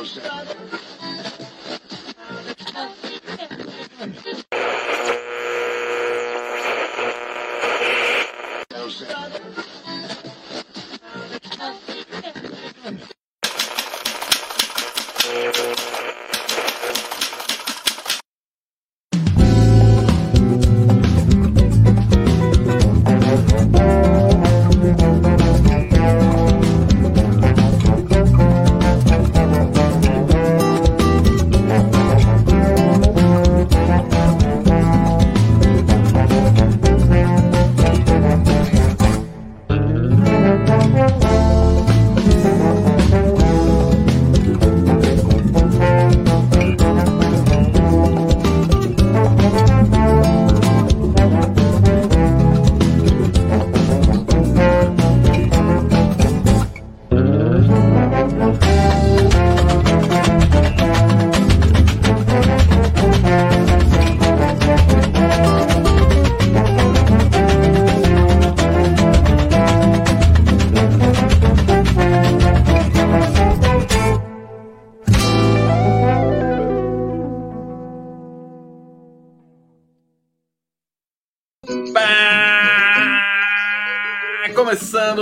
no 0.00 0.06
sense. 0.06 0.89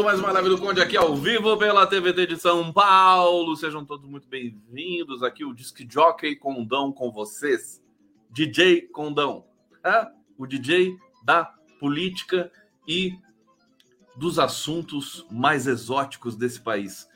Mais 0.08 0.20
uma 0.20 0.32
live 0.32 0.48
do 0.48 0.58
Conde 0.58 0.80
aqui 0.80 0.96
ao 0.96 1.14
vivo 1.14 1.54
pela 1.58 1.86
TVT 1.86 2.28
de 2.28 2.38
São 2.38 2.72
Paulo. 2.72 3.54
Sejam 3.54 3.84
todos 3.84 4.08
muito 4.08 4.26
bem-vindos 4.26 5.22
aqui. 5.22 5.44
O 5.44 5.52
Disque 5.52 5.86
Jockey 5.86 6.34
Condão 6.34 6.90
com 6.90 7.12
vocês. 7.12 7.82
DJ 8.30 8.88
Condão. 8.88 9.44
É? 9.84 10.08
O 10.38 10.46
DJ 10.46 10.96
da 11.22 11.44
política 11.78 12.50
e 12.88 13.18
dos 14.16 14.38
assuntos 14.38 15.26
mais 15.30 15.66
exóticos 15.66 16.34
desse 16.34 16.62
país. 16.62 17.06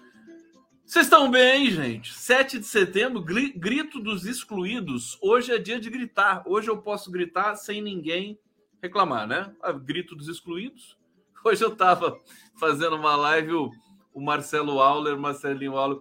Vocês 0.84 1.06
estão 1.06 1.30
bem, 1.30 1.70
gente? 1.70 2.12
7 2.12 2.58
de 2.58 2.66
setembro, 2.66 3.22
grito 3.22 4.00
dos 4.00 4.26
excluídos. 4.26 5.16
Hoje 5.22 5.50
é 5.50 5.56
dia 5.56 5.80
de 5.80 5.88
gritar. 5.88 6.42
Hoje 6.44 6.68
eu 6.68 6.76
posso 6.76 7.10
gritar 7.10 7.56
sem 7.56 7.80
ninguém 7.80 8.38
reclamar, 8.82 9.26
né? 9.26 9.50
Ah, 9.62 9.72
grito 9.72 10.14
dos 10.14 10.28
excluídos 10.28 11.00
Hoje 11.44 11.64
eu 11.64 11.72
estava 11.72 12.20
fazendo 12.58 12.96
uma 12.96 13.16
live, 13.16 13.52
o, 13.52 13.70
o 14.14 14.20
Marcelo 14.20 14.80
Auler, 14.80 15.18
Marcelinho 15.18 15.76
Auler, 15.76 16.00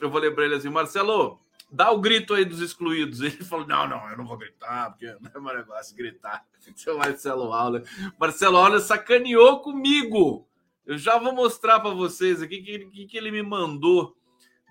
eu 0.00 0.08
vou 0.08 0.20
lembrar 0.20 0.44
ele 0.44 0.54
assim, 0.54 0.68
Marcelo, 0.68 1.40
dá 1.70 1.90
o 1.90 2.00
grito 2.00 2.34
aí 2.34 2.44
dos 2.44 2.60
excluídos. 2.60 3.20
Ele 3.22 3.44
falou: 3.44 3.66
não, 3.66 3.86
não, 3.86 4.08
eu 4.10 4.16
não 4.16 4.26
vou 4.26 4.38
gritar, 4.38 4.90
porque 4.90 5.06
não 5.20 5.30
é 5.34 5.40
meu 5.40 5.54
negócio 5.58 5.96
gritar. 5.96 6.46
Seu 6.74 6.96
Marcelo 6.96 7.52
Auler. 7.52 7.84
Marcelo 8.18 8.56
Auler 8.56 8.80
sacaneou 8.80 9.60
comigo. 9.60 10.48
Eu 10.86 10.96
já 10.96 11.18
vou 11.18 11.32
mostrar 11.32 11.80
para 11.80 11.90
vocês 11.90 12.42
aqui 12.42 12.60
o 12.60 12.64
que, 12.64 12.78
que, 12.86 13.06
que, 13.06 13.16
ele 13.16 13.30
me 13.30 13.42
mandou 13.42 14.16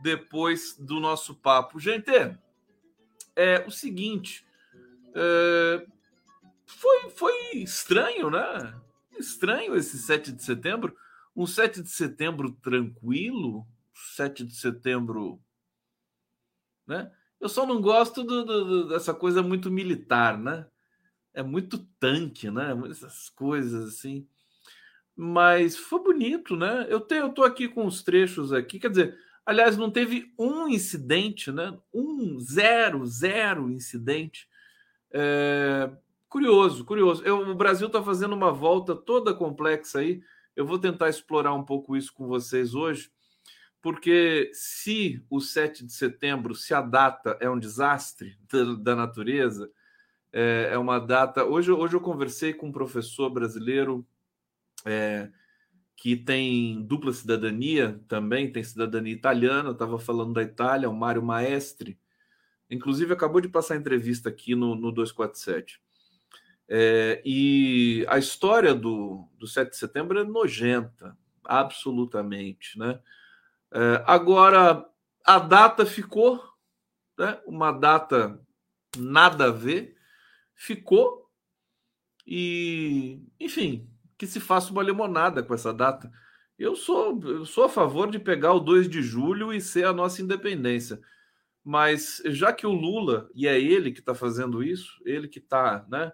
depois 0.02 0.76
do 0.78 1.00
nosso 1.00 1.36
papo. 1.36 1.80
Gente, 1.80 2.12
é 3.36 3.64
o 3.68 3.72
seguinte. 3.72 4.46
É, 5.14 5.86
foi, 6.66 7.10
foi 7.12 7.34
estranho, 7.54 8.30
né? 8.30 8.79
Estranho 9.20 9.76
esse 9.76 9.98
7 9.98 10.32
de 10.32 10.44
setembro. 10.44 10.96
Um 11.36 11.46
7 11.46 11.82
de 11.82 11.90
setembro 11.90 12.52
tranquilo, 12.52 13.66
7 14.16 14.44
de 14.44 14.56
setembro. 14.56 15.42
Né? 16.88 17.12
Eu 17.40 17.48
só 17.48 17.66
não 17.66 17.82
gosto 17.82 18.24
do, 18.24 18.44
do, 18.44 18.90
dessa 18.90 19.14
coisa 19.14 19.42
muito 19.42 19.72
militar, 19.72 20.38
né? 20.38 20.66
É 21.34 21.42
muito 21.42 21.78
tanque, 22.00 22.50
né? 22.52 22.74
Essas 22.90 23.30
coisas 23.30 23.88
assim. 23.94 24.28
Mas 25.16 25.78
foi 25.78 26.04
bonito, 26.04 26.56
né? 26.56 26.86
Eu 26.90 27.00
tenho, 27.00 27.26
eu 27.26 27.34
tô 27.34 27.44
aqui 27.44 27.68
com 27.68 27.86
os 27.86 28.02
trechos 28.02 28.52
aqui, 28.52 28.80
quer 28.80 28.90
dizer, 28.90 29.18
aliás, 29.46 29.78
não 29.78 29.92
teve 29.92 30.34
um 30.38 30.68
incidente, 30.68 31.52
né? 31.52 31.78
Um 31.94 32.40
zero, 32.40 33.06
zero 33.06 33.70
incidente. 33.70 34.48
É, 35.12 35.90
Curioso, 36.30 36.86
curioso. 36.86 37.24
Eu, 37.26 37.50
o 37.50 37.56
Brasil 37.56 37.88
está 37.88 38.04
fazendo 38.04 38.36
uma 38.36 38.52
volta 38.52 38.96
toda 38.96 39.34
complexa 39.34 40.00
aí. 40.00 40.22
Eu 40.56 40.64
vou 40.64 40.78
tentar 40.78 41.10
explorar 41.10 41.56
um 41.56 41.64
pouco 41.64 41.98
isso 41.98 42.14
com 42.14 42.28
vocês 42.28 42.76
hoje, 42.76 43.12
porque 43.82 44.52
se 44.54 45.26
o 45.28 45.42
7 45.42 45.84
de 45.84 45.92
setembro, 45.92 46.54
se 46.54 46.72
a 46.72 46.82
data 46.82 47.36
é 47.42 47.50
um 47.50 47.58
desastre 47.58 48.38
da, 48.52 48.76
da 48.76 48.96
natureza, 48.96 49.72
é, 50.32 50.70
é, 50.74 50.78
uma 50.78 51.00
data. 51.00 51.44
Hoje, 51.44 51.72
hoje 51.72 51.96
eu 51.96 52.02
conversei 52.02 52.54
com 52.54 52.68
um 52.68 52.72
professor 52.72 53.32
brasileiro 53.32 54.06
é, 54.86 55.32
que 55.96 56.16
tem 56.16 56.84
dupla 56.84 57.12
cidadania 57.12 58.00
também, 58.08 58.52
tem 58.52 58.64
cidadania 58.64 59.14
italiana, 59.14 59.72
estava 59.72 59.98
falando 59.98 60.34
da 60.34 60.44
Itália, 60.44 60.90
o 60.90 60.96
Mário 60.96 61.24
Maestri. 61.24 62.00
Inclusive, 62.70 63.14
acabou 63.14 63.42
de 63.42 63.50
passar 63.50 63.78
entrevista 63.78 64.30
aqui 64.30 64.54
no, 64.54 64.76
no 64.76 64.92
247. 64.92 65.82
É, 66.72 67.20
e 67.26 68.06
a 68.08 68.20
história 68.20 68.76
do, 68.76 69.28
do 69.40 69.48
7 69.48 69.72
de 69.72 69.78
setembro 69.78 70.20
é 70.20 70.24
nojenta, 70.24 71.18
absolutamente. 71.44 72.78
Né? 72.78 73.00
É, 73.74 74.04
agora, 74.06 74.86
a 75.26 75.40
data 75.40 75.84
ficou, 75.84 76.40
né? 77.18 77.40
uma 77.48 77.72
data 77.72 78.40
nada 78.96 79.46
a 79.46 79.52
ver, 79.52 79.98
ficou, 80.54 81.28
e, 82.26 83.20
enfim, 83.40 83.90
que 84.16 84.28
se 84.28 84.40
faça 84.40 84.72
uma 84.72 84.84
limonada 84.84 85.42
com 85.42 85.56
essa 85.56 85.74
data. 85.74 86.12
Eu 86.58 86.76
sou, 86.76 87.20
eu 87.24 87.46
sou 87.46 87.64
a 87.64 87.70
favor 87.70 88.12
de 88.12 88.20
pegar 88.20 88.54
o 88.54 88.60
2 88.60 88.88
de 88.88 89.02
julho 89.02 89.52
e 89.52 89.60
ser 89.60 89.86
a 89.86 89.94
nossa 89.94 90.22
independência. 90.22 91.02
Mas 91.64 92.22
já 92.26 92.54
que 92.54 92.68
o 92.68 92.72
Lula, 92.72 93.28
e 93.34 93.48
é 93.48 93.60
ele 93.60 93.92
que 93.92 94.02
está 94.02 94.14
fazendo 94.14 94.62
isso, 94.62 95.02
ele 95.04 95.28
que 95.28 95.40
está, 95.40 95.86
né? 95.90 96.12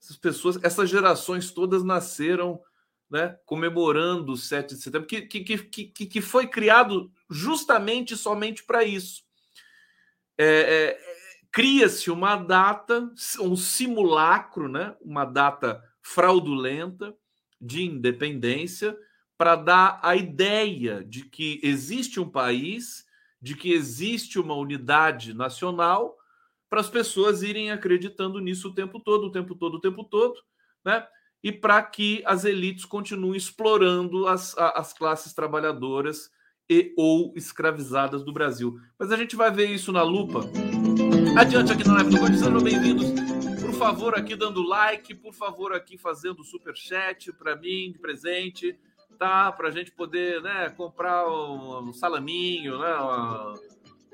Essas 0.00 0.16
pessoas, 0.16 0.58
essas 0.62 0.88
gerações 0.88 1.50
todas 1.50 1.82
nasceram 1.82 2.60
né, 3.10 3.38
comemorando 3.46 4.32
o 4.32 4.36
7 4.36 4.74
de 4.74 4.82
setembro, 4.82 5.06
que, 5.06 5.22
que, 5.22 5.40
que, 5.40 6.06
que 6.06 6.20
foi 6.20 6.46
criado 6.46 7.10
justamente 7.30 8.16
somente 8.16 8.64
para 8.64 8.84
isso. 8.84 9.22
É, 10.36 10.46
é, 10.46 11.08
Cria-se 11.50 12.10
uma 12.10 12.36
data, 12.36 13.10
um 13.40 13.56
simulacro, 13.56 14.68
né, 14.68 14.94
uma 15.00 15.24
data 15.24 15.82
fraudulenta 16.02 17.16
de 17.60 17.84
independência, 17.84 18.96
para 19.36 19.56
dar 19.56 20.00
a 20.02 20.14
ideia 20.14 21.02
de 21.02 21.24
que 21.24 21.60
existe 21.62 22.20
um 22.20 22.28
país, 22.28 23.06
de 23.40 23.54
que 23.54 23.72
existe 23.72 24.38
uma 24.38 24.54
unidade 24.54 25.32
nacional 25.32 26.17
para 26.68 26.80
as 26.80 26.88
pessoas 26.88 27.42
irem 27.42 27.70
acreditando 27.70 28.40
nisso 28.40 28.68
o 28.68 28.74
tempo 28.74 29.00
todo, 29.00 29.26
o 29.26 29.32
tempo 29.32 29.54
todo, 29.54 29.74
o 29.74 29.80
tempo 29.80 30.04
todo, 30.04 30.34
né? 30.84 31.06
E 31.42 31.52
para 31.52 31.80
que 31.82 32.22
as 32.26 32.44
elites 32.44 32.84
continuem 32.84 33.36
explorando 33.36 34.26
as, 34.26 34.56
as 34.58 34.92
classes 34.92 35.32
trabalhadoras 35.32 36.30
e 36.68 36.92
ou 36.96 37.32
escravizadas 37.36 38.22
do 38.22 38.32
Brasil. 38.32 38.78
Mas 38.98 39.10
a 39.10 39.16
gente 39.16 39.36
vai 39.36 39.50
ver 39.50 39.70
isso 39.70 39.92
na 39.92 40.02
lupa. 40.02 40.40
Adiante 41.38 41.72
aqui 41.72 41.86
na 41.86 41.94
live 41.94 42.10
do 42.10 42.18
Conde, 42.18 42.38
sejam 42.38 42.60
bem-vindos. 42.60 43.06
Por 43.60 43.72
favor, 43.74 44.14
aqui 44.18 44.34
dando 44.34 44.62
like, 44.62 45.14
por 45.14 45.32
favor, 45.32 45.72
aqui 45.72 45.96
fazendo 45.96 46.42
super 46.42 46.76
chat 46.76 47.32
para 47.32 47.54
mim 47.54 47.92
de 47.92 47.98
presente, 47.98 48.76
tá? 49.18 49.52
Para 49.52 49.68
a 49.68 49.70
gente 49.70 49.92
poder, 49.92 50.42
né, 50.42 50.68
comprar 50.70 51.28
um, 51.28 51.92
salaminho, 51.92 52.78
né? 52.78 52.94
Uma 52.96 53.54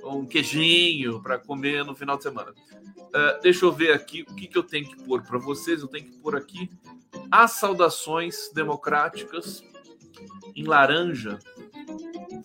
um 0.05 0.27
queijinho 0.27 1.23
para 1.23 1.39
comer 1.39 1.85
no 1.85 1.95
final 1.95 2.17
de 2.17 2.23
semana. 2.25 2.51
Uh, 2.51 3.41
deixa 3.43 3.65
eu 3.65 3.73
ver 3.73 3.93
aqui 3.93 4.23
o 4.23 4.35
que, 4.35 4.47
que 4.47 4.59
eu 4.59 4.63
tenho 4.63 4.89
que 4.89 5.03
pôr 5.05 5.23
para 5.23 5.39
vocês. 5.39 5.81
Eu 5.81 5.89
tenho 5.89 6.05
que 6.05 6.19
pôr 6.19 6.37
aqui 6.37 6.71
as 7.31 7.53
saudações 7.53 8.51
democráticas 8.53 9.63
em 10.55 10.65
laranja. 10.65 11.39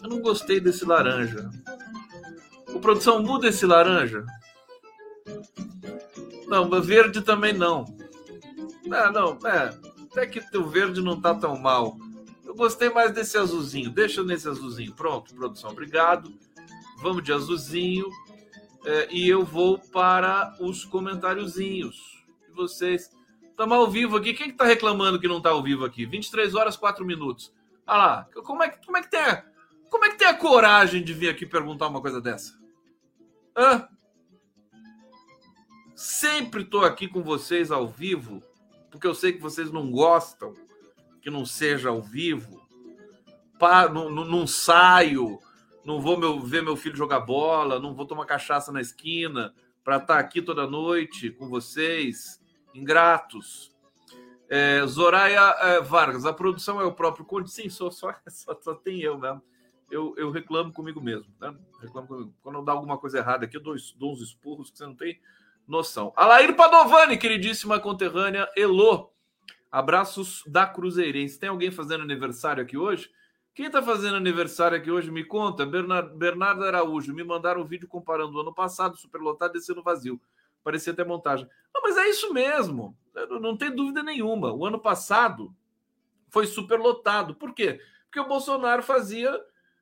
Eu 0.01 0.09
não 0.09 0.21
gostei 0.21 0.59
desse 0.59 0.85
laranja. 0.85 1.49
O 2.73 2.79
produção 2.79 3.21
muda 3.21 3.47
esse 3.47 3.65
laranja? 3.65 4.25
Não, 6.47 6.69
verde 6.81 7.21
também 7.21 7.53
não. 7.53 7.85
Ah, 8.91 9.11
não, 9.11 9.37
é. 9.47 9.77
Até 10.11 10.25
que 10.25 10.57
o 10.57 10.67
verde 10.67 11.01
não 11.01 11.19
tá 11.19 11.35
tão 11.35 11.57
mal. 11.57 11.97
Eu 12.43 12.55
gostei 12.55 12.89
mais 12.89 13.13
desse 13.13 13.37
azulzinho. 13.37 13.91
Deixa 13.91 14.23
nesse 14.23 14.47
azulzinho. 14.47 14.93
Pronto, 14.93 15.33
produção, 15.35 15.69
obrigado. 15.69 16.33
Vamos 17.01 17.23
de 17.23 17.31
azulzinho. 17.31 18.07
É, 18.85 19.07
e 19.11 19.27
eu 19.27 19.43
vou 19.43 19.77
para 19.77 20.55
os 20.59 20.85
comentáriozinhos. 20.85 22.23
E 22.47 22.51
vocês. 22.51 23.11
Estamos 23.43 23.77
ao 23.77 23.89
vivo 23.89 24.15
aqui. 24.15 24.33
Quem 24.33 24.51
que 24.51 24.57
tá 24.57 24.65
reclamando 24.65 25.19
que 25.19 25.27
não 25.27 25.37
está 25.37 25.49
ao 25.49 25.61
vivo 25.61 25.85
aqui? 25.85 26.05
23 26.05 26.55
horas, 26.55 26.77
4 26.77 27.05
minutos. 27.05 27.53
Olha 27.85 27.97
lá. 27.97 28.27
Como 28.43 28.63
é, 28.63 28.69
como 28.69 28.97
é 28.97 29.01
que 29.01 29.11
tem 29.11 29.19
a, 29.19 29.43
como 29.89 30.05
é 30.05 30.09
que 30.09 30.17
tem 30.17 30.27
a 30.27 30.33
coragem 30.33 31.03
de 31.03 31.13
vir 31.13 31.29
aqui 31.29 31.45
perguntar 31.45 31.87
uma 31.87 32.01
coisa 32.01 32.21
dessa? 32.21 32.57
Hã? 33.57 33.87
Sempre 35.95 36.61
estou 36.61 36.85
aqui 36.85 37.07
com 37.09 37.21
vocês 37.21 37.71
ao 37.71 37.85
vivo, 37.85 38.41
porque 38.89 39.05
eu 39.05 39.13
sei 39.13 39.33
que 39.33 39.41
vocês 39.41 39.69
não 39.69 39.91
gostam 39.91 40.53
que 41.21 41.29
não 41.29 41.45
seja 41.45 41.89
ao 41.89 42.01
vivo. 42.01 42.65
Não, 43.93 44.09
não 44.09 44.47
saio, 44.47 45.37
não 45.89 45.99
vou 45.99 46.19
meu, 46.19 46.39
ver 46.39 46.61
meu 46.61 46.75
filho 46.75 46.95
jogar 46.95 47.19
bola, 47.19 47.79
não 47.79 47.95
vou 47.95 48.05
tomar 48.05 48.27
cachaça 48.27 48.71
na 48.71 48.79
esquina 48.79 49.55
para 49.83 49.95
estar 49.95 50.13
tá 50.13 50.19
aqui 50.19 50.39
toda 50.39 50.67
noite 50.67 51.31
com 51.31 51.49
vocês, 51.49 52.39
ingratos. 52.75 53.75
É, 54.47 54.85
Zoraia 54.85 55.39
é, 55.39 55.81
Vargas, 55.81 56.27
a 56.27 56.33
produção 56.33 56.79
é 56.79 56.85
o 56.85 56.93
próprio 56.93 57.25
Conde? 57.25 57.49
Sim, 57.49 57.69
só, 57.69 57.89
só, 57.89 58.13
só, 58.29 58.75
tem 58.75 59.01
eu 59.01 59.17
mesmo. 59.17 59.41
Eu, 59.89 60.13
eu 60.15 60.29
reclamo 60.29 60.71
comigo 60.71 61.01
mesmo. 61.01 61.33
Né? 61.41 61.55
Reclamo 61.81 62.07
comigo. 62.07 62.35
Quando 62.43 62.63
dou 62.63 62.75
alguma 62.75 62.99
coisa 62.99 63.17
errada 63.17 63.45
aqui, 63.45 63.57
eu 63.57 63.63
dou, 63.63 63.75
dou 63.97 64.13
uns 64.13 64.21
espurros 64.21 64.69
que 64.69 64.77
você 64.77 64.85
não 64.85 64.95
tem 64.95 65.19
noção. 65.67 66.13
Alair 66.15 66.55
Padovani, 66.55 67.17
queridíssima 67.17 67.79
conterrânea, 67.79 68.47
Elô. 68.55 69.11
Abraços 69.71 70.43
da 70.45 70.67
Cruzeirense. 70.67 71.39
Tem 71.39 71.49
alguém 71.49 71.71
fazendo 71.71 72.03
aniversário 72.03 72.61
aqui 72.61 72.77
hoje? 72.77 73.09
Quem 73.53 73.65
está 73.65 73.81
fazendo 73.81 74.15
aniversário 74.15 74.77
aqui 74.77 74.89
hoje, 74.89 75.11
me 75.11 75.23
conta. 75.23 75.65
Bernardo, 75.65 76.63
Araújo. 76.63 77.13
Me 77.13 77.23
mandaram 77.23 77.61
um 77.61 77.65
vídeo 77.65 77.87
comparando 77.87 78.37
o 78.37 78.41
ano 78.41 78.53
passado, 78.53 78.97
superlotado, 78.97 79.53
descendo 79.53 79.83
vazio. 79.83 80.19
Parecia 80.63 80.93
até 80.93 81.03
montagem. 81.03 81.47
Não, 81.73 81.81
mas 81.81 81.97
é 81.97 82.09
isso 82.09 82.33
mesmo. 82.33 82.97
Não 83.41 83.57
tem 83.57 83.75
dúvida 83.75 84.01
nenhuma. 84.01 84.53
O 84.53 84.65
ano 84.65 84.79
passado 84.79 85.53
foi 86.29 86.47
superlotado. 86.47 87.35
Por 87.35 87.53
quê? 87.53 87.81
Porque 88.05 88.19
o 88.19 88.27
Bolsonaro 88.27 88.81
fazia, 88.81 89.39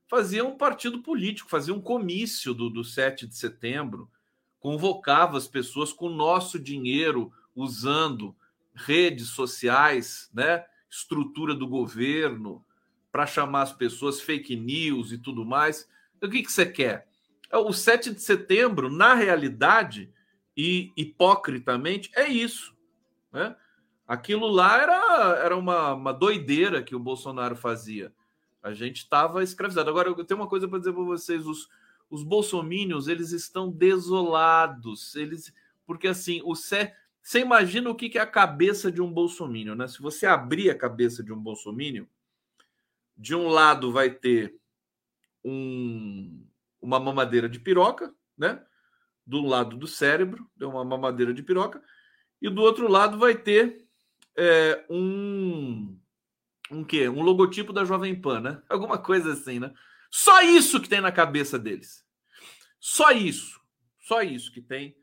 fazia 0.07 0.43
um 0.43 0.57
partido 0.57 1.03
político, 1.03 1.49
fazia 1.49 1.73
um 1.73 1.81
comício 1.81 2.53
do, 2.53 2.69
do 2.69 2.83
7 2.83 3.27
de 3.27 3.35
setembro 3.35 4.09
convocava 4.59 5.37
as 5.37 5.47
pessoas 5.47 5.93
com 5.93 6.09
nosso 6.09 6.59
dinheiro, 6.59 7.31
usando 7.55 8.35
redes 8.73 9.29
sociais, 9.29 10.29
né, 10.33 10.65
estrutura 10.89 11.55
do 11.55 11.67
governo, 11.67 12.65
para 13.17 13.25
chamar 13.25 13.63
as 13.63 13.73
pessoas 13.73 14.21
fake 14.21 14.55
news 14.55 15.11
e 15.11 15.17
tudo 15.17 15.43
mais. 15.43 15.89
O 16.21 16.29
que, 16.29 16.43
que 16.43 16.51
você 16.51 16.67
quer? 16.67 17.07
O 17.51 17.73
7 17.73 18.13
de 18.13 18.21
setembro, 18.21 18.91
na 18.91 19.15
realidade, 19.15 20.13
e 20.55 20.93
hipocritamente, 20.95 22.11
é 22.13 22.27
isso. 22.27 22.77
Né? 23.33 23.55
Aquilo 24.07 24.45
lá 24.45 24.79
era, 24.79 25.35
era 25.43 25.57
uma, 25.57 25.95
uma 25.95 26.13
doideira 26.13 26.83
que 26.83 26.95
o 26.95 26.99
Bolsonaro 26.99 27.55
fazia. 27.55 28.13
A 28.61 28.71
gente 28.71 28.97
estava 28.97 29.41
escravizado. 29.41 29.89
Agora, 29.89 30.09
eu 30.09 30.23
tenho 30.23 30.39
uma 30.39 30.47
coisa 30.47 30.67
para 30.67 30.77
dizer 30.77 30.93
para 30.93 31.01
vocês: 31.01 31.47
os, 31.47 31.67
os 32.11 32.21
bolsomínios 32.21 33.07
eles 33.07 33.31
estão 33.31 33.71
desolados. 33.71 35.15
Eles, 35.15 35.51
porque 35.87 36.07
assim, 36.07 36.39
o 36.45 36.53
Sé, 36.53 36.95
você 37.19 37.39
imagina 37.39 37.89
o 37.89 37.95
que 37.95 38.15
é 38.15 38.21
a 38.21 38.27
cabeça 38.27 38.91
de 38.91 39.01
um 39.01 39.11
bolsomínio, 39.11 39.73
né? 39.73 39.87
Se 39.87 40.03
você 40.03 40.27
abrir 40.27 40.69
a 40.69 40.77
cabeça 40.77 41.23
de 41.23 41.33
um 41.33 41.39
bolsomínio, 41.39 42.07
de 43.17 43.33
um 43.35 43.47
lado 43.47 43.91
vai 43.91 44.09
ter 44.09 44.55
um, 45.43 46.45
uma 46.81 46.99
mamadeira 46.99 47.49
de 47.49 47.59
piroca, 47.59 48.13
né? 48.37 48.63
Do 49.25 49.41
lado 49.41 49.75
do 49.75 49.87
cérebro, 49.87 50.49
uma 50.59 50.85
mamadeira 50.85 51.33
de 51.33 51.43
piroca, 51.43 51.83
e 52.41 52.49
do 52.49 52.61
outro 52.61 52.87
lado 52.87 53.17
vai 53.17 53.35
ter 53.35 53.85
é, 54.37 54.85
um 54.89 55.97
um 56.69 56.83
quê? 56.83 57.07
Um 57.07 57.21
logotipo 57.21 57.71
da 57.71 57.85
Jovem 57.85 58.19
Pan, 58.19 58.41
né? 58.41 58.61
Alguma 58.69 58.97
coisa 58.97 59.33
assim, 59.33 59.59
né? 59.59 59.73
Só 60.11 60.41
isso 60.41 60.81
que 60.81 60.89
tem 60.89 61.01
na 61.01 61.11
cabeça 61.11 61.57
deles. 61.57 62.05
Só 62.79 63.11
isso. 63.11 63.59
Só 63.99 64.21
isso 64.21 64.51
que 64.51 64.61
tem 64.61 64.95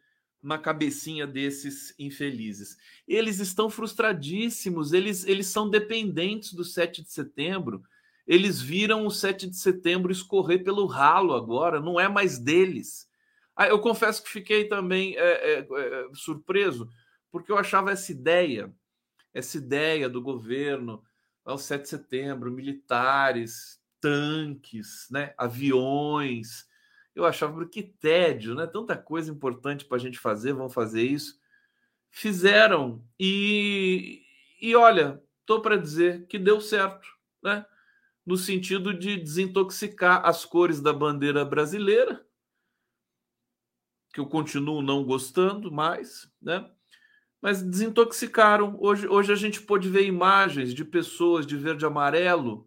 na 0.42 0.58
cabecinha 0.58 1.26
desses 1.26 1.94
infelizes. 1.98 2.76
Eles 3.08 3.38
estão 3.40 3.70
frustradíssimos, 3.70 4.92
eles, 4.92 5.26
eles 5.26 5.46
são 5.46 5.70
dependentes 5.70 6.52
do 6.52 6.64
7 6.64 7.02
de 7.02 7.10
setembro. 7.10 7.82
Eles 8.26 8.60
viram 8.60 9.06
o 9.06 9.10
7 9.10 9.48
de 9.48 9.56
setembro 9.56 10.10
escorrer 10.10 10.64
pelo 10.64 10.86
ralo 10.86 11.34
agora, 11.34 11.80
não 11.80 12.00
é 12.00 12.08
mais 12.08 12.38
deles. 12.38 13.08
Ah, 13.54 13.68
eu 13.68 13.78
confesso 13.78 14.22
que 14.22 14.30
fiquei 14.30 14.66
também 14.66 15.16
é, 15.16 15.20
é, 15.20 15.58
é, 15.60 16.08
surpreso, 16.14 16.88
porque 17.30 17.52
eu 17.52 17.58
achava 17.58 17.92
essa 17.92 18.10
ideia, 18.10 18.74
essa 19.32 19.58
ideia 19.58 20.08
do 20.08 20.22
governo, 20.22 21.02
ao 21.44 21.58
7 21.58 21.82
de 21.82 21.88
setembro, 21.88 22.50
militares, 22.50 23.80
tanques, 24.00 25.06
né, 25.10 25.34
aviões. 25.36 26.66
Eu 27.14 27.24
achava 27.24 27.64
que 27.66 27.82
tédio, 27.82 28.54
né? 28.54 28.66
Tanta 28.66 28.96
coisa 28.96 29.30
importante 29.30 29.84
para 29.84 29.96
a 29.96 30.00
gente 30.00 30.18
fazer, 30.18 30.52
vão 30.52 30.68
fazer 30.68 31.02
isso. 31.02 31.38
Fizeram 32.10 33.04
e, 33.18 34.22
e 34.60 34.74
olha, 34.74 35.22
estou 35.40 35.60
para 35.60 35.76
dizer 35.76 36.26
que 36.26 36.38
deu 36.38 36.60
certo, 36.60 37.06
né? 37.42 37.64
No 38.24 38.36
sentido 38.36 38.92
de 38.92 39.16
desintoxicar 39.16 40.24
as 40.24 40.44
cores 40.44 40.80
da 40.80 40.92
bandeira 40.92 41.44
brasileira, 41.44 42.24
que 44.12 44.20
eu 44.20 44.26
continuo 44.26 44.80
não 44.80 45.04
gostando 45.04 45.70
mais, 45.70 46.30
né? 46.40 46.70
Mas 47.42 47.62
desintoxicaram. 47.62 48.76
Hoje, 48.80 49.06
hoje 49.06 49.32
a 49.32 49.36
gente 49.36 49.60
pôde 49.60 49.88
ver 49.88 50.06
imagens 50.06 50.72
de 50.72 50.84
pessoas 50.84 51.46
de 51.46 51.56
verde 51.56 51.84
e 51.84 51.86
amarelo, 51.86 52.66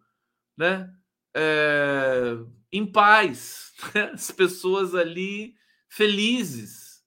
né? 0.55 0.93
é, 1.37 2.35
em 2.71 2.85
paz, 2.85 3.71
né? 3.93 4.11
as 4.13 4.31
pessoas 4.31 4.95
ali 4.95 5.55
felizes, 5.87 7.03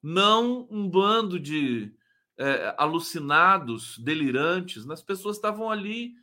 não 0.00 0.68
um 0.70 0.88
bando 0.88 1.38
de 1.38 1.92
é, 2.38 2.74
alucinados, 2.78 3.98
delirantes. 3.98 4.86
Né? 4.86 4.94
As 4.94 5.02
pessoas 5.02 5.36
estavam 5.36 5.68
ali 5.68 6.14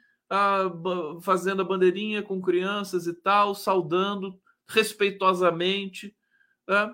fazendo 1.21 1.61
a 1.61 1.65
bandeirinha 1.65 2.21
com 2.21 2.41
crianças 2.41 3.07
e 3.07 3.13
tal, 3.13 3.53
saudando 3.53 4.39
respeitosamente. 4.67 6.15
Né? 6.67 6.93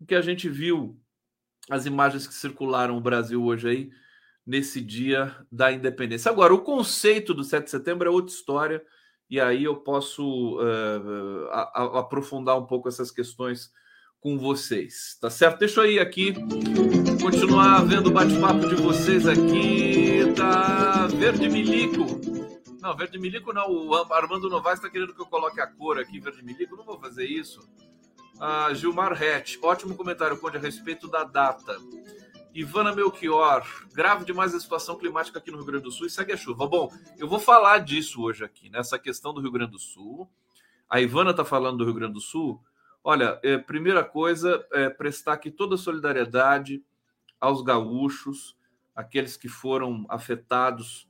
O 0.00 0.06
que 0.06 0.14
a 0.14 0.20
gente 0.20 0.48
viu, 0.48 0.98
as 1.70 1.86
imagens 1.86 2.26
que 2.26 2.34
circularam 2.34 2.96
o 2.96 3.00
Brasil 3.00 3.42
hoje 3.44 3.68
aí, 3.68 3.90
nesse 4.46 4.80
dia 4.80 5.36
da 5.52 5.70
independência. 5.70 6.30
Agora, 6.30 6.54
o 6.54 6.62
conceito 6.62 7.34
do 7.34 7.44
7 7.44 7.64
de 7.64 7.70
setembro 7.70 8.08
é 8.08 8.10
outra 8.10 8.34
história 8.34 8.82
e 9.28 9.38
aí 9.38 9.64
eu 9.64 9.76
posso 9.76 10.58
uh, 10.58 11.48
a, 11.50 11.60
a, 11.82 12.00
aprofundar 12.00 12.58
um 12.58 12.64
pouco 12.64 12.88
essas 12.88 13.10
questões 13.10 13.70
com 14.20 14.38
vocês, 14.38 15.16
tá 15.20 15.30
certo? 15.30 15.58
Deixa 15.58 15.82
eu 15.82 15.92
ir 15.92 16.00
aqui, 16.00 16.32
continuar 17.22 17.84
vendo 17.84 18.08
o 18.08 18.10
bate-papo 18.10 18.66
de 18.66 18.74
vocês 18.76 19.26
aqui, 19.28 20.32
tá? 20.34 21.06
Verde 21.08 21.48
Milico. 21.48 22.37
Não, 22.88 22.96
Verde 22.96 23.18
Milico 23.18 23.52
não, 23.52 23.70
o 23.70 23.94
Armando 24.14 24.48
Novaes 24.48 24.78
está 24.78 24.88
querendo 24.88 25.12
que 25.12 25.20
eu 25.20 25.26
coloque 25.26 25.60
a 25.60 25.66
cor 25.66 25.98
aqui, 25.98 26.18
Verde 26.18 26.42
Milico, 26.42 26.74
não 26.74 26.86
vou 26.86 26.98
fazer 26.98 27.26
isso. 27.26 27.60
Ah, 28.40 28.72
Gilmar 28.72 29.12
Rett, 29.12 29.58
ótimo 29.60 29.94
comentário, 29.94 30.38
Conde, 30.38 30.56
a 30.56 30.60
respeito 30.60 31.06
da 31.06 31.22
data. 31.22 31.76
Ivana 32.54 32.94
Melchior, 32.94 33.62
grave 33.92 34.24
demais 34.24 34.54
a 34.54 34.60
situação 34.60 34.96
climática 34.96 35.38
aqui 35.38 35.50
no 35.50 35.58
Rio 35.58 35.66
Grande 35.66 35.84
do 35.84 35.90
Sul 35.90 36.06
e 36.06 36.10
segue 36.10 36.32
a 36.32 36.36
chuva. 36.36 36.66
Bom, 36.66 36.90
eu 37.18 37.28
vou 37.28 37.38
falar 37.38 37.80
disso 37.80 38.22
hoje 38.22 38.42
aqui, 38.42 38.70
nessa 38.70 38.98
questão 38.98 39.34
do 39.34 39.42
Rio 39.42 39.52
Grande 39.52 39.72
do 39.72 39.78
Sul. 39.78 40.26
A 40.88 40.98
Ivana 40.98 41.32
está 41.32 41.44
falando 41.44 41.76
do 41.76 41.84
Rio 41.84 41.92
Grande 41.92 42.14
do 42.14 42.22
Sul. 42.22 42.58
Olha, 43.04 43.38
é, 43.42 43.58
primeira 43.58 44.02
coisa 44.02 44.66
é 44.72 44.88
prestar 44.88 45.34
aqui 45.34 45.50
toda 45.50 45.74
a 45.74 45.78
solidariedade 45.78 46.82
aos 47.38 47.60
gaúchos, 47.60 48.56
aqueles 48.96 49.36
que 49.36 49.46
foram 49.46 50.06
afetados 50.08 51.06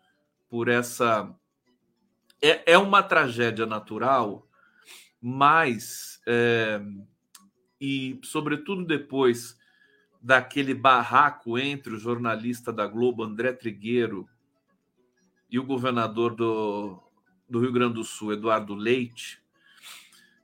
por 0.49 0.67
essa. 0.67 1.33
É, 2.41 2.73
é 2.73 2.79
uma 2.79 3.03
tragédia 3.03 3.67
natural, 3.67 4.49
mas. 5.21 6.21
É... 6.27 6.81
E, 7.81 8.19
sobretudo, 8.25 8.85
depois 8.85 9.57
daquele 10.21 10.75
barraco 10.75 11.57
entre 11.57 11.95
o 11.95 11.99
jornalista 11.99 12.73
da 12.73 12.87
Globo, 12.87 13.23
André 13.23 13.53
Trigueiro, 13.53 14.29
e 15.51 15.59
o 15.59 15.65
governador 15.65 16.35
do, 16.35 17.01
do 17.49 17.61
Rio 17.61 17.73
Grande 17.73 17.95
do 17.95 18.05
Sul, 18.05 18.33
Eduardo 18.33 18.75
Leite, 18.75 19.41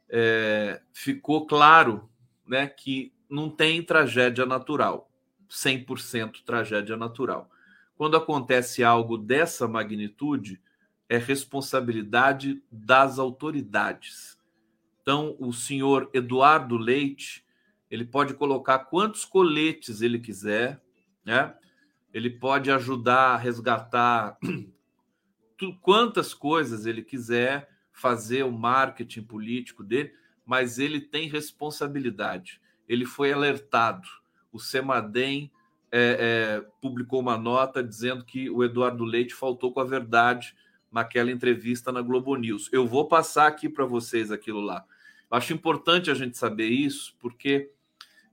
é, 0.08 0.80
ficou 0.92 1.46
claro 1.46 2.08
né, 2.46 2.66
que 2.66 3.12
não 3.28 3.50
tem 3.50 3.82
tragédia 3.82 4.46
natural, 4.46 5.10
100% 5.50 6.44
tragédia 6.44 6.96
natural. 6.96 7.50
Quando 7.96 8.16
acontece 8.16 8.82
algo 8.82 9.18
dessa 9.18 9.68
magnitude, 9.68 10.60
é 11.08 11.18
responsabilidade 11.18 12.62
das 12.70 13.18
autoridades. 13.18 14.38
Então, 15.02 15.36
o 15.38 15.52
senhor 15.52 16.10
Eduardo 16.14 16.76
Leite, 16.76 17.44
ele 17.90 18.04
pode 18.04 18.34
colocar 18.34 18.78
quantos 18.78 19.24
coletes 19.24 20.00
ele 20.00 20.18
quiser, 20.18 20.82
né? 21.24 21.54
Ele 22.12 22.30
pode 22.30 22.70
ajudar 22.70 23.34
a 23.34 23.36
resgatar 23.36 24.38
quantas 25.82 26.32
coisas 26.32 26.86
ele 26.86 27.02
quiser, 27.02 27.68
fazer 27.92 28.44
o 28.44 28.52
marketing 28.52 29.22
político 29.22 29.84
dele, 29.84 30.12
mas 30.44 30.78
ele 30.78 31.00
tem 31.00 31.28
responsabilidade. 31.28 32.60
Ele 32.88 33.04
foi 33.04 33.32
alertado. 33.32 34.08
O 34.52 34.58
Semadem 34.58 35.50
é, 35.92 36.60
é, 36.60 36.60
publicou 36.80 37.20
uma 37.20 37.36
nota 37.36 37.82
dizendo 37.82 38.24
que 38.24 38.50
o 38.50 38.64
Eduardo 38.64 39.04
Leite 39.04 39.34
faltou 39.34 39.72
com 39.72 39.80
a 39.80 39.84
verdade 39.84 40.54
naquela 40.94 41.32
entrevista 41.32 41.90
na 41.90 42.00
Globo 42.00 42.36
News. 42.36 42.70
Eu 42.72 42.86
vou 42.86 43.08
passar 43.08 43.48
aqui 43.48 43.68
para 43.68 43.84
vocês 43.84 44.30
aquilo 44.30 44.60
lá. 44.60 44.84
Acho 45.28 45.52
importante 45.52 46.08
a 46.08 46.14
gente 46.14 46.38
saber 46.38 46.68
isso, 46.68 47.16
porque 47.18 47.68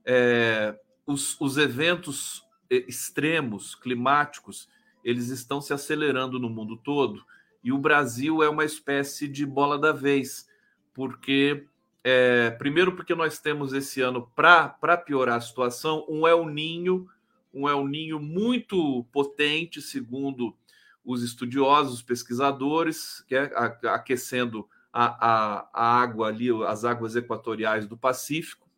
é, 0.04 0.78
os, 1.04 1.38
os 1.40 1.58
eventos 1.58 2.46
é, 2.70 2.76
extremos 2.88 3.74
climáticos 3.74 4.68
eles 5.04 5.28
estão 5.30 5.60
se 5.60 5.72
acelerando 5.72 6.38
no 6.38 6.48
mundo 6.48 6.76
todo 6.76 7.24
e 7.64 7.72
o 7.72 7.78
Brasil 7.78 8.40
é 8.40 8.48
uma 8.48 8.64
espécie 8.64 9.26
de 9.26 9.44
bola 9.44 9.76
da 9.76 9.90
vez, 9.90 10.48
porque 10.94 11.66
é, 12.04 12.50
primeiro 12.50 12.92
porque 12.94 13.14
nós 13.14 13.40
temos 13.40 13.72
esse 13.72 14.00
ano 14.00 14.30
para 14.36 14.96
piorar 14.96 15.38
a 15.38 15.40
situação 15.40 16.06
um 16.08 16.26
El 16.26 16.46
Ninho, 16.46 17.08
um 17.52 17.68
El 17.68 17.86
Ninho 17.88 18.20
muito 18.20 19.04
potente, 19.12 19.82
segundo 19.82 20.56
os 21.04 21.22
estudiosos, 21.22 21.94
os 21.94 22.02
pesquisadores, 22.02 23.24
que 23.26 23.34
é 23.34 23.50
aquecendo 23.88 24.68
a, 24.92 25.04
a, 25.04 25.68
a 25.72 26.00
água 26.00 26.28
ali, 26.28 26.48
as 26.64 26.84
águas 26.84 27.16
equatoriais 27.16 27.86
do 27.86 27.96
Pacífico, 27.96 28.68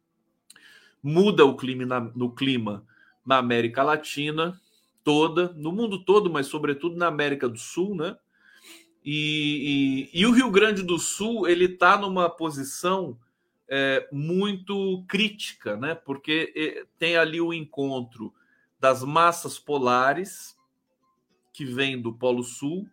muda 1.02 1.44
o 1.44 1.56
clima 1.56 1.84
na, 1.84 2.00
no 2.00 2.30
clima 2.30 2.86
na 3.26 3.38
América 3.38 3.82
Latina 3.82 4.58
toda, 5.02 5.52
no 5.54 5.70
mundo 5.70 6.02
todo, 6.02 6.30
mas 6.30 6.46
sobretudo 6.46 6.96
na 6.96 7.08
América 7.08 7.48
do 7.48 7.58
Sul, 7.58 7.94
né? 7.94 8.16
E, 9.04 10.08
e, 10.14 10.20
e 10.20 10.26
o 10.26 10.32
Rio 10.32 10.50
Grande 10.50 10.82
do 10.82 10.98
Sul 10.98 11.46
ele 11.46 11.66
está 11.66 11.98
numa 11.98 12.30
posição 12.30 13.18
é, 13.68 14.08
muito 14.10 15.04
crítica, 15.06 15.76
né? 15.76 15.94
Porque 15.94 16.52
é, 16.56 16.86
tem 16.98 17.16
ali 17.16 17.38
o 17.38 17.52
encontro 17.52 18.32
das 18.80 19.02
massas 19.04 19.58
polares 19.58 20.53
que 21.54 21.64
vem 21.64 21.98
do 21.98 22.12
Polo 22.12 22.42
Sul, 22.42 22.86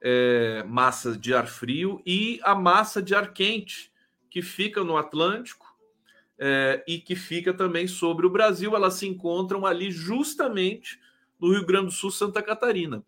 é, 0.00 0.64
massa 0.66 1.14
de 1.14 1.34
ar 1.34 1.46
frio, 1.46 2.00
e 2.06 2.40
a 2.42 2.54
massa 2.54 3.02
de 3.02 3.14
ar 3.14 3.34
quente 3.34 3.92
que 4.30 4.40
fica 4.40 4.82
no 4.82 4.96
Atlântico 4.96 5.76
é, 6.38 6.82
e 6.88 6.98
que 6.98 7.14
fica 7.14 7.52
também 7.52 7.86
sobre 7.86 8.24
o 8.24 8.30
Brasil. 8.30 8.74
Elas 8.74 8.94
se 8.94 9.06
encontram 9.06 9.66
ali 9.66 9.90
justamente 9.90 10.98
no 11.38 11.52
Rio 11.52 11.66
Grande 11.66 11.86
do 11.86 11.92
Sul, 11.92 12.10
Santa 12.10 12.40
Catarina 12.42 13.04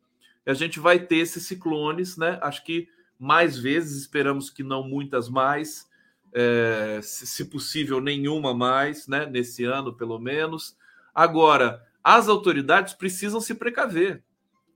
a 0.47 0.55
gente 0.55 0.79
vai 0.79 1.01
ter 1.01 1.17
esses 1.17 1.45
ciclones, 1.45 2.17
né? 2.17 2.39
Acho 2.41 2.65
que 2.65 2.89
mais 3.19 3.59
vezes, 3.59 4.01
esperamos 4.03 4.49
que 4.49 4.63
não 4.63 4.87
muitas 4.87 5.29
mais, 5.29 5.89
é, 6.33 7.01
se, 7.03 7.27
se 7.27 7.45
possível, 7.47 8.01
nenhuma 8.01 8.55
mais, 8.55 9.09
né? 9.09 9.27
Nesse 9.27 9.65
ano, 9.65 9.93
pelo 9.93 10.19
menos. 10.19 10.77
Agora, 11.13 11.85
as 12.03 12.29
autoridades 12.29 12.95
precisam 12.95 13.41
se 13.41 13.55
precaver. 13.55 14.23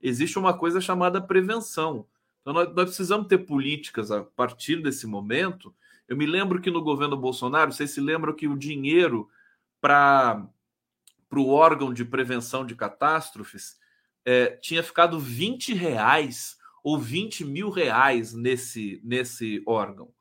Existe 0.01 0.37
uma 0.39 0.53
coisa 0.53 0.81
chamada 0.81 1.21
prevenção. 1.21 2.07
Então, 2.41 2.53
nós, 2.53 2.67
nós 2.73 2.85
precisamos 2.85 3.27
ter 3.27 3.39
políticas 3.39 4.11
a 4.11 4.23
partir 4.23 4.81
desse 4.81 5.05
momento. 5.05 5.73
Eu 6.07 6.17
me 6.17 6.25
lembro 6.25 6.59
que 6.59 6.71
no 6.71 6.81
governo 6.81 7.15
Bolsonaro, 7.15 7.71
vocês 7.71 7.91
se 7.91 8.01
lembram 8.01 8.33
que 8.33 8.47
o 8.47 8.57
dinheiro 8.57 9.29
para 9.79 10.47
o 11.31 11.49
órgão 11.49 11.93
de 11.93 12.03
prevenção 12.03 12.65
de 12.65 12.75
catástrofes 12.75 13.79
é, 14.25 14.47
tinha 14.57 14.83
ficado 14.83 15.19
20 15.19 15.73
reais 15.73 16.57
ou 16.83 16.97
20 16.97 17.45
mil 17.45 17.69
reais 17.69 18.33
nesse, 18.33 18.99
nesse 19.03 19.61
órgão. 19.65 20.11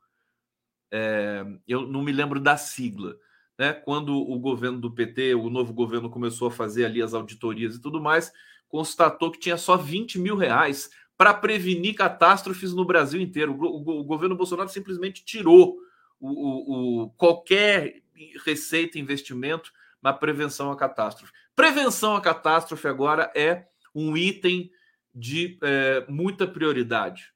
É, 0.92 1.44
eu 1.66 1.86
não 1.86 2.02
me 2.02 2.12
lembro 2.12 2.40
da 2.40 2.56
sigla. 2.56 3.16
Né? 3.58 3.72
Quando 3.72 4.14
o 4.14 4.38
governo 4.38 4.80
do 4.80 4.90
PT, 4.90 5.34
o 5.34 5.50
novo 5.50 5.72
governo, 5.72 6.10
começou 6.10 6.48
a 6.48 6.50
fazer 6.50 6.84
ali 6.84 7.02
as 7.02 7.14
auditorias 7.14 7.76
e 7.76 7.80
tudo 7.80 8.00
mais, 8.00 8.32
constatou 8.70 9.30
que 9.30 9.40
tinha 9.40 9.58
só 9.58 9.76
20 9.76 10.18
mil 10.18 10.36
reais 10.36 10.88
para 11.18 11.34
prevenir 11.34 11.94
catástrofes 11.94 12.72
no 12.72 12.84
Brasil 12.84 13.20
inteiro. 13.20 13.52
O, 13.52 13.64
o, 13.64 14.00
o 14.00 14.04
governo 14.04 14.36
Bolsonaro 14.36 14.70
simplesmente 14.70 15.22
tirou 15.22 15.76
o, 16.18 17.02
o, 17.02 17.10
qualquer 17.10 18.00
receita, 18.46 18.98
investimento 18.98 19.72
na 20.00 20.12
prevenção 20.12 20.70
à 20.70 20.76
catástrofe. 20.76 21.32
Prevenção 21.54 22.16
à 22.16 22.20
catástrofe 22.20 22.88
agora 22.88 23.30
é 23.34 23.66
um 23.94 24.16
item 24.16 24.70
de 25.14 25.58
é, 25.62 26.06
muita 26.08 26.46
prioridade. 26.46 27.32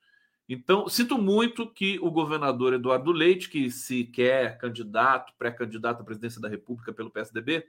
Então, 0.49 0.89
sinto 0.89 1.19
muito 1.19 1.67
que 1.67 1.99
o 2.01 2.11
governador 2.11 2.75
Eduardo 2.75 3.11
Leite, 3.11 3.49
que 3.49 3.71
se 3.71 4.05
quer 4.05 4.57
candidato, 4.59 5.33
pré-candidato 5.39 6.03
à 6.03 6.05
presidência 6.05 6.41
da 6.41 6.49
República 6.49 6.93
pelo 6.93 7.11
PSDB, 7.11 7.67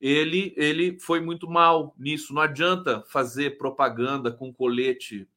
ele, 0.00 0.54
ele 0.56 0.98
foi 1.00 1.20
muito 1.20 1.48
mal 1.48 1.94
nisso. 1.98 2.34
Não 2.34 2.42
adianta 2.42 3.02
fazer 3.08 3.58
propaganda 3.58 4.30
com 4.30 4.52
colete 4.52 5.28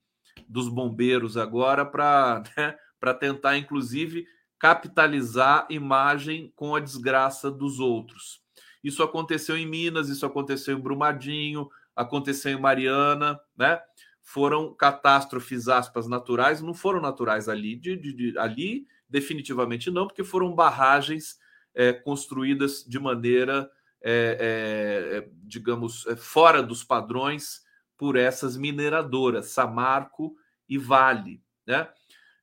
dos 0.48 0.68
bombeiros 0.68 1.38
agora 1.38 1.86
para 1.86 2.44
né, 2.58 2.76
tentar, 3.20 3.58
inclusive, 3.58 4.26
capitalizar 4.58 5.66
imagem 5.70 6.52
com 6.56 6.76
a 6.76 6.80
desgraça 6.80 7.50
dos 7.50 7.80
outros. 7.80 8.42
Isso 8.84 9.04
aconteceu 9.04 9.58
em 9.58 9.66
Minas, 9.66 10.10
isso 10.10 10.26
aconteceu 10.26 10.78
em 10.78 10.82
Brumadinho, 10.82 11.70
aconteceu 11.96 12.52
em 12.52 12.60
Mariana, 12.60 13.40
né? 13.58 13.82
Foram 14.22 14.74
catástrofes 14.74 15.68
aspas 15.68 16.08
naturais, 16.08 16.62
não 16.62 16.74
foram 16.74 17.02
naturais 17.02 17.50
ali, 17.50 17.76
de, 17.76 17.98
de, 17.98 18.14
de 18.14 18.38
ali 18.38 18.86
definitivamente 19.10 19.90
não, 19.90 20.06
porque 20.06 20.24
foram 20.24 20.54
barragens 20.54 21.40
é, 21.74 21.92
construídas 21.92 22.86
de 22.88 23.00
maneira, 23.00 23.70
é, 24.02 25.22
é, 25.22 25.30
digamos, 25.44 26.06
é, 26.08 26.16
fora 26.16 26.64
dos 26.64 26.84
padrões 26.84 27.62
por 27.98 28.16
essas 28.16 28.56
mineradoras, 28.56 29.48
Samarco 29.48 30.36
e 30.68 30.78
Vale, 30.78 31.42
né? 31.66 31.90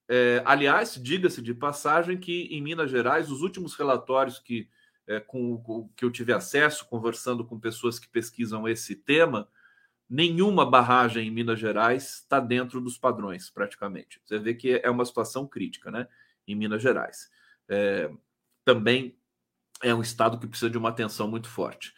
É, 0.08 0.40
aliás, 0.44 1.00
diga-se 1.02 1.42
de 1.42 1.52
passagem 1.52 2.16
que 2.16 2.42
em 2.50 2.62
Minas 2.62 2.90
Gerais, 2.90 3.30
os 3.30 3.42
últimos 3.42 3.74
relatórios 3.74 4.38
que 4.38 4.68
é, 5.06 5.20
com, 5.20 5.58
com, 5.58 5.88
que 5.96 6.04
eu 6.04 6.10
tive 6.10 6.32
acesso, 6.32 6.86
conversando 6.88 7.44
com 7.44 7.58
pessoas 7.58 7.98
que 7.98 8.08
pesquisam 8.08 8.68
esse 8.68 8.94
tema, 8.94 9.48
nenhuma 10.08 10.68
barragem 10.68 11.26
em 11.26 11.30
Minas 11.30 11.58
Gerais 11.58 12.20
está 12.20 12.40
dentro 12.40 12.80
dos 12.80 12.98
padrões, 12.98 13.50
praticamente. 13.50 14.20
Você 14.24 14.38
vê 14.38 14.54
que 14.54 14.80
é 14.82 14.90
uma 14.90 15.04
situação 15.04 15.46
crítica, 15.46 15.90
né? 15.90 16.08
Em 16.46 16.54
Minas 16.54 16.82
Gerais. 16.82 17.30
É, 17.68 18.10
também 18.64 19.16
é 19.82 19.94
um 19.94 20.02
estado 20.02 20.38
que 20.38 20.46
precisa 20.46 20.70
de 20.70 20.78
uma 20.78 20.88
atenção 20.88 21.28
muito 21.28 21.48
forte. 21.48 21.92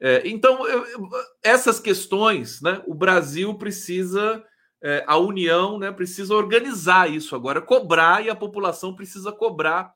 É, 0.00 0.22
então, 0.28 0.66
eu, 0.66 0.84
eu, 0.86 1.08
essas 1.42 1.80
questões, 1.80 2.60
né? 2.60 2.82
O 2.86 2.94
Brasil 2.94 3.54
precisa, 3.54 4.44
é, 4.82 5.04
a 5.06 5.16
União, 5.16 5.78
né? 5.78 5.90
Precisa 5.90 6.34
organizar 6.34 7.10
isso 7.10 7.34
agora, 7.34 7.62
cobrar 7.62 8.24
e 8.24 8.28
a 8.28 8.36
população 8.36 8.94
precisa 8.94 9.32
cobrar 9.32 9.94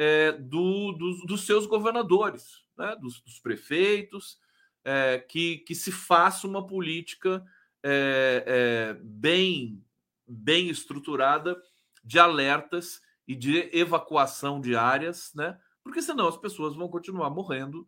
é, 0.00 0.32
do, 0.32 0.92
dos, 0.92 1.26
dos, 1.26 1.44
seus 1.44 1.66
governadores, 1.66 2.62
né, 2.74 2.96
dos, 2.98 3.20
dos 3.20 3.38
prefeitos, 3.38 4.38
é, 4.82 5.18
que, 5.18 5.58
que 5.58 5.74
se 5.74 5.92
faça 5.92 6.46
uma 6.46 6.66
política 6.66 7.44
é, 7.82 8.44
é, 8.46 8.94
bem, 9.02 9.84
bem 10.26 10.70
estruturada 10.70 11.54
de 12.02 12.18
alertas 12.18 13.02
e 13.28 13.34
de 13.36 13.68
evacuação 13.76 14.58
de 14.58 14.74
áreas, 14.74 15.32
né? 15.34 15.58
Porque 15.90 16.02
senão 16.02 16.28
as 16.28 16.36
pessoas 16.36 16.76
vão 16.76 16.86
continuar 16.86 17.30
morrendo 17.30 17.84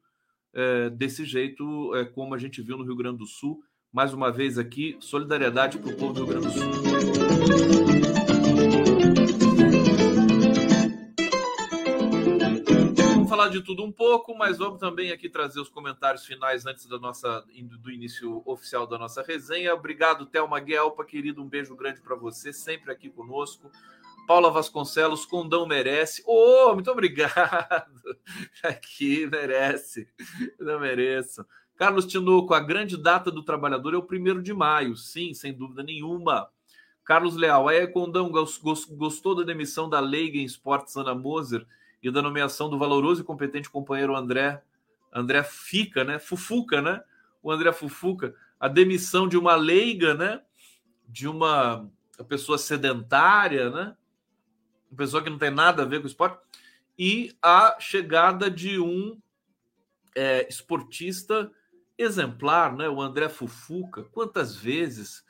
é, 0.53 0.91
desse 0.91 1.25
jeito, 1.25 1.95
é, 1.95 2.05
como 2.05 2.35
a 2.35 2.39
gente 2.39 2.61
viu 2.61 2.77
no 2.77 2.83
Rio 2.83 2.97
Grande 2.97 3.19
do 3.19 3.27
Sul. 3.29 3.63
Mais 3.93 4.13
uma 4.13 4.29
vez 4.29 4.59
aqui, 4.59 4.97
solidariedade 4.99 5.79
para 5.79 5.93
o 5.93 5.97
povo 5.97 6.13
do 6.13 6.25
Rio 6.25 6.27
Grande 6.27 6.49
do 6.49 6.53
Sul. 6.53 6.73
falar 13.29 13.49
de 13.49 13.63
tudo 13.63 13.85
um 13.85 13.93
pouco, 13.93 14.37
mas 14.37 14.59
vamos 14.59 14.79
também 14.79 15.11
aqui 15.11 15.29
trazer 15.29 15.59
os 15.61 15.69
comentários 15.69 16.27
finais 16.27 16.67
antes 16.67 16.87
da 16.87 16.99
nossa 16.99 17.45
do 17.81 17.91
início 17.91 18.43
oficial 18.45 18.87
da 18.87 18.99
nossa 18.99 19.23
resenha. 19.23 19.75
Obrigado, 19.75 20.27
Thelma 20.27 20.61
Guelpa, 20.61 21.05
querido, 21.05 21.41
um 21.41 21.49
beijo 21.49 21.75
grande 21.75 22.01
para 22.03 22.15
você, 22.15 22.53
sempre 22.53 22.93
aqui 22.93 23.09
conosco. 23.09 23.71
Paula 24.27 24.51
Vasconcelos, 24.51 25.25
Condão 25.25 25.67
merece. 25.67 26.23
Ô, 26.27 26.71
oh, 26.71 26.75
muito 26.75 26.91
obrigado. 26.91 28.17
Aqui 28.63 29.27
merece. 29.27 30.09
Não 30.59 30.81
mereço. 30.81 31.45
Carlos 31.77 32.07
Tinoco, 32.07 32.55
a 32.55 32.61
grande 32.61 32.97
data 32.97 33.31
do 33.31 33.43
trabalhador 33.43 33.95
é 33.95 33.97
o 33.97 34.03
primeiro 34.03 34.43
de 34.43 34.55
maio. 34.55 34.97
Sim, 34.97 35.35
sem 35.35 35.53
dúvida 35.53 35.83
nenhuma. 35.83 36.49
Carlos 37.05 37.37
Leal, 37.37 37.69
aí 37.69 37.87
Condão 37.89 38.31
gostou 38.31 39.35
da 39.35 39.43
demissão 39.43 39.89
da 39.89 39.99
Leiga 39.99 40.39
em 40.39 40.45
Esportes 40.45 40.97
Ana 40.97 41.15
Moser 41.15 41.67
e 42.03 42.11
da 42.11 42.23
nomeação 42.23 42.71
do 42.71 42.79
valoroso 42.79 43.23
e 43.23 43.25
competente 43.25 43.69
companheiro 43.69 44.15
André 44.15 44.63
André 45.13 45.43
Fica, 45.43 46.05
né? 46.05 46.19
Fufuca, 46.19 46.81
né? 46.81 47.03
O 47.43 47.51
André 47.51 47.73
Fufuca, 47.73 48.35
a 48.59 48.67
demissão 48.67 49.29
de 49.29 49.37
uma 49.37 49.55
leiga, 49.57 50.15
né? 50.15 50.41
De 51.07 51.29
uma 51.29 51.91
pessoa 52.29 52.57
sedentária, 52.57 53.69
né? 53.69 53.97
Uma 54.93 54.99
pessoa 54.99 55.23
que 55.23 55.31
não 55.31 55.39
tem 55.39 55.51
nada 55.51 55.83
a 55.83 55.87
ver 55.87 56.03
com 56.03 56.07
esporte, 56.07 56.39
e 56.99 57.35
a 57.41 57.77
chegada 57.81 58.51
de 58.51 58.79
um 58.79 59.19
é, 60.15 60.47
esportista 60.47 61.51
exemplar, 61.97 62.77
né? 62.77 62.91
O 62.91 63.01
André 63.01 63.31
Fufuca. 63.31 64.05
Quantas 64.05 64.55
vezes 64.55 65.25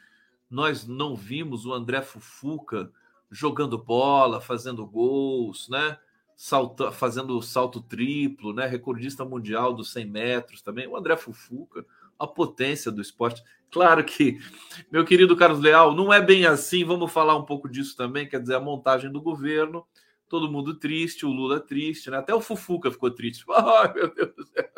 nós 0.50 0.85
não 0.85 1.14
vimos 1.14 1.64
o 1.64 1.73
André 1.73 2.02
Fufuca 2.02 2.90
jogando 3.31 3.78
bola, 3.78 4.40
fazendo 4.40 4.85
gols, 4.85 5.69
né? 5.69 5.97
Salta, 6.37 6.90
fazendo 6.90 7.40
salto 7.40 7.81
triplo, 7.81 8.52
né? 8.52 8.66
Recordista 8.66 9.25
mundial 9.25 9.73
dos 9.73 9.92
100 9.92 10.07
metros 10.07 10.61
também. 10.61 10.88
O 10.88 10.97
André 10.97 11.16
Fufuca, 11.16 11.87
a 12.19 12.26
potência 12.26 12.90
do 12.90 13.00
esporte. 13.00 13.42
Claro 13.71 14.04
que, 14.04 14.38
meu 14.90 15.04
querido 15.04 15.35
Carlos 15.35 15.61
Leal, 15.61 15.95
não 15.95 16.12
é 16.12 16.21
bem 16.21 16.45
assim. 16.45 16.85
Vamos 16.85 17.11
falar 17.11 17.37
um 17.37 17.45
pouco 17.45 17.69
disso 17.69 17.97
também. 17.97 18.28
Quer 18.28 18.40
dizer, 18.40 18.54
a 18.54 18.61
montagem 18.61 19.11
do 19.11 19.21
governo, 19.21 19.87
todo 20.28 20.50
mundo 20.50 20.78
triste, 20.78 21.25
o 21.25 21.31
Lula 21.31 21.59
triste, 21.59 22.11
né? 22.11 22.19
Até 22.19 22.35
o 22.35 22.40
Fufuca 22.40 22.90
ficou 22.90 23.11
triste. 23.11 23.45
Ai, 23.50 23.92
meu 23.95 24.14
Deus 24.14 24.35
do 24.35 24.47
céu, 24.47 24.69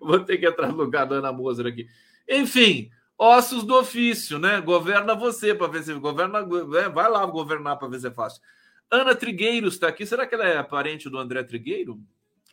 vou 0.00 0.20
ter 0.20 0.36
que 0.36 0.46
entrar 0.46 0.68
no 0.68 0.76
lugar 0.76 1.06
da 1.06 1.16
Ana 1.16 1.32
Moser 1.32 1.66
aqui. 1.66 1.86
Enfim, 2.28 2.90
ossos 3.16 3.64
do 3.64 3.74
ofício, 3.74 4.38
né? 4.38 4.60
Governa 4.60 5.14
você 5.14 5.54
para 5.54 5.66
ver 5.66 5.82
se 5.82 5.94
governa, 5.94 6.40
é, 6.78 6.88
vai 6.88 7.10
lá 7.10 7.24
governar 7.24 7.78
para 7.78 7.88
ver 7.88 8.00
se 8.00 8.08
é 8.08 8.10
fácil. 8.10 8.42
Ana 8.90 9.14
Trigueiros 9.14 9.74
está 9.74 9.88
aqui. 9.88 10.04
Será 10.04 10.26
que 10.26 10.34
ela 10.34 10.46
é 10.46 10.62
parente 10.62 11.08
do 11.08 11.18
André 11.18 11.42
Trigueiro? 11.42 11.98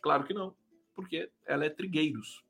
Claro 0.00 0.24
que 0.24 0.32
não, 0.32 0.54
porque 0.94 1.30
ela 1.46 1.66
é 1.66 1.68
Trigueiros. 1.68 2.42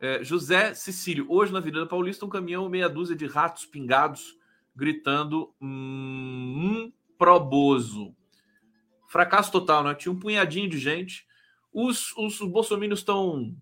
É, 0.00 0.24
José 0.24 0.72
Cecílio, 0.72 1.26
hoje 1.28 1.52
na 1.52 1.58
Avenida 1.58 1.84
Paulista, 1.84 2.24
um 2.24 2.30
caminhão 2.30 2.66
meia 2.70 2.88
dúzia 2.88 3.14
de 3.14 3.26
ratos 3.26 3.66
pingados 3.66 4.34
gritando 4.74 5.54
hum, 5.60 6.90
proboso. 7.18 8.16
Fracasso 9.06 9.52
total, 9.52 9.84
né? 9.84 9.94
Tinha 9.94 10.10
um 10.10 10.18
punhadinho 10.18 10.70
de 10.70 10.78
gente. 10.78 11.26
Os, 11.70 12.16
os, 12.16 12.40
os 12.40 12.48
bolsominions 12.48 13.00
estão 13.00 13.54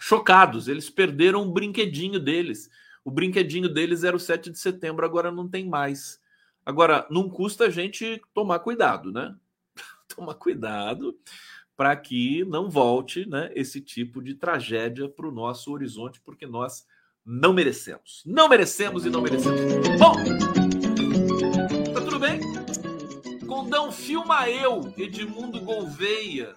chocados, 0.00 0.68
eles 0.68 0.88
perderam 0.88 1.42
o 1.42 1.52
brinquedinho 1.52 2.18
deles. 2.18 2.70
O 3.04 3.10
brinquedinho 3.10 3.68
deles 3.68 4.04
era 4.04 4.16
o 4.16 4.20
7 4.20 4.50
de 4.50 4.58
setembro, 4.58 5.04
agora 5.04 5.30
não 5.30 5.46
tem 5.46 5.68
mais. 5.68 6.18
Agora, 6.64 7.06
não 7.10 7.28
custa 7.28 7.64
a 7.64 7.70
gente 7.70 8.22
tomar 8.32 8.60
cuidado, 8.60 9.12
né? 9.12 9.36
tomar 10.16 10.34
cuidado 10.34 11.14
para 11.78 11.94
que 11.94 12.44
não 12.44 12.68
volte 12.68 13.24
né, 13.24 13.52
esse 13.54 13.80
tipo 13.80 14.20
de 14.20 14.34
tragédia 14.34 15.08
para 15.08 15.28
o 15.28 15.30
nosso 15.30 15.72
horizonte, 15.72 16.20
porque 16.20 16.44
nós 16.44 16.84
não 17.24 17.52
merecemos. 17.52 18.24
Não 18.26 18.48
merecemos 18.48 19.06
e 19.06 19.10
não 19.10 19.22
merecemos. 19.22 19.60
Bom, 19.96 20.12
tá 21.94 22.00
tudo 22.00 22.18
bem? 22.18 22.40
Condão, 23.46 23.92
filma 23.92 24.50
eu, 24.50 24.92
Edmundo 24.98 25.60
Gouveia. 25.60 26.56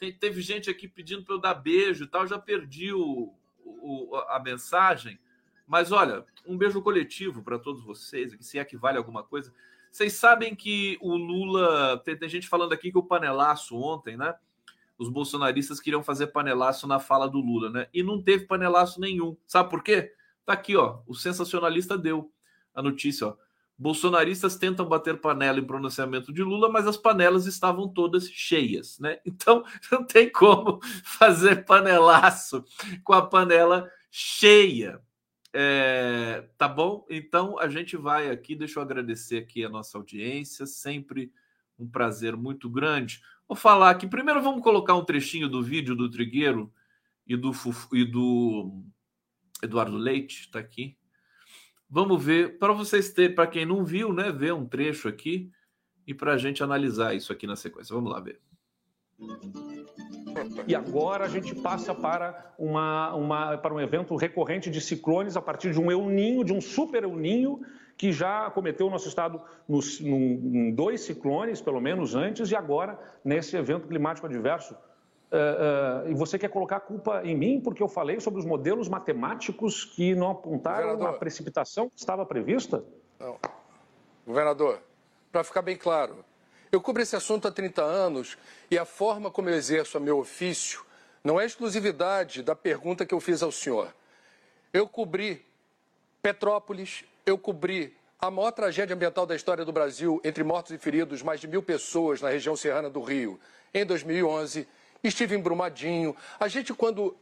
Tem, 0.00 0.12
teve 0.12 0.42
gente 0.42 0.68
aqui 0.68 0.88
pedindo 0.88 1.22
para 1.22 1.36
eu 1.36 1.40
dar 1.40 1.54
beijo 1.54 2.02
e 2.02 2.08
tal, 2.08 2.26
já 2.26 2.36
perdi 2.36 2.92
o, 2.92 3.32
o, 3.64 4.16
a 4.30 4.40
mensagem. 4.40 5.16
Mas 5.64 5.92
olha, 5.92 6.24
um 6.44 6.58
beijo 6.58 6.82
coletivo 6.82 7.40
para 7.40 7.56
todos 7.56 7.84
vocês, 7.84 8.36
se 8.40 8.58
é 8.58 8.64
que 8.64 8.76
vale 8.76 8.98
alguma 8.98 9.22
coisa. 9.22 9.54
Vocês 9.92 10.14
sabem 10.14 10.56
que 10.56 10.98
o 11.00 11.16
Lula. 11.16 12.02
Tem, 12.04 12.16
tem, 12.16 12.28
gente 12.28 12.48
falando 12.48 12.72
aqui 12.72 12.90
que 12.90 12.98
o 12.98 13.02
panelaço 13.04 13.76
ontem, 13.76 14.16
né? 14.16 14.34
Os 14.98 15.08
bolsonaristas 15.08 15.80
queriam 15.80 16.02
fazer 16.02 16.28
panelaço 16.28 16.86
na 16.86 16.98
fala 16.98 17.28
do 17.28 17.38
Lula, 17.38 17.70
né? 17.70 17.88
E 17.92 18.02
não 18.02 18.22
teve 18.22 18.46
panelaço 18.46 19.00
nenhum. 19.00 19.36
Sabe 19.46 19.68
por 19.68 19.82
quê? 19.82 20.12
Tá 20.44 20.54
aqui, 20.54 20.76
ó. 20.76 21.00
O 21.06 21.14
sensacionalista 21.14 21.98
deu 21.98 22.32
a 22.74 22.82
notícia, 22.82 23.26
ó. 23.26 23.36
Bolsonaristas 23.78 24.56
tentam 24.56 24.88
bater 24.88 25.20
panela 25.20 25.58
em 25.58 25.66
pronunciamento 25.66 26.32
de 26.32 26.42
Lula, 26.42 26.70
mas 26.70 26.86
as 26.86 26.96
panelas 26.96 27.44
estavam 27.46 27.86
todas 27.86 28.26
cheias, 28.30 28.98
né? 28.98 29.18
Então 29.26 29.64
não 29.92 30.02
tem 30.02 30.30
como 30.30 30.80
fazer 31.04 31.66
panelaço 31.66 32.64
com 33.04 33.12
a 33.12 33.20
panela 33.20 33.90
cheia. 34.10 35.00
É, 35.52 36.48
tá 36.56 36.68
bom? 36.68 37.06
Então 37.10 37.58
a 37.58 37.68
gente 37.68 37.96
vai 37.96 38.30
aqui. 38.30 38.54
Deixa 38.54 38.78
eu 38.78 38.82
agradecer 38.82 39.38
aqui 39.38 39.62
a 39.62 39.68
nossa 39.68 39.98
audiência, 39.98 40.64
sempre 40.64 41.30
um 41.78 41.86
prazer 41.86 42.34
muito 42.34 42.70
grande. 42.70 43.20
Vou 43.48 43.56
falar 43.56 43.90
aqui. 43.90 44.06
Primeiro, 44.06 44.42
vamos 44.42 44.62
colocar 44.62 44.94
um 44.94 45.04
trechinho 45.04 45.48
do 45.48 45.62
vídeo 45.62 45.94
do 45.94 46.10
Trigueiro 46.10 46.72
e 47.26 47.36
do, 47.36 47.52
e 47.92 48.04
do 48.04 48.84
Eduardo 49.62 49.96
Leite, 49.96 50.42
está 50.42 50.58
aqui. 50.58 50.96
Vamos 51.88 52.22
ver, 52.22 52.58
para 52.58 52.72
vocês 52.72 53.12
terem, 53.12 53.34
para 53.34 53.46
quem 53.46 53.64
não 53.64 53.84
viu, 53.84 54.12
né, 54.12 54.32
ver 54.32 54.52
um 54.52 54.66
trecho 54.66 55.08
aqui 55.08 55.50
e 56.06 56.12
para 56.12 56.32
a 56.32 56.38
gente 56.38 56.62
analisar 56.62 57.14
isso 57.14 57.32
aqui 57.32 57.46
na 57.46 57.54
sequência. 57.54 57.94
Vamos 57.94 58.10
lá 58.10 58.20
ver. 58.20 58.40
E 60.66 60.74
agora 60.74 61.24
a 61.24 61.28
gente 61.28 61.54
passa 61.54 61.94
para, 61.94 62.54
uma, 62.58 63.14
uma, 63.14 63.58
para 63.58 63.72
um 63.72 63.80
evento 63.80 64.14
recorrente 64.16 64.70
de 64.70 64.80
ciclones 64.80 65.36
a 65.36 65.42
partir 65.42 65.72
de 65.72 65.80
um 65.80 65.90
El 65.90 66.08
Ninho, 66.08 66.44
de 66.44 66.52
um 66.52 66.60
super 66.60 67.04
El 67.04 67.16
Ninho, 67.16 67.60
que 67.96 68.12
já 68.12 68.46
acometeu 68.46 68.86
o 68.86 68.90
nosso 68.90 69.08
estado 69.08 69.40
nos, 69.68 70.00
num, 70.00 70.40
em 70.54 70.74
dois 70.74 71.00
ciclones, 71.00 71.60
pelo 71.60 71.80
menos 71.80 72.14
antes, 72.14 72.50
e 72.50 72.56
agora 72.56 72.98
nesse 73.24 73.56
evento 73.56 73.88
climático 73.88 74.26
adverso. 74.26 74.74
Uh, 74.74 76.06
uh, 76.06 76.10
e 76.10 76.14
você 76.14 76.38
quer 76.38 76.48
colocar 76.48 76.76
a 76.76 76.80
culpa 76.80 77.20
em 77.24 77.36
mim 77.36 77.60
porque 77.60 77.82
eu 77.82 77.88
falei 77.88 78.20
sobre 78.20 78.38
os 78.38 78.46
modelos 78.46 78.88
matemáticos 78.88 79.84
que 79.84 80.14
não 80.14 80.30
apontaram 80.30 80.90
Governador, 80.90 81.16
a 81.16 81.18
precipitação 81.18 81.88
que 81.88 81.98
estava 81.98 82.24
prevista? 82.24 82.84
Não. 83.18 83.36
Governador, 84.24 84.80
para 85.32 85.42
ficar 85.42 85.62
bem 85.62 85.76
claro, 85.76 86.24
eu 86.70 86.80
cubro 86.80 87.02
esse 87.02 87.16
assunto 87.16 87.48
há 87.48 87.50
30 87.50 87.82
anos 87.82 88.38
e 88.70 88.78
a 88.78 88.84
forma 88.84 89.30
como 89.30 89.48
eu 89.48 89.54
exerço 89.54 89.98
o 89.98 90.00
meu 90.00 90.18
ofício 90.18 90.84
não 91.24 91.40
é 91.40 91.44
exclusividade 91.44 92.42
da 92.42 92.54
pergunta 92.54 93.04
que 93.04 93.12
eu 93.12 93.20
fiz 93.20 93.42
ao 93.42 93.50
senhor. 93.50 93.92
Eu 94.72 94.86
cobri 94.86 95.44
Petrópolis, 96.22 97.04
eu 97.26 97.36
cobri 97.36 97.94
a 98.20 98.30
maior 98.30 98.52
tragédia 98.52 98.94
ambiental 98.94 99.26
da 99.26 99.34
história 99.34 99.64
do 99.64 99.72
Brasil, 99.72 100.20
entre 100.24 100.42
mortos 100.44 100.72
e 100.72 100.78
feridos, 100.78 101.22
mais 101.22 101.40
de 101.40 101.48
mil 101.48 101.62
pessoas 101.62 102.22
na 102.22 102.30
região 102.30 102.56
serrana 102.56 102.88
do 102.88 103.02
Rio, 103.02 103.38
em 103.74 103.84
2011. 103.84 104.66
Estive 105.02 105.36
em 105.36 105.40
Brumadinho. 105.40 106.16
A 106.38 106.48
gente, 106.48 106.72
quando 106.72 107.14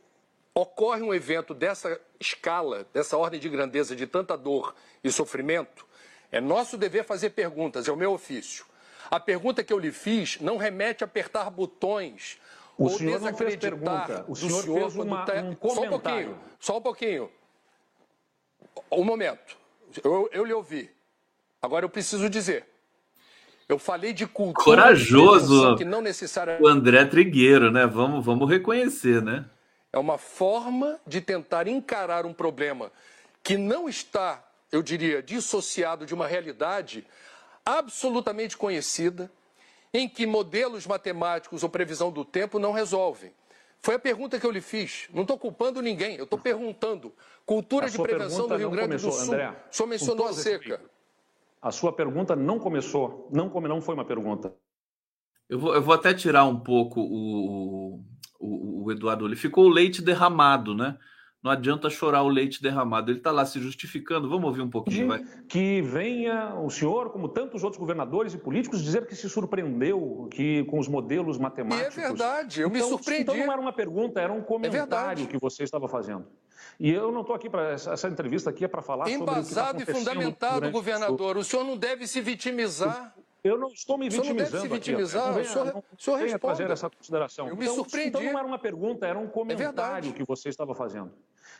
ocorre 0.54 1.02
um 1.02 1.12
evento 1.12 1.52
dessa 1.52 1.98
escala, 2.20 2.86
dessa 2.92 3.16
ordem 3.16 3.40
de 3.40 3.48
grandeza, 3.48 3.96
de 3.96 4.06
tanta 4.06 4.36
dor 4.36 4.74
e 5.02 5.10
sofrimento, 5.10 5.84
é 6.30 6.40
nosso 6.40 6.76
dever 6.76 7.04
fazer 7.04 7.30
perguntas, 7.30 7.88
é 7.88 7.92
o 7.92 7.96
meu 7.96 8.12
ofício. 8.12 8.64
A 9.10 9.18
pergunta 9.18 9.64
que 9.64 9.72
eu 9.72 9.78
lhe 9.78 9.90
fiz 9.90 10.38
não 10.40 10.56
remete 10.56 11.02
a 11.02 11.06
apertar 11.06 11.50
botões 11.50 12.38
o 12.76 12.84
ou 12.84 12.90
senhor 12.90 13.18
desacreditar 13.18 14.24
o 14.28 14.36
senhor, 14.36 14.62
senhor 14.62 14.80
fez 14.80 14.96
uma, 14.96 15.24
tá... 15.24 15.34
um 15.34 15.70
Só 15.70 15.82
um 15.82 15.88
pouquinho, 15.88 16.38
só 16.58 16.78
um 16.78 16.80
pouquinho. 16.80 17.30
Um 18.90 19.04
momento. 19.04 19.63
Eu, 20.02 20.28
eu 20.32 20.44
lhe 20.44 20.52
ouvi. 20.52 20.90
Agora 21.60 21.84
eu 21.84 21.88
preciso 21.88 22.28
dizer. 22.28 22.66
Eu 23.68 23.78
falei 23.78 24.12
de 24.12 24.26
cultura. 24.26 24.82
Corajoso. 24.82 25.76
Que 25.76 25.84
não 25.84 26.00
necessariamente... 26.00 26.64
O 26.64 26.68
André 26.68 27.04
Trigueiro, 27.06 27.70
né? 27.70 27.86
Vamos, 27.86 28.24
vamos 28.24 28.48
reconhecer, 28.48 29.22
né? 29.22 29.44
É 29.92 29.98
uma 29.98 30.18
forma 30.18 30.98
de 31.06 31.20
tentar 31.20 31.66
encarar 31.68 32.26
um 32.26 32.32
problema 32.32 32.90
que 33.42 33.56
não 33.56 33.88
está, 33.88 34.44
eu 34.72 34.82
diria, 34.82 35.22
dissociado 35.22 36.04
de 36.04 36.12
uma 36.12 36.26
realidade 36.26 37.06
absolutamente 37.64 38.56
conhecida, 38.56 39.30
em 39.92 40.08
que 40.08 40.26
modelos 40.26 40.86
matemáticos 40.86 41.62
ou 41.62 41.68
previsão 41.68 42.10
do 42.10 42.24
tempo 42.24 42.58
não 42.58 42.72
resolvem. 42.72 43.32
Foi 43.84 43.96
a 43.96 43.98
pergunta 43.98 44.40
que 44.40 44.46
eu 44.46 44.50
lhe 44.50 44.62
fiz. 44.62 45.10
Não 45.12 45.22
estou 45.22 45.38
culpando 45.38 45.82
ninguém, 45.82 46.16
eu 46.16 46.24
estou 46.24 46.38
perguntando. 46.38 47.12
Cultura 47.44 47.90
de 47.90 48.00
prevenção 48.00 48.48
do 48.48 48.56
Rio 48.56 48.70
Grande 48.70 48.88
começou, 48.88 49.10
do 49.10 49.16
Sul. 49.16 49.34
André, 49.34 49.50
o 49.50 49.74
senhor 49.76 49.88
mencionou 49.88 50.26
a 50.26 50.32
seca. 50.32 50.80
A 51.60 51.70
sua 51.70 51.92
pergunta 51.92 52.34
não 52.34 52.58
começou. 52.58 53.28
Não, 53.30 53.50
não 53.50 53.82
foi 53.82 53.94
uma 53.94 54.06
pergunta. 54.06 54.54
Eu 55.50 55.58
vou, 55.58 55.74
eu 55.74 55.82
vou 55.82 55.92
até 55.94 56.14
tirar 56.14 56.46
um 56.46 56.58
pouco 56.58 56.98
o, 56.98 58.02
o, 58.40 58.84
o 58.84 58.90
Eduardo. 58.90 59.26
Ele 59.26 59.36
ficou 59.36 59.66
o 59.66 59.68
leite 59.68 60.00
derramado, 60.00 60.74
né? 60.74 60.96
Não 61.44 61.50
adianta 61.50 61.90
chorar 61.90 62.22
o 62.22 62.28
leite 62.28 62.62
derramado. 62.62 63.10
Ele 63.10 63.18
está 63.18 63.30
lá 63.30 63.44
se 63.44 63.60
justificando. 63.60 64.30
Vamos 64.30 64.46
ouvir 64.46 64.62
um 64.62 64.70
pouquinho, 64.70 65.08
vai. 65.08 65.22
Que 65.46 65.82
venha 65.82 66.54
o 66.54 66.70
senhor, 66.70 67.10
como 67.10 67.28
tantos 67.28 67.62
outros 67.62 67.78
governadores 67.78 68.32
e 68.32 68.38
políticos, 68.38 68.82
dizer 68.82 69.06
que 69.06 69.14
se 69.14 69.28
surpreendeu 69.28 70.26
que 70.30 70.64
com 70.64 70.78
os 70.78 70.88
modelos 70.88 71.36
matemáticos. 71.36 71.98
E 71.98 72.00
é 72.00 72.08
verdade, 72.08 72.60
eu 72.62 72.68
então, 72.68 72.80
me 72.80 72.88
surpreendi. 72.88 73.22
Então 73.24 73.36
não 73.36 73.52
era 73.52 73.60
uma 73.60 73.74
pergunta, 73.74 74.22
era 74.22 74.32
um 74.32 74.40
comentário 74.40 75.24
é 75.24 75.26
que 75.26 75.36
você 75.36 75.64
estava 75.64 75.86
fazendo. 75.86 76.24
E 76.80 76.90
eu 76.90 77.12
não 77.12 77.20
estou 77.20 77.36
aqui 77.36 77.50
para 77.50 77.72
essa 77.72 78.08
entrevista 78.08 78.48
aqui 78.48 78.64
é 78.64 78.68
para 78.68 78.80
falar 78.80 79.10
Embasado 79.10 79.78
sobre 79.78 79.82
o 79.82 79.86
que 79.86 79.92
e 79.92 79.94
fundamentado, 79.94 80.70
governador. 80.70 81.36
O 81.36 81.44
senhor 81.44 81.62
não 81.62 81.76
deve 81.76 82.06
se 82.06 82.22
vitimizar. 82.22 83.14
Eu 83.44 83.58
não 83.58 83.68
estou 83.68 83.98
me 83.98 84.08
vitimizando. 84.08 84.42
O 84.42 84.46
senhor 84.46 84.62
não 84.62 84.68
deve 84.68 84.82
se 84.84 84.92
vitimizar. 84.92 85.28
Aqui, 85.28 85.40
o 85.40 85.44
senhor, 85.44 85.64
não, 85.66 85.78
o 85.78 86.02
senhor 86.02 86.16
responda. 86.16 86.54
fazer 86.54 86.70
essa 86.70 86.88
consideração. 86.88 87.48
Eu 87.48 87.56
me 87.56 87.64
então, 87.64 87.74
surpreendi. 87.74 88.08
Então 88.08 88.22
não 88.22 88.38
era 88.38 88.48
uma 88.48 88.58
pergunta, 88.58 89.06
era 89.06 89.18
um 89.18 89.26
é 89.26 89.28
comentário 89.28 90.10
é 90.10 90.12
que 90.14 90.24
você 90.24 90.48
estava 90.48 90.74
fazendo. 90.74 91.12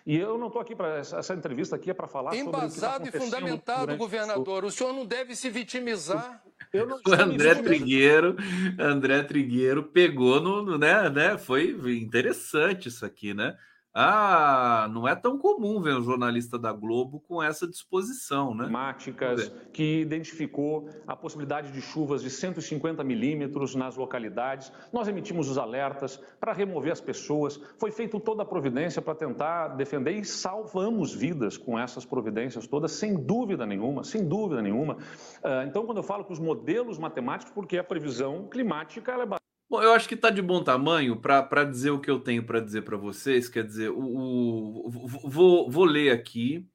E 0.06 0.16
eu 0.16 0.36
não 0.36 0.48
estou 0.48 0.60
aqui 0.60 0.76
para 0.76 0.98
essa, 0.98 1.18
essa, 1.18 1.32
entrevista 1.32 1.76
aqui 1.76 1.90
é 1.90 1.94
para 1.94 2.06
falar 2.06 2.36
Embasado 2.36 3.06
sobre 3.06 3.08
o 3.08 3.12
que 3.12 3.16
e 3.16 3.20
fundamentado, 3.20 3.96
governador. 3.96 4.64
O 4.64 4.70
senhor 4.70 4.92
não 4.92 5.06
deve 5.06 5.34
se 5.34 5.48
vitimizar. 5.48 6.42
Eu 6.72 6.86
não 6.86 7.00
o 7.06 7.12
André 7.14 7.54
Trigueiro, 7.54 8.36
André 8.78 9.22
Trigueiro 9.22 9.82
pegou 9.82 10.40
no, 10.40 10.62
no 10.62 10.76
né, 10.76 11.08
né? 11.08 11.38
Foi 11.38 11.70
interessante 11.98 12.88
isso 12.88 13.06
aqui, 13.06 13.32
né? 13.32 13.56
Ah, 13.96 14.88
não 14.90 15.06
é 15.06 15.14
tão 15.14 15.38
comum 15.38 15.80
ver 15.80 15.96
um 15.96 16.02
jornalista 16.02 16.58
da 16.58 16.72
Globo 16.72 17.20
com 17.28 17.40
essa 17.40 17.64
disposição, 17.64 18.52
né? 18.52 18.64
Climáticas, 18.64 19.52
que 19.72 20.00
identificou 20.00 20.90
a 21.06 21.14
possibilidade 21.14 21.70
de 21.70 21.80
chuvas 21.80 22.20
de 22.20 22.28
150 22.28 23.04
milímetros 23.04 23.76
nas 23.76 23.96
localidades. 23.96 24.72
Nós 24.92 25.06
emitimos 25.06 25.48
os 25.48 25.58
alertas 25.58 26.20
para 26.40 26.52
remover 26.52 26.90
as 26.90 27.00
pessoas. 27.00 27.60
Foi 27.78 27.92
feita 27.92 28.18
toda 28.18 28.42
a 28.42 28.44
providência 28.44 29.00
para 29.00 29.14
tentar 29.14 29.68
defender 29.68 30.18
e 30.18 30.24
salvamos 30.24 31.14
vidas 31.14 31.56
com 31.56 31.78
essas 31.78 32.04
providências 32.04 32.66
todas, 32.66 32.90
sem 32.90 33.14
dúvida 33.14 33.64
nenhuma, 33.64 34.02
sem 34.02 34.26
dúvida 34.26 34.60
nenhuma. 34.60 34.96
Ah, 35.40 35.64
então, 35.64 35.86
quando 35.86 35.98
eu 35.98 36.02
falo 36.02 36.24
que 36.24 36.32
os 36.32 36.40
modelos 36.40 36.98
matemáticos, 36.98 37.54
porque 37.54 37.78
a 37.78 37.84
previsão 37.84 38.48
climática 38.48 39.12
ela 39.12 39.22
é 39.22 39.43
Bom, 39.68 39.82
eu 39.82 39.92
acho 39.92 40.06
que 40.06 40.14
está 40.14 40.28
de 40.30 40.42
bom 40.42 40.62
tamanho 40.62 41.16
para 41.16 41.64
dizer 41.64 41.90
o 41.90 42.00
que 42.00 42.10
eu 42.10 42.20
tenho 42.20 42.44
para 42.44 42.60
dizer 42.60 42.82
para 42.82 42.96
vocês. 42.96 43.48
Quer 43.48 43.64
dizer, 43.64 43.90
o, 43.90 44.86
o, 44.86 44.90
vou, 44.90 45.70
vou 45.70 45.84
ler 45.84 46.12
aqui 46.12 46.68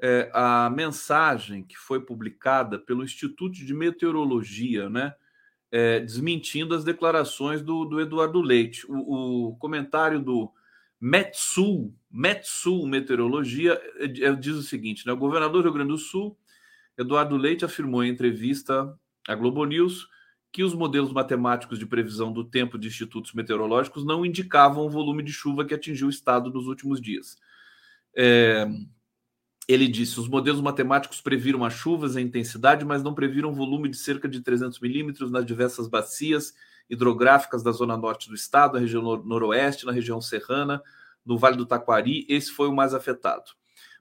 é, 0.00 0.30
a 0.32 0.70
mensagem 0.70 1.62
que 1.62 1.76
foi 1.76 2.00
publicada 2.00 2.78
pelo 2.78 3.02
Instituto 3.04 3.52
de 3.64 3.74
Meteorologia, 3.74 4.88
né? 4.88 5.14
É, 5.72 6.00
desmentindo 6.00 6.74
as 6.74 6.82
declarações 6.82 7.62
do, 7.62 7.84
do 7.84 8.00
Eduardo 8.00 8.40
Leite. 8.42 8.84
O, 8.88 9.50
o, 9.50 9.56
comentário 9.56 10.20
do 10.20 10.50
Metsul, 11.00 11.94
Metsul 12.10 12.86
Meteorologia, 12.88 13.80
é, 13.96 14.26
é, 14.26 14.32
diz 14.34 14.56
o 14.56 14.62
seguinte: 14.62 15.06
né? 15.06 15.12
o 15.12 15.16
governador 15.16 15.62
do 15.62 15.68
Rio 15.68 15.74
Grande 15.74 15.92
do 15.92 15.98
Sul, 15.98 16.36
Eduardo 16.98 17.36
Leite, 17.36 17.64
afirmou 17.64 18.04
em 18.04 18.10
entrevista 18.10 18.92
à 19.28 19.34
Globo 19.34 19.64
News 19.64 20.08
que 20.52 20.64
os 20.64 20.74
modelos 20.74 21.12
matemáticos 21.12 21.78
de 21.78 21.86
previsão 21.86 22.32
do 22.32 22.44
tempo 22.44 22.78
de 22.78 22.88
institutos 22.88 23.32
meteorológicos 23.32 24.04
não 24.04 24.26
indicavam 24.26 24.84
o 24.84 24.90
volume 24.90 25.22
de 25.22 25.32
chuva 25.32 25.64
que 25.64 25.74
atingiu 25.74 26.08
o 26.08 26.10
estado 26.10 26.50
nos 26.50 26.66
últimos 26.66 27.00
dias. 27.00 27.36
É, 28.16 28.66
ele 29.68 29.86
disse: 29.86 30.18
os 30.18 30.28
modelos 30.28 30.60
matemáticos 30.60 31.20
previram 31.20 31.64
as 31.64 31.74
chuvas 31.74 32.16
em 32.16 32.24
intensidade, 32.24 32.84
mas 32.84 33.02
não 33.02 33.14
previram 33.14 33.54
volume 33.54 33.88
de 33.88 33.96
cerca 33.96 34.28
de 34.28 34.40
300 34.40 34.80
milímetros 34.80 35.30
nas 35.30 35.46
diversas 35.46 35.86
bacias 35.86 36.52
hidrográficas 36.88 37.62
da 37.62 37.70
zona 37.70 37.96
norte 37.96 38.28
do 38.28 38.34
estado, 38.34 38.74
na 38.74 38.80
região 38.80 39.02
noroeste, 39.22 39.86
na 39.86 39.92
região 39.92 40.20
serrana, 40.20 40.82
no 41.24 41.38
Vale 41.38 41.56
do 41.56 41.64
Taquari. 41.64 42.26
Esse 42.28 42.50
foi 42.50 42.66
o 42.66 42.74
mais 42.74 42.92
afetado. 42.92 43.52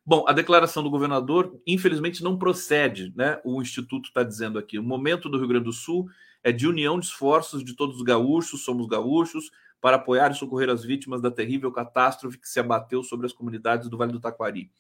Bom, 0.04 0.26
a 0.28 0.34
declaração 0.34 0.82
do 0.82 0.90
governador, 0.90 1.56
infelizmente, 1.68 2.24
não 2.24 2.36
procede, 2.36 3.14
né? 3.16 3.40
O 3.46 3.62
Instituto 3.62 4.08
está 4.08 4.24
dizendo 4.24 4.58
aqui. 4.58 4.80
O 4.80 4.84
momento 4.84 5.30
do 5.30 5.38
Rio 5.38 5.48
Grande 5.48 5.66
do 5.66 5.74
Sul 5.74 6.10
é 6.44 6.52
de 6.52 6.68
união 6.68 7.00
de 7.00 7.06
esforços 7.06 7.64
de 7.64 7.76
todos 7.76 7.98
os 7.98 8.02
gaúchos, 8.04 8.64
somos 8.64 8.88
gaúchos, 8.88 9.52
para 9.82 9.96
apoiar 9.96 10.32
e 10.32 10.36
socorrer 10.36 10.70
as 10.70 10.84
vítimas 10.84 11.22
da 11.22 11.32
terrível 11.32 11.72
catástrofe 11.72 12.38
que 12.38 12.48
se 12.48 12.60
abateu 12.60 13.04
sobre 13.04 13.26
as 13.26 13.34
comunidades 13.34 13.90
do 13.90 13.98
Vale 13.98 14.12
do 14.12 14.20
Taquari. 14.20 14.72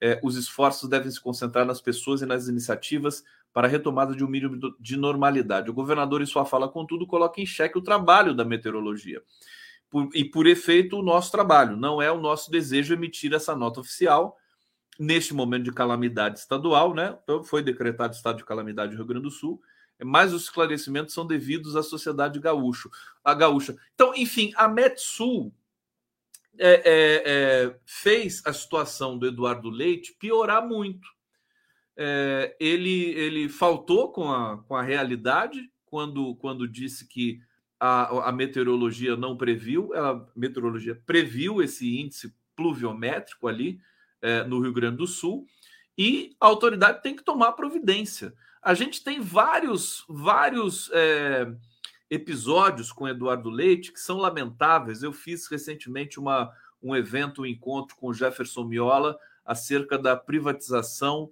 É, 0.00 0.20
os 0.22 0.36
esforços 0.36 0.88
devem 0.88 1.10
se 1.10 1.20
concentrar 1.20 1.64
nas 1.64 1.80
pessoas 1.80 2.22
e 2.22 2.26
nas 2.26 2.48
iniciativas 2.48 3.22
para 3.52 3.68
a 3.68 3.70
retomada 3.70 4.14
de 4.16 4.24
um 4.24 4.28
mínimo 4.28 4.58
de 4.80 4.96
normalidade. 4.96 5.70
O 5.70 5.74
governador, 5.74 6.20
em 6.20 6.26
sua 6.26 6.44
fala, 6.44 6.68
contudo, 6.68 7.06
coloca 7.06 7.40
em 7.40 7.46
xeque 7.46 7.78
o 7.78 7.82
trabalho 7.82 8.34
da 8.34 8.44
meteorologia. 8.44 9.22
Por, 9.88 10.08
e, 10.14 10.24
por 10.24 10.46
efeito, 10.46 10.98
o 10.98 11.02
nosso 11.02 11.30
trabalho. 11.30 11.76
Não 11.76 12.02
é 12.02 12.10
o 12.10 12.20
nosso 12.20 12.50
desejo 12.50 12.94
emitir 12.94 13.32
essa 13.32 13.54
nota 13.54 13.80
oficial 13.80 14.36
neste 14.98 15.34
momento 15.34 15.64
de 15.64 15.72
calamidade 15.72 16.38
estadual, 16.38 16.94
né? 16.94 17.16
Então, 17.22 17.44
foi 17.44 17.62
decretado 17.62 18.14
estado 18.14 18.38
de 18.38 18.44
calamidade 18.44 18.92
no 18.92 18.98
Rio 18.98 19.06
Grande 19.06 19.24
do 19.24 19.30
Sul 19.30 19.60
mas 20.04 20.32
os 20.32 20.44
esclarecimentos 20.44 21.14
são 21.14 21.26
devidos 21.26 21.76
à 21.76 21.82
sociedade 21.82 22.38
gaúcho, 22.38 22.90
a 23.24 23.34
gaúcha. 23.34 23.76
Então, 23.94 24.14
enfim, 24.14 24.52
a 24.56 24.68
Metsul 24.68 25.52
é, 26.58 26.70
é, 26.70 27.22
é, 27.24 27.76
fez 27.84 28.42
a 28.44 28.52
situação 28.52 29.18
do 29.18 29.26
Eduardo 29.26 29.70
Leite 29.70 30.14
piorar 30.18 30.66
muito. 30.66 31.08
É, 31.96 32.56
ele, 32.58 33.10
ele 33.10 33.48
faltou 33.48 34.12
com 34.12 34.30
a, 34.30 34.58
com 34.64 34.74
a 34.74 34.82
realidade 34.82 35.70
quando, 35.84 36.34
quando 36.36 36.66
disse 36.66 37.06
que 37.06 37.40
a, 37.78 38.28
a 38.28 38.32
meteorologia 38.32 39.16
não 39.16 39.36
previu, 39.36 39.92
a 39.94 40.26
meteorologia 40.36 40.94
previu 41.04 41.62
esse 41.62 41.98
índice 41.98 42.34
pluviométrico 42.54 43.48
ali 43.48 43.80
é, 44.20 44.44
no 44.44 44.60
Rio 44.60 44.72
Grande 44.72 44.98
do 44.98 45.06
Sul, 45.06 45.46
e 45.98 46.34
a 46.40 46.46
autoridade 46.46 47.02
tem 47.02 47.14
que 47.14 47.24
tomar 47.24 47.52
providência. 47.52 48.32
A 48.62 48.74
gente 48.74 49.02
tem 49.02 49.20
vários, 49.20 50.04
vários 50.08 50.88
é, 50.92 51.52
episódios 52.08 52.92
com 52.92 53.08
Eduardo 53.08 53.50
Leite 53.50 53.90
que 53.90 53.98
são 53.98 54.18
lamentáveis. 54.18 55.02
Eu 55.02 55.12
fiz 55.12 55.48
recentemente 55.48 56.20
uma, 56.20 56.52
um 56.80 56.94
evento, 56.94 57.42
um 57.42 57.46
encontro 57.46 57.96
com 57.96 58.12
Jefferson 58.12 58.64
Miola 58.64 59.18
acerca 59.44 59.98
da 59.98 60.16
privatização 60.16 61.30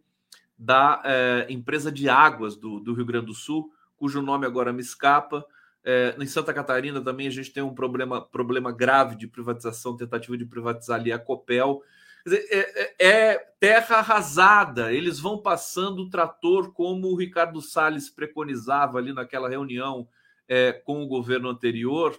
da 0.58 1.00
é, 1.04 1.46
empresa 1.48 1.92
de 1.92 2.08
águas 2.08 2.56
do, 2.56 2.80
do, 2.80 2.92
Rio 2.94 3.06
Grande 3.06 3.26
do 3.26 3.34
Sul, 3.34 3.72
cujo 3.96 4.20
nome 4.20 4.44
agora 4.44 4.72
me 4.72 4.80
escapa. 4.80 5.44
É, 5.84 6.14
em 6.18 6.26
Santa 6.26 6.52
Catarina 6.52 7.00
também 7.00 7.28
a 7.28 7.30
gente 7.30 7.52
tem 7.52 7.62
um 7.62 7.74
problema, 7.74 8.20
problema 8.20 8.72
grave 8.72 9.14
de 9.14 9.28
privatização, 9.28 9.96
tentativa 9.96 10.36
de 10.36 10.44
privatizar 10.44 10.98
ali 10.98 11.12
a 11.12 11.18
Copel. 11.18 11.80
Dizer, 12.24 12.46
é, 12.50 12.59
é, 12.59 13.09
é, 13.09 13.38
terra 13.59 13.96
arrasada. 13.96 14.92
Eles 14.92 15.18
vão 15.18 15.38
passando 15.38 16.02
o 16.02 16.11
trator 16.11 16.72
como 16.72 17.09
o 17.09 17.16
Ricardo 17.16 17.61
Salles 17.61 18.11
preconizava 18.11 18.98
ali 18.98 19.12
naquela 19.12 19.48
reunião 19.48 20.09
é, 20.48 20.72
com 20.72 21.02
o 21.02 21.06
governo 21.06 21.48
anterior. 21.48 22.18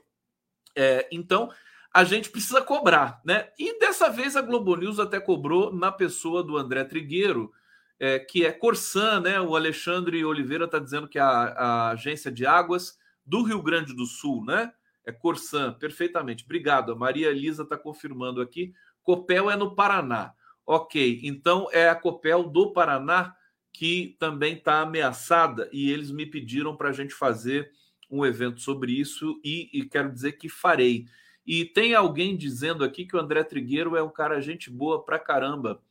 É, 0.75 1.07
então, 1.11 1.51
a 1.93 2.03
gente 2.03 2.29
precisa 2.29 2.61
cobrar, 2.61 3.21
né? 3.25 3.49
E 3.59 3.77
dessa 3.77 4.09
vez 4.09 4.37
a 4.37 4.41
Globo 4.41 4.75
News 4.75 4.99
até 4.99 5.19
cobrou 5.19 5.73
na 5.73 5.91
pessoa 5.91 6.41
do 6.41 6.57
André 6.57 6.85
Trigueiro, 6.85 7.51
é, 7.99 8.17
que 8.17 8.45
é 8.45 8.51
Corsan, 8.51 9.19
né? 9.19 9.41
O 9.41 9.55
Alexandre 9.55 10.23
Oliveira 10.23 10.65
está 10.65 10.79
dizendo 10.79 11.07
que 11.07 11.19
a, 11.19 11.27
a 11.27 11.89
agência 11.91 12.31
de 12.31 12.45
águas 12.45 12.97
do 13.25 13.43
Rio 13.43 13.61
Grande 13.61 13.93
do 13.93 14.05
Sul, 14.05 14.45
né? 14.45 14.71
É 15.05 15.11
Corsan, 15.11 15.73
perfeitamente. 15.73 16.45
Obrigado. 16.45 16.93
A 16.93 16.95
Maria 16.95 17.29
Elisa 17.29 17.63
está 17.63 17.77
confirmando 17.77 18.39
aqui. 18.39 18.73
Copel 19.03 19.49
é 19.49 19.55
no 19.55 19.75
Paraná. 19.75 20.33
Ok, 20.65 21.19
então 21.23 21.67
é 21.71 21.89
a 21.89 21.95
Copel 21.95 22.43
do 22.43 22.71
Paraná 22.71 23.35
que 23.73 24.15
também 24.19 24.55
está 24.55 24.81
ameaçada 24.81 25.69
e 25.71 25.91
eles 25.91 26.11
me 26.11 26.25
pediram 26.25 26.75
para 26.75 26.89
a 26.89 26.93
gente 26.93 27.13
fazer 27.13 27.71
um 28.09 28.25
evento 28.25 28.59
sobre 28.59 28.91
isso 28.91 29.39
e, 29.43 29.69
e, 29.73 29.85
quero 29.85 30.11
dizer 30.11 30.33
que 30.33 30.49
farei. 30.49 31.05
E 31.45 31.65
tem 31.65 31.95
alguém 31.95 32.35
dizendo 32.35 32.83
aqui 32.83 33.05
que 33.05 33.15
o 33.15 33.19
André 33.19 33.43
Trigueiro 33.43 33.95
é 33.95 34.03
um 34.03 34.09
cara 34.09 34.41
gente 34.41 34.69
boa 34.69 35.03
pra 35.03 35.17
caramba 35.17 35.81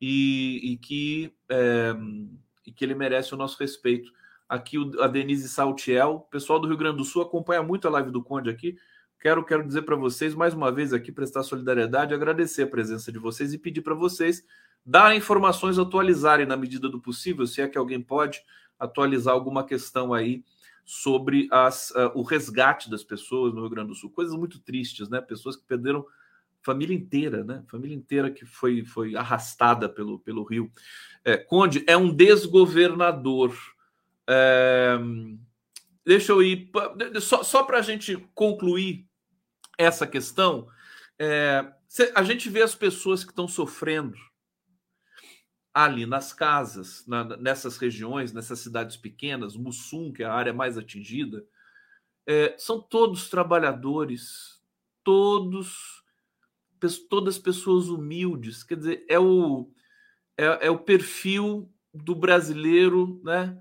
e, 0.00 0.72
e 0.72 0.76
que, 0.76 1.34
é, 1.48 1.94
e 2.64 2.72
que 2.72 2.84
ele 2.84 2.94
merece 2.94 3.34
o 3.34 3.36
nosso 3.36 3.58
respeito. 3.58 4.12
Aqui 4.48 4.76
a 5.00 5.08
Denise 5.08 5.48
Saltiel, 5.48 6.28
pessoal 6.30 6.60
do 6.60 6.68
Rio 6.68 6.76
Grande 6.76 6.98
do 6.98 7.04
Sul 7.04 7.22
acompanha 7.22 7.62
muito 7.62 7.88
a 7.88 7.90
live 7.90 8.10
do 8.10 8.22
Conde 8.22 8.48
aqui. 8.48 8.76
Quero, 9.24 9.42
quero 9.42 9.66
dizer 9.66 9.80
para 9.80 9.96
vocês, 9.96 10.34
mais 10.34 10.52
uma 10.52 10.70
vez 10.70 10.92
aqui, 10.92 11.10
prestar 11.10 11.42
solidariedade, 11.44 12.12
agradecer 12.12 12.64
a 12.64 12.66
presença 12.66 13.10
de 13.10 13.18
vocês 13.18 13.54
e 13.54 13.58
pedir 13.58 13.80
para 13.80 13.94
vocês 13.94 14.44
dar 14.84 15.16
informações, 15.16 15.78
atualizarem 15.78 16.44
na 16.44 16.58
medida 16.58 16.90
do 16.90 17.00
possível, 17.00 17.46
se 17.46 17.62
é 17.62 17.66
que 17.66 17.78
alguém 17.78 18.02
pode 18.02 18.42
atualizar 18.78 19.32
alguma 19.32 19.64
questão 19.64 20.12
aí 20.12 20.44
sobre 20.84 21.48
as, 21.50 21.88
uh, 21.92 22.12
o 22.14 22.20
resgate 22.20 22.90
das 22.90 23.02
pessoas 23.02 23.54
no 23.54 23.62
Rio 23.62 23.70
Grande 23.70 23.88
do 23.88 23.94
Sul. 23.94 24.10
Coisas 24.10 24.36
muito 24.36 24.58
tristes, 24.58 25.08
né? 25.08 25.22
Pessoas 25.22 25.56
que 25.56 25.64
perderam 25.64 26.04
família 26.60 26.94
inteira, 26.94 27.42
né? 27.42 27.64
Família 27.70 27.96
inteira 27.96 28.30
que 28.30 28.44
foi, 28.44 28.84
foi 28.84 29.16
arrastada 29.16 29.88
pelo, 29.88 30.18
pelo 30.18 30.44
rio. 30.44 30.70
É, 31.24 31.38
Conde 31.38 31.82
é 31.86 31.96
um 31.96 32.14
desgovernador. 32.14 33.56
É, 34.28 34.98
deixa 36.04 36.30
eu 36.30 36.42
ir. 36.42 36.70
Só, 37.22 37.42
só 37.42 37.62
para 37.62 37.78
a 37.78 37.82
gente 37.82 38.18
concluir 38.34 39.06
essa 39.78 40.06
questão, 40.06 40.68
É, 41.16 41.72
a 42.16 42.24
gente 42.24 42.50
vê 42.50 42.60
as 42.60 42.74
pessoas 42.74 43.22
que 43.22 43.30
estão 43.30 43.46
sofrendo 43.46 44.16
ali 45.72 46.06
nas 46.06 46.32
casas, 46.32 47.06
na, 47.06 47.36
nessas 47.36 47.76
regiões, 47.76 48.32
nessas 48.32 48.58
cidades 48.58 48.96
pequenas, 48.96 49.56
Mussum, 49.56 50.12
que 50.12 50.24
é 50.24 50.26
a 50.26 50.34
área 50.34 50.52
mais 50.52 50.76
atingida, 50.76 51.44
é, 52.26 52.56
são 52.58 52.80
todos 52.80 53.28
trabalhadores, 53.30 54.60
todos 55.04 56.02
todas 57.08 57.38
pessoas 57.38 57.88
humildes, 57.88 58.62
quer 58.62 58.76
dizer, 58.76 59.06
é 59.08 59.18
o, 59.18 59.70
é, 60.36 60.66
é 60.66 60.70
o 60.70 60.78
perfil 60.78 61.72
do 61.92 62.14
brasileiro, 62.14 63.20
né? 63.24 63.58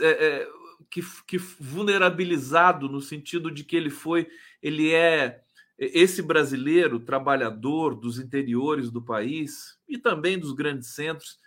É, 0.00 0.26
é, 0.26 0.48
que, 0.90 1.02
que 1.26 1.38
vulnerabilizado 1.38 2.88
no 2.88 3.00
sentido 3.00 3.50
de 3.50 3.64
que 3.64 3.76
ele 3.76 3.90
foi, 3.90 4.28
ele 4.64 4.94
é 4.94 5.42
esse 5.78 6.22
brasileiro 6.22 6.98
trabalhador 6.98 7.94
dos 7.94 8.18
interiores 8.18 8.90
do 8.90 9.02
país 9.02 9.78
e 9.86 9.98
também 9.98 10.38
dos 10.38 10.52
grandes 10.52 10.94
centros, 10.94 11.38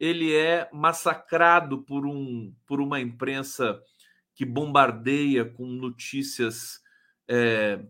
ele 0.00 0.34
é 0.34 0.70
massacrado 0.72 1.82
por, 1.82 2.06
um, 2.06 2.54
por 2.66 2.80
uma 2.80 2.98
imprensa 2.98 3.78
que 4.34 4.46
bombardeia 4.46 5.44
com 5.44 5.66
notícias 5.66 6.80
é, 7.28 7.84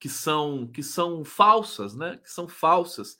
que 0.00 0.08
são 0.08 0.66
que 0.66 0.82
são 0.82 1.24
falsas, 1.24 1.94
né? 1.94 2.18
Que 2.22 2.30
são 2.30 2.48
falsas. 2.48 3.16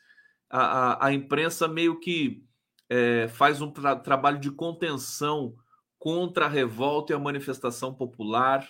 A, 0.50 0.60
a, 0.60 1.06
a 1.06 1.12
imprensa 1.12 1.68
meio 1.68 2.00
que 2.00 2.44
é, 2.88 3.28
faz 3.28 3.60
um 3.60 3.70
tra 3.70 3.94
trabalho 3.94 4.40
de 4.40 4.50
contenção 4.50 5.54
contra 5.96 6.46
a 6.46 6.48
revolta 6.48 7.12
e 7.12 7.16
a 7.16 7.18
manifestação 7.18 7.94
popular 7.94 8.68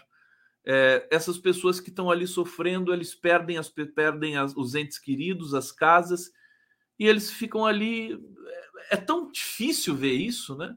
é, 0.67 1.07
essas 1.11 1.39
pessoas 1.39 1.81
que 1.81 1.91
estão 1.91 2.11
ali 2.11 2.27
sofrendo, 2.27 2.93
eles 2.93 3.15
perdem, 3.15 3.59
as, 3.59 3.69
perdem 3.69 4.37
as, 4.37 4.57
os 4.57 4.75
entes 4.75 4.99
queridos, 4.99 5.55
as 5.55 5.71
casas, 5.71 6.31
e 6.99 7.07
eles 7.07 7.31
ficam 7.31 7.67
ali. 7.67 8.15
É, 8.91 8.95
é 8.95 8.97
tão 8.97 9.31
difícil 9.31 9.95
ver 9.95 10.15
isso, 10.15 10.57
né? 10.57 10.75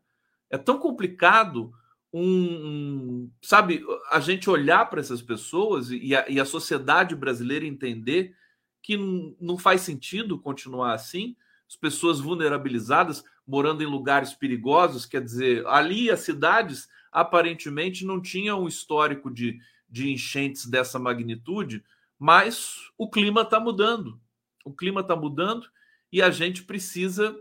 É 0.50 0.58
tão 0.58 0.78
complicado 0.78 1.74
um, 2.12 2.24
um 2.24 3.32
sabe, 3.42 3.84
a 4.12 4.20
gente 4.20 4.50
olhar 4.50 4.90
para 4.90 5.00
essas 5.00 5.22
pessoas 5.22 5.90
e 5.92 6.16
a, 6.16 6.28
e 6.30 6.40
a, 6.40 6.46
sociedade 6.46 7.16
brasileira 7.16 7.66
entender 7.66 8.36
que 8.82 8.98
não, 9.40 9.58
faz 9.58 9.82
sentido 9.82 10.40
continuar 10.40 10.94
assim, 10.94 11.36
as 11.68 11.76
pessoas 11.76 12.20
vulnerabilizadas 12.20 13.24
morando 13.46 13.84
em 13.84 13.88
lugares 13.88 14.34
perigosos, 14.34 15.06
quer 15.06 15.22
dizer, 15.22 15.66
ali 15.68 16.10
as 16.10 16.22
cidades 16.22 16.88
aparentemente 17.12 18.06
não 18.06 18.22
tinham 18.22 18.64
um 18.64 18.68
histórico 18.68 19.30
de, 19.30 19.60
de 19.90 20.12
enchentes 20.12 20.66
dessa 20.66 21.00
magnitude, 21.00 21.84
mas 22.20 22.92
o 22.98 23.10
clima 23.10 23.42
está 23.42 23.60
mudando. 23.60 24.20
O 24.66 24.74
clima 24.74 25.02
está 25.02 25.16
mudando 25.16 25.68
e 26.12 26.22
a 26.22 26.30
gente 26.30 26.64
precisa 26.64 27.38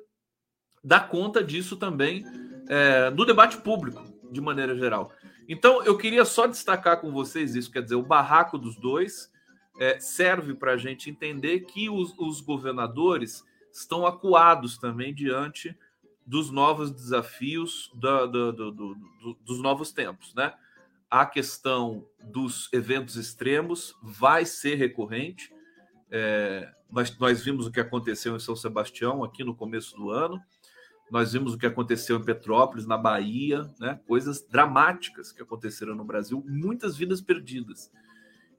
dar 0.82 1.08
conta 1.08 1.42
disso 1.42 1.76
também 1.76 2.24
é, 2.68 3.10
no 3.10 3.24
debate 3.24 3.56
público, 3.58 4.04
de 4.30 4.40
maneira 4.40 4.76
geral. 4.76 5.12
Então, 5.48 5.82
eu 5.84 5.96
queria 5.96 6.24
só 6.24 6.46
destacar 6.46 7.00
com 7.00 7.12
vocês 7.12 7.54
isso, 7.54 7.70
quer 7.70 7.82
dizer, 7.82 7.94
o 7.94 8.02
barraco 8.02 8.58
dos 8.58 8.76
dois 8.76 9.30
é, 9.78 9.98
serve 10.00 10.54
para 10.54 10.72
a 10.72 10.76
gente 10.76 11.10
entender 11.10 11.60
que 11.60 11.88
os, 11.88 12.14
os 12.18 12.40
governadores 12.40 13.44
estão 13.72 14.06
acuados 14.06 14.78
também 14.78 15.14
diante 15.14 15.76
dos 16.24 16.50
novos 16.50 16.90
desafios 16.90 17.90
da, 17.94 18.26
do, 18.26 18.52
do, 18.52 18.72
do, 18.72 18.96
dos 19.44 19.60
novos 19.60 19.92
tempos, 19.92 20.34
né? 20.34 20.52
A 21.20 21.24
questão 21.24 22.06
dos 22.22 22.70
eventos 22.74 23.16
extremos 23.16 23.94
vai 24.02 24.44
ser 24.44 24.74
recorrente. 24.74 25.50
É, 26.10 26.70
nós, 26.90 27.16
nós 27.18 27.42
vimos 27.42 27.66
o 27.66 27.72
que 27.72 27.80
aconteceu 27.80 28.36
em 28.36 28.38
São 28.38 28.54
Sebastião 28.54 29.24
aqui 29.24 29.42
no 29.42 29.54
começo 29.54 29.96
do 29.96 30.10
ano, 30.10 30.38
nós 31.10 31.32
vimos 31.32 31.54
o 31.54 31.58
que 31.58 31.64
aconteceu 31.64 32.18
em 32.18 32.24
Petrópolis, 32.24 32.86
na 32.86 32.98
Bahia, 32.98 33.62
né? 33.80 33.98
coisas 34.06 34.42
dramáticas 34.46 35.32
que 35.32 35.40
aconteceram 35.40 35.94
no 35.94 36.04
Brasil, 36.04 36.44
muitas 36.46 36.98
vidas 36.98 37.22
perdidas. 37.22 37.90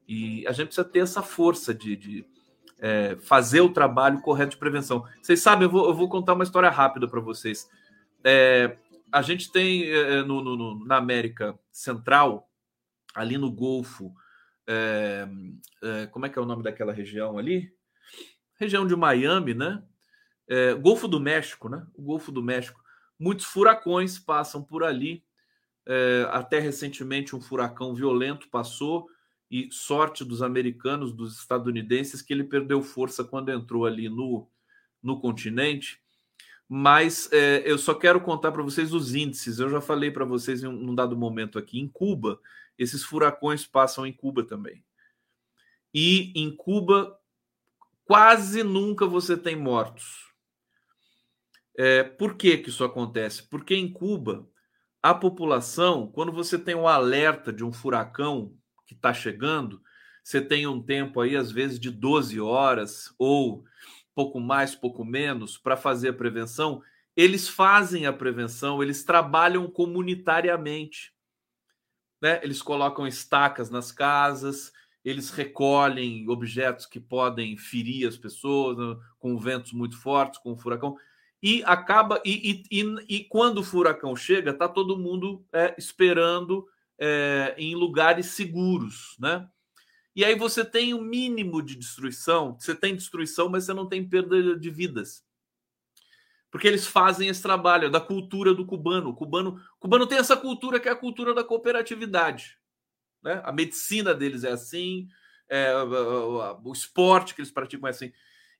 E 0.08 0.48
a 0.48 0.52
gente 0.52 0.67
precisa 0.67 0.88
ter 0.88 1.00
essa 1.00 1.22
força 1.22 1.76
de, 1.76 1.96
de 1.96 2.26
é, 2.80 3.17
fazer 3.22 3.62
o 3.62 3.72
trabalho 3.72 4.20
correto 4.22 4.52
de 4.52 4.58
prevenção. 4.58 5.06
Vocês 5.22 5.41
sabem, 5.41 5.65
eu 5.65 5.72
vou, 5.72 5.89
eu 5.89 5.93
vou 5.93 6.10
contar 6.10 6.34
uma 6.34 6.43
história 6.43 6.72
rápida 6.72 7.08
para 7.08 7.20
vocês. 7.20 7.70
É, 8.24 8.78
a 9.12 9.22
gente 9.22 9.52
tem 9.52 9.84
é, 9.91 10.24
no, 10.24 10.41
no, 10.41 10.86
na 10.86 10.98
América 10.98 11.58
Central, 11.72 12.46
ali 13.17 13.38
no 13.38 13.51
Golfo, 13.51 14.13
é, 14.67 15.27
é, 15.82 16.08
como 16.08 16.25
é 16.25 16.30
que 16.30 16.38
é 16.38 16.41
o 16.41 16.45
nome 16.45 16.62
daquela 16.62 16.93
região 16.93 17.38
ali? 17.38 17.71
Região 18.60 18.86
de 18.86 18.95
Miami, 18.95 19.53
né? 19.53 19.84
É, 20.47 20.73
Golfo 20.73 21.08
do 21.08 21.19
México, 21.19 21.67
né? 21.69 21.86
O 21.95 22.01
Golfo 22.01 22.32
do 22.32 22.43
México. 22.43 22.80
Muitos 23.19 23.45
furacões 23.45 24.19
passam 24.19 24.63
por 24.63 24.84
ali. 24.84 25.25
Até 26.32 26.60
recentemente, 26.60 27.34
um 27.34 27.39
furacão 27.39 27.95
violento 27.95 28.49
passou 28.49 29.08
e 29.49 29.69
sorte 29.71 30.25
dos 30.25 30.41
americanos, 30.41 31.13
dos 31.13 31.39
estadunidenses, 31.39 32.21
que 32.21 32.34
ele 32.34 32.43
perdeu 32.43 32.84
força 32.84 33.23
quando 33.23 33.49
entrou 33.53 33.86
ali 33.86 34.10
no, 34.10 34.49
no 35.01 35.17
continente 35.17 36.01
mas 36.69 37.30
eu 37.63 37.77
só 37.77 37.93
quero 37.93 38.19
contar 38.19 38.51
para 38.51 38.62
vocês 38.62 38.93
os 38.93 39.15
índices. 39.15 39.58
Eu 39.58 39.69
já 39.69 39.80
falei 39.80 40.12
para 40.12 40.25
vocês 40.25 40.63
em 40.63 40.67
um, 40.67 40.93
dado 40.93 41.15
momento 41.15 41.58
aqui. 41.58 41.80
Em 41.80 41.88
Cuba, 41.88 42.41
esses 42.77 43.03
furacões 43.03 43.65
passam 43.65 44.05
em 44.05 44.13
Cuba 44.13 44.43
também. 44.43 44.83
E 45.93 46.31
em 46.35 46.55
Cuba, 46.55 47.17
quase 48.05 48.63
nunca 48.63 49.05
você 49.05 49.35
tem 49.35 49.55
mortos. 49.55 50.27
É, 51.75 52.03
por 52.03 52.35
que, 52.35 52.57
que 52.57 52.69
isso 52.69 52.83
acontece? 52.83 53.43
Porque 53.43 53.75
em 53.75 53.91
Cuba, 53.91 54.47
a 55.01 55.13
população, 55.13 56.07
quando 56.07 56.31
você 56.31 56.57
tem 56.57 56.75
um 56.75 56.87
alerta 56.87 57.53
de 57.53 57.63
um 57.63 57.71
furacão 57.71 58.55
que 58.85 58.93
está 58.93 59.13
chegando, 59.13 59.81
você 60.23 60.41
tem 60.41 60.67
um 60.67 60.81
tempo 60.81 61.21
aí, 61.21 61.35
às 61.35 61.51
vezes, 61.51 61.79
de 61.79 61.89
12 61.89 62.39
horas 62.39 63.13
ou 63.17 63.63
pouco 64.13 64.39
mais, 64.39 64.75
pouco 64.75 65.05
menos, 65.05 65.57
para 65.57 65.77
fazer 65.77 66.09
a 66.09 66.13
prevenção, 66.13 66.81
eles 67.15 67.47
fazem 67.47 68.05
a 68.05 68.13
prevenção, 68.13 68.81
eles 68.81 69.03
trabalham 69.03 69.69
comunitariamente. 69.69 71.13
Né? 72.21 72.39
Eles 72.43 72.62
colocam 72.62 73.08
estacas 73.08 73.69
nas 73.69 73.91
casas, 73.91 74.71
eles 75.03 75.30
recolhem 75.30 76.27
objetos 76.30 76.86
que 76.86 76.99
podem 76.99 77.56
ferir 77.56 78.08
as 78.08 78.17
pessoas 78.17 78.77
né? 78.77 78.97
com 79.19 79.38
ventos 79.38 79.71
muito 79.71 79.97
fortes, 79.99 80.39
com 80.39 80.58
furacão. 80.58 80.97
E 81.41 81.63
acaba. 81.65 82.21
E, 82.25 82.63
e, 82.71 82.95
e, 83.08 83.23
quando 83.25 83.60
o 83.60 83.63
furacão 83.63 84.15
chega, 84.15 84.51
está 84.51 84.67
todo 84.67 84.97
mundo 84.97 85.45
é, 85.53 85.75
esperando 85.77 86.67
é, 86.97 87.53
em 87.58 87.75
lugares 87.75 88.27
seguros, 88.27 89.15
né? 89.19 89.47
E 90.15 90.25
aí 90.25 90.34
você 90.34 90.65
tem 90.65 90.95
o 90.95 90.97
um 90.97 91.03
mínimo 91.03 91.62
de 91.62 91.75
destruição. 91.75 92.58
Você 92.60 92.73
tem 92.73 92.95
destruição, 92.95 93.49
mas 93.49 93.65
você 93.65 93.73
não 93.73 93.88
tem 93.88 94.03
perda 94.03 94.58
de 94.58 94.69
vidas. 94.71 95.23
Porque 96.51 96.67
eles 96.67 96.88
fazem 96.88 97.27
esse 97.27 97.41
trabalho 97.41 97.89
da 97.89 97.99
cultura 97.99 98.53
do 98.53 98.65
cubano. 98.65 99.10
O 99.10 99.13
cubano, 99.13 99.62
o 99.75 99.79
cubano 99.79 100.07
tem 100.07 100.17
essa 100.17 100.38
cultura 100.38 100.79
que 100.79 100.88
é 100.88 100.91
a 100.91 100.95
cultura 100.95 101.33
da 101.33 101.43
cooperatividade. 101.43 102.57
Né? 103.21 103.41
A 103.43 103.51
medicina 103.51 104.13
deles 104.13 104.43
é 104.43 104.51
assim, 104.51 105.07
é, 105.49 105.75
o, 105.75 106.71
esporte 106.71 107.36
que 107.36 107.41
eles 107.41 107.51
praticam 107.51 107.88
é 107.88 107.91
assim. 107.91 108.12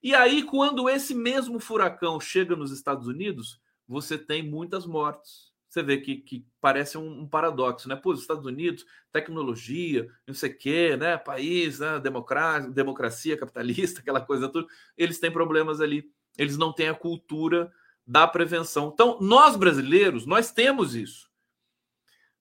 E 0.02 0.14
aí, 0.14 0.42
quando 0.42 0.88
esse 0.88 1.14
mesmo 1.14 1.58
furacão 1.58 2.20
chega 2.20 2.54
nos 2.54 2.70
Estados 2.70 3.06
Unidos, 3.06 3.60
você 3.86 4.16
tem 4.18 4.42
muitas 4.42 4.86
mortes 4.86 5.48
você 5.68 5.82
vê 5.82 5.98
que, 5.98 6.16
que 6.16 6.46
parece 6.60 6.96
um, 6.96 7.20
um, 7.20 7.28
paradoxo, 7.28 7.88
né? 7.88 7.96
Pô, 7.96 8.12
os 8.12 8.20
Estados 8.20 8.46
Unidos, 8.46 8.86
tecnologia, 9.12 10.08
não 10.26 10.34
sei 10.34 10.50
o 10.50 10.58
quê, 10.58 10.96
né? 10.96 11.18
País, 11.18 11.80
né? 11.80 12.00
Democracia, 12.00 12.70
democracia 12.70 13.36
capitalista, 13.36 14.00
aquela 14.02 14.20
coisa 14.20 14.48
tudo, 14.48 14.66
eles 14.96 15.18
têm 15.18 15.30
problemas 15.30 15.80
ali. 15.80 16.10
Eles 16.38 16.56
não 16.56 16.72
têm 16.72 16.88
a 16.88 16.94
cultura 16.94 17.70
da 18.06 18.26
prevenção. 18.26 18.90
Então, 18.94 19.18
nós 19.20 19.56
brasileiros, 19.56 20.24
nós 20.24 20.50
temos 20.50 20.94
isso. 20.94 21.28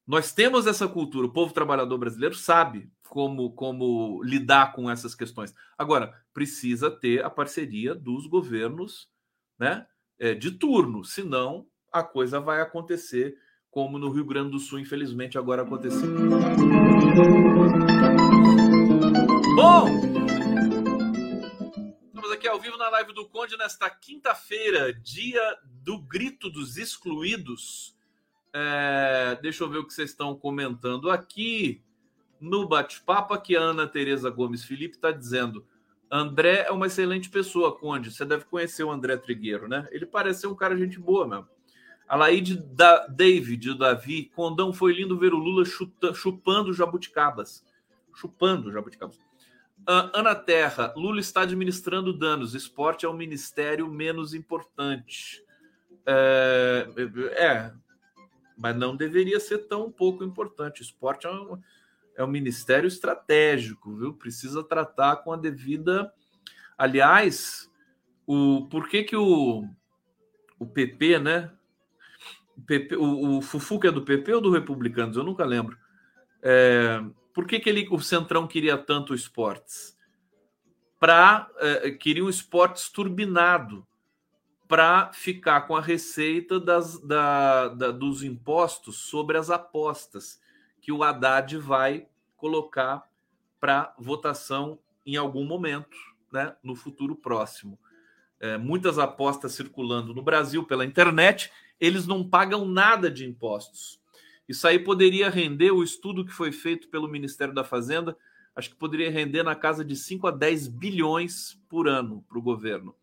Nós 0.05 0.31
temos 0.31 0.65
essa 0.65 0.87
cultura. 0.87 1.27
O 1.27 1.33
povo 1.33 1.53
trabalhador 1.53 1.97
brasileiro 1.97 2.35
sabe 2.35 2.89
como, 3.09 3.51
como 3.51 4.23
lidar 4.23 4.71
com 4.71 4.89
essas 4.89 5.13
questões. 5.13 5.53
Agora, 5.77 6.13
precisa 6.33 6.89
ter 6.89 7.25
a 7.25 7.29
parceria 7.29 7.93
dos 7.93 8.25
governos, 8.27 9.09
né? 9.59 9.85
É, 10.19 10.33
de 10.33 10.51
turno, 10.51 11.03
senão 11.03 11.67
a 11.91 12.01
coisa 12.01 12.39
vai 12.39 12.61
acontecer 12.61 13.37
como 13.69 13.99
no 13.99 14.09
Rio 14.09 14.25
Grande 14.25 14.51
do 14.51 14.59
Sul, 14.59 14.79
infelizmente, 14.79 15.37
agora 15.37 15.61
aconteceu. 15.61 16.07
Vivo 22.67 22.77
na 22.77 22.89
live 22.89 23.13
do 23.13 23.25
Conde 23.25 23.55
nesta 23.55 23.89
quinta-feira, 23.89 24.91
dia 24.91 25.57
do 25.85 26.01
grito 26.01 26.49
dos 26.49 26.75
excluídos. 26.75 27.95
É, 28.51 29.39
deixa 29.41 29.63
eu 29.63 29.69
ver 29.69 29.77
o 29.77 29.87
que 29.87 29.93
vocês 29.93 30.09
estão 30.09 30.35
comentando 30.35 31.09
aqui 31.09 31.81
no 32.41 32.67
bate-papo. 32.67 33.33
Aqui 33.33 33.55
a 33.55 33.61
Ana 33.61 33.87
Tereza 33.87 34.29
Gomes 34.29 34.65
Felipe 34.65 34.95
está 34.95 35.13
dizendo: 35.13 35.65
André 36.11 36.65
é 36.67 36.71
uma 36.71 36.87
excelente 36.87 37.29
pessoa, 37.29 37.79
Conde. 37.79 38.11
Você 38.11 38.25
deve 38.25 38.43
conhecer 38.43 38.83
o 38.83 38.91
André 38.91 39.15
Trigueiro, 39.15 39.69
né? 39.69 39.87
Ele 39.89 40.05
parece 40.05 40.41
ser 40.41 40.47
um 40.47 40.55
cara 40.55 40.75
gente 40.75 40.99
boa 40.99 41.25
mesmo. 41.25 41.47
Alaide 42.05 42.57
da 42.57 43.07
David, 43.07 43.69
o 43.69 43.75
Davi, 43.77 44.25
Condão 44.35 44.73
foi 44.73 44.91
lindo 44.91 45.17
ver 45.17 45.33
o 45.33 45.37
Lula 45.37 45.63
chuta, 45.63 46.13
chupando 46.13 46.73
jabuticabas. 46.73 47.63
Chupando 48.13 48.69
jabuticabas. 48.73 49.17
Uh, 49.87 50.11
Ana 50.13 50.35
Terra, 50.35 50.93
Lula 50.97 51.21
está 51.21 51.43
administrando 51.43 52.11
danos. 52.11 52.53
Esporte 52.53 53.05
é 53.05 53.09
o 53.09 53.13
ministério 53.13 53.87
menos 53.87 54.33
importante. 54.33 55.41
É, 56.05 56.87
é, 57.37 57.71
mas 58.57 58.75
não 58.75 58.97
deveria 58.97 59.39
ser 59.39 59.59
tão 59.59 59.89
pouco 59.89 60.25
importante. 60.25 60.81
Esporte 60.81 61.25
é 61.25 61.31
um, 61.31 61.61
é 62.17 62.23
um 62.23 62.27
ministério 62.27 62.87
estratégico, 62.87 63.95
viu? 63.95 64.13
Precisa 64.13 64.61
tratar 64.61 65.17
com 65.17 65.31
a 65.31 65.37
devida. 65.37 66.11
Aliás, 66.77 67.71
o 68.25 68.67
por 68.69 68.89
que 68.89 69.03
que 69.03 69.15
o, 69.15 69.63
o 70.59 70.65
PP, 70.65 71.19
né? 71.19 71.51
O, 72.57 72.61
PP, 72.61 72.95
o, 72.97 73.37
o 73.37 73.41
Fufu 73.41 73.79
é 73.83 73.91
do 73.91 74.03
PP 74.03 74.33
ou 74.33 74.41
do 74.41 74.51
Republicanos? 74.51 75.15
Eu 75.15 75.23
nunca 75.23 75.45
lembro. 75.45 75.77
É, 76.41 77.01
por 77.37 77.45
que, 77.45 77.59
que 77.59 77.69
ele, 77.69 77.87
o 77.91 77.99
Centrão 77.99 78.47
queria 78.47 78.75
tanto 78.79 79.13
esportes? 79.13 79.95
Para 80.99 81.47
é, 81.59 81.91
queria 81.91 82.25
um 82.25 82.29
esportes 82.29 82.89
turbinado 82.89 83.85
para 84.67 85.13
ficar 85.13 85.61
com 85.67 85.75
a 85.75 85.79
receita 85.79 86.59
das, 86.59 86.99
da, 86.99 87.67
da, 87.67 87.91
dos 87.91 88.23
impostos 88.23 88.97
sobre 88.97 89.37
as 89.37 89.51
apostas 89.51 90.41
que 90.81 90.91
o 90.91 91.03
Haddad 91.03 91.55
vai 91.59 92.07
colocar 92.35 93.07
para 93.59 93.93
votação 93.99 94.79
em 95.05 95.15
algum 95.15 95.45
momento, 95.45 95.95
né, 96.33 96.55
no 96.63 96.75
futuro 96.75 97.15
próximo. 97.15 97.77
É, 98.39 98.57
muitas 98.57 98.97
apostas 98.97 99.51
circulando 99.51 100.11
no 100.11 100.23
Brasil 100.23 100.63
pela 100.63 100.83
internet, 100.83 101.51
eles 101.79 102.07
não 102.07 102.27
pagam 102.27 102.65
nada 102.65 103.11
de 103.11 103.27
impostos. 103.27 104.01
Isso 104.47 104.67
aí 104.67 104.79
poderia 104.79 105.29
render 105.29 105.71
o 105.71 105.83
estudo 105.83 106.25
que 106.25 106.31
foi 106.31 106.51
feito 106.51 106.87
pelo 106.87 107.07
Ministério 107.07 107.53
da 107.53 107.63
Fazenda, 107.63 108.17
acho 108.55 108.69
que 108.69 108.75
poderia 108.75 109.11
render 109.11 109.43
na 109.43 109.55
casa 109.55 109.83
de 109.83 109.95
5 109.95 110.27
a 110.27 110.31
10 110.31 110.67
bilhões 110.67 111.59
por 111.67 111.87
ano 111.87 112.23
para 112.27 112.37
o 112.37 112.41
governo. 112.41 112.95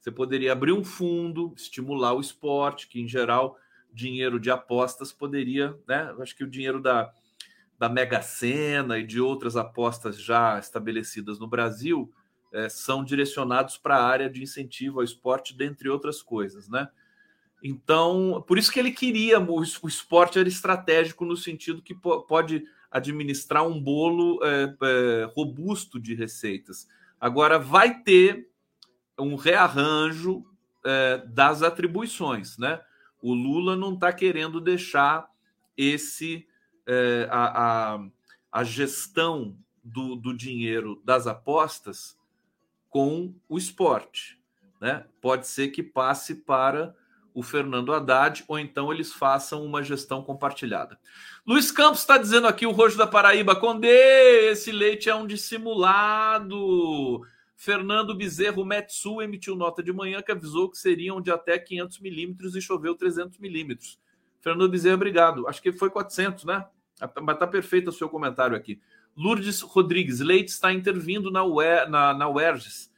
Você 0.00 0.10
poderia 0.10 0.52
abrir 0.52 0.72
um 0.72 0.84
fundo, 0.84 1.52
estimular 1.56 2.12
o 2.12 2.20
esporte, 2.20 2.88
que 2.88 3.00
em 3.00 3.08
geral 3.08 3.58
dinheiro 3.92 4.40
de 4.40 4.50
apostas 4.50 5.12
poderia, 5.12 5.76
né? 5.86 6.14
Acho 6.18 6.34
que 6.34 6.44
o 6.44 6.50
dinheiro 6.50 6.80
da, 6.80 7.12
da 7.78 7.88
Mega 7.88 8.22
Sena 8.22 8.98
e 8.98 9.06
de 9.06 9.20
outras 9.20 9.56
apostas 9.56 10.20
já 10.20 10.58
estabelecidas 10.58 11.38
no 11.38 11.46
Brasil 11.46 12.12
é, 12.52 12.68
são 12.68 13.04
direcionados 13.04 13.76
para 13.76 13.96
a 13.96 14.04
área 14.04 14.30
de 14.30 14.42
incentivo 14.42 15.00
ao 15.00 15.04
esporte, 15.04 15.54
dentre 15.54 15.88
outras 15.88 16.22
coisas, 16.22 16.68
né? 16.68 16.88
Então, 17.62 18.44
por 18.46 18.58
isso 18.58 18.72
que 18.72 18.80
ele 18.80 18.90
queria, 18.90 19.38
o, 19.38 19.62
esporte 19.62 20.38
era 20.38 20.48
estratégico 20.48 21.24
no 21.24 21.36
sentido 21.36 21.80
que 21.80 21.94
pode 21.94 22.64
administrar 22.90 23.66
um 23.66 23.80
bolo 23.80 24.40
é, 24.42 24.76
é, 24.82 25.30
robusto 25.34 26.00
de 26.00 26.14
receitas. 26.14 26.88
Agora, 27.20 27.58
vai 27.60 28.02
ter 28.02 28.50
um 29.16 29.36
rearranjo 29.36 30.44
é, 30.84 31.18
das 31.26 31.62
atribuições, 31.62 32.58
né? 32.58 32.80
O 33.22 33.32
Lula 33.32 33.76
não 33.76 33.94
está 33.94 34.12
querendo 34.12 34.60
deixar 34.60 35.30
esse 35.76 36.48
é, 36.84 37.28
a, 37.30 37.94
a, 37.94 38.06
a, 38.50 38.64
gestão 38.64 39.56
do, 39.82 40.16
do 40.16 40.36
dinheiro 40.36 41.00
das 41.04 41.28
apostas 41.28 42.18
com 42.90 43.32
o 43.48 43.56
esporte. 43.56 44.40
Né? 44.80 45.06
Pode 45.20 45.46
ser 45.46 45.68
que 45.68 45.84
passe 45.84 46.34
para 46.34 46.96
o 47.34 47.42
Fernando 47.42 47.92
Haddad, 47.92 48.44
ou 48.46 48.58
então 48.58 48.92
eles 48.92 49.12
façam 49.12 49.64
uma 49.64 49.82
gestão 49.82 50.22
compartilhada. 50.22 50.98
Luiz 51.46 51.70
Campos 51.70 52.00
está 52.00 52.18
dizendo 52.18 52.46
aqui, 52.46 52.66
o 52.66 52.70
Rojo 52.70 52.96
da 52.96 53.06
Paraíba, 53.06 53.56
Condê, 53.56 54.50
esse 54.50 54.70
leite 54.70 55.08
é 55.08 55.14
um 55.14 55.26
dissimulado. 55.26 57.22
Fernando 57.56 58.14
Bezerro 58.14 58.64
Metsu 58.64 59.22
emitiu 59.22 59.54
nota 59.54 59.82
de 59.82 59.92
manhã 59.92 60.20
que 60.20 60.32
avisou 60.32 60.70
que 60.70 60.76
seriam 60.76 61.20
de 61.20 61.30
até 61.30 61.58
500 61.58 62.00
milímetros 62.00 62.56
e 62.56 62.60
choveu 62.60 62.94
300 62.94 63.38
milímetros. 63.38 63.98
Fernando 64.40 64.68
Bezerra, 64.68 64.96
obrigado. 64.96 65.46
Acho 65.46 65.62
que 65.62 65.72
foi 65.72 65.88
400, 65.88 66.44
né? 66.44 66.66
Mas 67.22 67.38
tá 67.38 67.46
perfeito 67.46 67.88
o 67.88 67.92
seu 67.92 68.08
comentário 68.08 68.56
aqui. 68.56 68.80
Lourdes 69.16 69.60
Rodrigues, 69.60 70.20
Leite 70.20 70.48
está 70.48 70.72
intervindo 70.72 71.30
na, 71.30 71.44
UE, 71.44 71.86
na, 71.88 72.14
na 72.14 72.28
UERGS. 72.28 72.91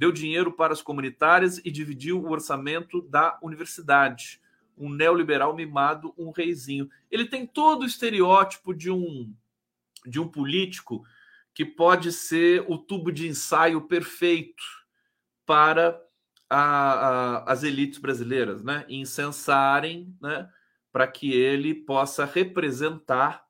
Deu 0.00 0.10
dinheiro 0.10 0.50
para 0.50 0.72
as 0.72 0.80
comunitárias 0.80 1.58
e 1.58 1.70
dividiu 1.70 2.24
o 2.24 2.30
orçamento 2.30 3.02
da 3.02 3.38
universidade. 3.42 4.40
Um 4.74 4.88
neoliberal 4.88 5.54
mimado, 5.54 6.14
um 6.16 6.30
reizinho. 6.30 6.88
Ele 7.10 7.26
tem 7.26 7.46
todo 7.46 7.82
o 7.82 7.86
estereótipo 7.86 8.72
de 8.72 8.90
um, 8.90 9.30
de 10.06 10.18
um 10.18 10.26
político 10.26 11.04
que 11.52 11.66
pode 11.66 12.12
ser 12.12 12.64
o 12.66 12.78
tubo 12.78 13.12
de 13.12 13.28
ensaio 13.28 13.82
perfeito 13.82 14.64
para 15.44 16.00
a, 16.48 16.62
a, 16.62 17.52
as 17.52 17.62
elites 17.62 17.98
brasileiras, 17.98 18.64
né? 18.64 18.86
Incensarem, 18.88 20.16
né? 20.18 20.48
para 20.90 21.06
que 21.06 21.30
ele 21.30 21.74
possa 21.74 22.24
representar 22.24 23.44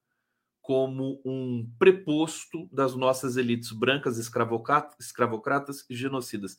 como 0.60 1.20
um 1.24 1.68
preposto 1.78 2.68
das 2.72 2.94
nossas 2.94 3.36
elites 3.36 3.72
brancas, 3.72 4.18
escravocratas 4.18 5.84
e 5.88 5.96
genocidas. 5.96 6.58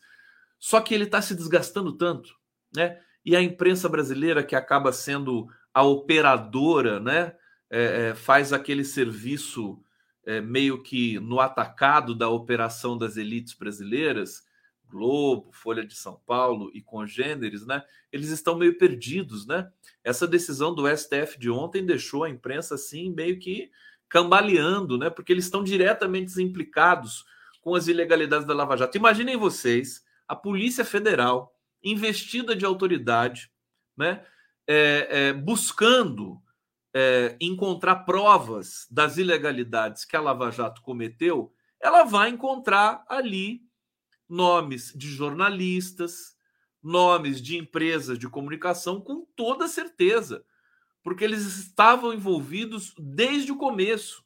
Só 0.60 0.82
que 0.82 0.94
ele 0.94 1.06
está 1.06 1.22
se 1.22 1.36
desgastando 1.36 1.94
tanto, 1.98 2.36
né? 2.76 3.00
E 3.24 3.36
a 3.36 3.42
imprensa 3.42 3.88
brasileira, 3.88 4.44
que 4.44 4.56
acaba 4.56 4.92
sendo 4.92 5.48
a 5.74 5.84
operadora, 5.84 7.00
né? 7.00 7.36
É, 7.70 8.10
é, 8.10 8.16
faz 8.16 8.52
aquele 8.52 8.84
serviço 8.84 9.82
é, 10.26 10.42
meio 10.42 10.84
que 10.84 11.20
no 11.20 11.40
atacado 11.40 12.14
da 12.14 12.28
operação 12.28 12.98
das 12.98 13.16
elites 13.16 13.54
brasileiras, 13.54 14.44
Globo, 14.92 15.52
Folha 15.54 15.86
de 15.86 15.96
São 15.96 16.22
Paulo 16.26 16.70
e 16.74 16.82
congêneres, 16.82 17.66
né? 17.66 17.82
Eles 18.12 18.30
estão 18.30 18.58
meio 18.58 18.78
perdidos, 18.78 19.48
né? 19.48 19.72
Essa 20.04 20.28
decisão 20.28 20.76
do 20.76 20.86
STF 20.86 21.40
de 21.40 21.50
ontem 21.50 21.86
deixou 21.86 22.26
a 22.26 22.30
imprensa 22.30 22.76
assim 22.76 23.10
meio 23.10 23.40
que 23.40 23.72
cambaleando, 24.12 24.98
né? 24.98 25.10
Porque 25.10 25.32
eles 25.32 25.46
estão 25.46 25.64
diretamente 25.64 26.40
implicados 26.42 27.24
com 27.62 27.74
as 27.74 27.88
ilegalidades 27.88 28.46
da 28.46 28.54
Lava 28.54 28.76
Jato. 28.76 28.98
Imaginem 28.98 29.38
vocês, 29.38 30.04
a 30.28 30.36
Polícia 30.36 30.84
Federal 30.84 31.56
investida 31.82 32.54
de 32.54 32.66
autoridade, 32.66 33.50
né? 33.96 34.24
É, 34.68 35.08
é, 35.10 35.34
buscando 35.34 36.42
é, 36.94 37.38
encontrar 37.40 38.04
provas 38.04 38.86
das 38.92 39.18
ilegalidades 39.18 40.04
que 40.04 40.18
a 40.18 40.22
Lava 40.22 40.52
Jato 40.52 40.82
cometeu, 40.82 41.54
ela 41.80 42.04
vai 42.04 42.30
encontrar 42.30 43.06
ali 43.08 43.62
nomes 44.28 44.92
de 44.94 45.08
jornalistas, 45.08 46.36
nomes 46.84 47.42
de 47.42 47.58
empresas 47.58 48.20
de 48.20 48.28
comunicação, 48.28 49.00
com 49.00 49.26
toda 49.36 49.70
certeza, 49.70 50.44
porque 51.04 51.24
eles 51.24 51.46
estavam 51.58 52.14
envolvidos 52.14 52.94
desde 52.98 53.52
o 53.52 53.58
começo. 53.58 54.24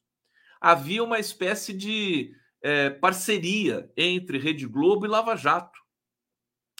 Havia 0.59 1.03
uma 1.03 1.19
espécie 1.19 1.73
de 1.73 2.35
é, 2.61 2.89
parceria 2.89 3.91
entre 3.95 4.37
Rede 4.37 4.65
Globo 4.65 5.05
e 5.05 5.09
Lava 5.09 5.35
Jato, 5.35 5.79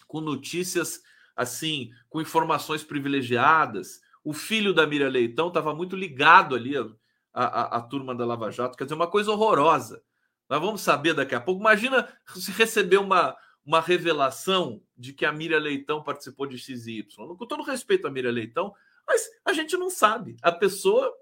com 0.08 0.20
notícias 0.22 1.02
assim, 1.36 1.92
com 2.10 2.22
informações 2.22 2.84
privilegiadas. 2.84 4.02
O 4.24 4.34
filho 4.34 4.74
da 4.74 4.88
Miriam 4.88 5.10
Leitão 5.10 5.50
estava 5.50 5.76
muito 5.76 5.96
ligado 5.96 6.56
ali 6.56 6.76
à, 6.78 6.86
à, 7.34 7.78
à 7.78 7.82
turma 7.82 8.16
da 8.16 8.26
Lava 8.26 8.52
Jato, 8.52 8.78
quer 8.78 8.86
dizer, 8.86 8.96
uma 8.96 9.10
coisa 9.10 9.32
horrorosa. 9.32 10.02
Nós 10.50 10.62
vamos 10.62 10.82
saber 10.82 11.14
daqui 11.14 11.36
a 11.36 11.42
pouco. 11.42 11.62
Imagina 11.62 12.08
se 12.36 12.52
receber 12.52 12.98
uma, 12.98 13.36
uma 13.66 13.82
revelação 13.82 14.82
de 14.96 15.12
que 15.12 15.26
a 15.26 15.32
Miriam 15.32 15.60
Leitão 15.60 16.04
participou 16.04 16.46
de 16.46 16.58
XY. 16.58 17.08
Com 17.16 17.48
todo 17.48 17.64
respeito 17.64 18.08
à 18.08 18.12
Miriam 18.12 18.32
Leitão, 18.32 18.74
mas 19.08 19.30
a 19.46 19.54
gente 19.54 19.78
não 19.78 19.90
sabe. 19.90 20.36
A 20.42 20.52
pessoa, 20.52 21.14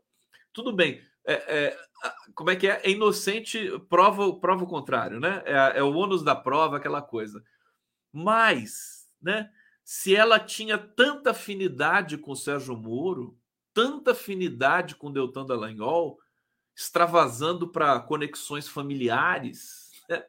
tudo 0.52 0.72
bem. 0.74 1.02
É, 1.26 1.34
é, 1.34 1.78
como 2.34 2.50
é 2.50 2.56
que 2.56 2.68
é? 2.68 2.82
É 2.84 2.90
inocente, 2.90 3.80
prova, 3.90 4.40
prova 4.40 4.64
o 4.64 4.68
contrário, 4.68 5.20
né? 5.20 5.42
É, 5.46 5.80
é 5.80 5.84
o 5.84 5.94
ônus 5.94 6.24
da 6.24 6.36
prova, 6.36 6.78
aquela 6.78 7.02
coisa. 7.02 7.44
Mas, 8.12 9.08
né? 9.22 9.50
Se 9.84 10.16
ela 10.16 10.40
tinha 10.40 10.78
tanta 10.78 11.32
afinidade 11.32 12.18
com 12.18 12.36
Sérgio 12.36 12.76
Moro, 12.76 13.38
tanta 13.74 14.12
afinidade 14.12 14.96
com 14.96 15.12
Deltan 15.12 15.46
Dallagnol, 15.46 16.20
extravasando 16.76 17.68
para 17.68 18.00
conexões 18.00 18.68
familiares, 18.68 19.92
né? 20.10 20.24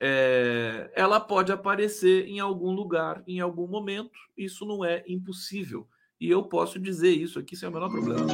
é, 0.00 0.90
ela 0.94 1.18
pode 1.18 1.50
aparecer 1.50 2.26
em 2.26 2.40
algum 2.40 2.70
lugar, 2.70 3.22
em 3.26 3.40
algum 3.40 3.66
momento. 3.66 4.18
Isso 4.36 4.64
não 4.64 4.84
é 4.84 5.04
impossível. 5.06 5.88
E 6.20 6.28
eu 6.28 6.42
posso 6.42 6.80
dizer 6.80 7.10
isso 7.10 7.38
aqui 7.38 7.54
sem 7.54 7.68
o 7.68 7.72
menor 7.72 7.88
problema. 7.90 8.26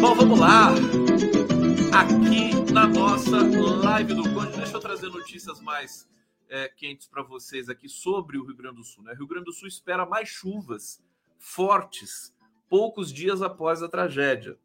Bom, 0.00 0.14
vamos 0.14 0.38
lá. 0.38 0.68
aqui 1.92 2.72
na 2.72 2.86
nossa 2.86 3.38
live 3.82 4.14
do 4.14 4.22
Conde. 4.32 4.56
Deixa 4.56 4.76
eu 4.76 4.80
trazer 4.80 5.08
notícias 5.08 5.60
mais 5.60 6.08
é, 6.48 6.68
quentes 6.68 7.08
para 7.08 7.24
vocês 7.24 7.68
aqui 7.68 7.88
sobre 7.88 8.38
o 8.38 8.44
Rio 8.44 8.54
Grande 8.54 8.76
do 8.76 8.84
Sul. 8.84 9.02
Né? 9.02 9.12
O 9.14 9.16
Rio 9.16 9.26
Grande 9.26 9.46
do 9.46 9.52
Sul 9.52 9.66
espera 9.66 10.06
mais 10.06 10.28
chuvas 10.28 11.02
fortes 11.36 12.32
poucos 12.68 13.12
dias 13.12 13.42
após 13.42 13.82
a 13.82 13.88
tragédia. 13.88 14.56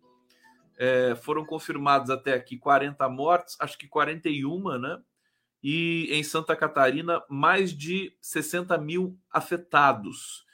É, 0.77 1.15
foram 1.15 1.43
confirmados 1.43 2.11
até 2.11 2.35
aqui 2.35 2.59
40 2.59 3.09
mortes, 3.09 3.57
acho 3.59 3.75
que 3.75 3.87
41, 3.87 4.77
né? 4.77 5.01
E 5.61 6.07
em 6.11 6.23
Santa 6.23 6.55
Catarina, 6.55 7.21
mais 7.29 7.71
de 7.71 8.15
60 8.21 8.77
mil 8.77 9.17
afetados. 9.31 10.45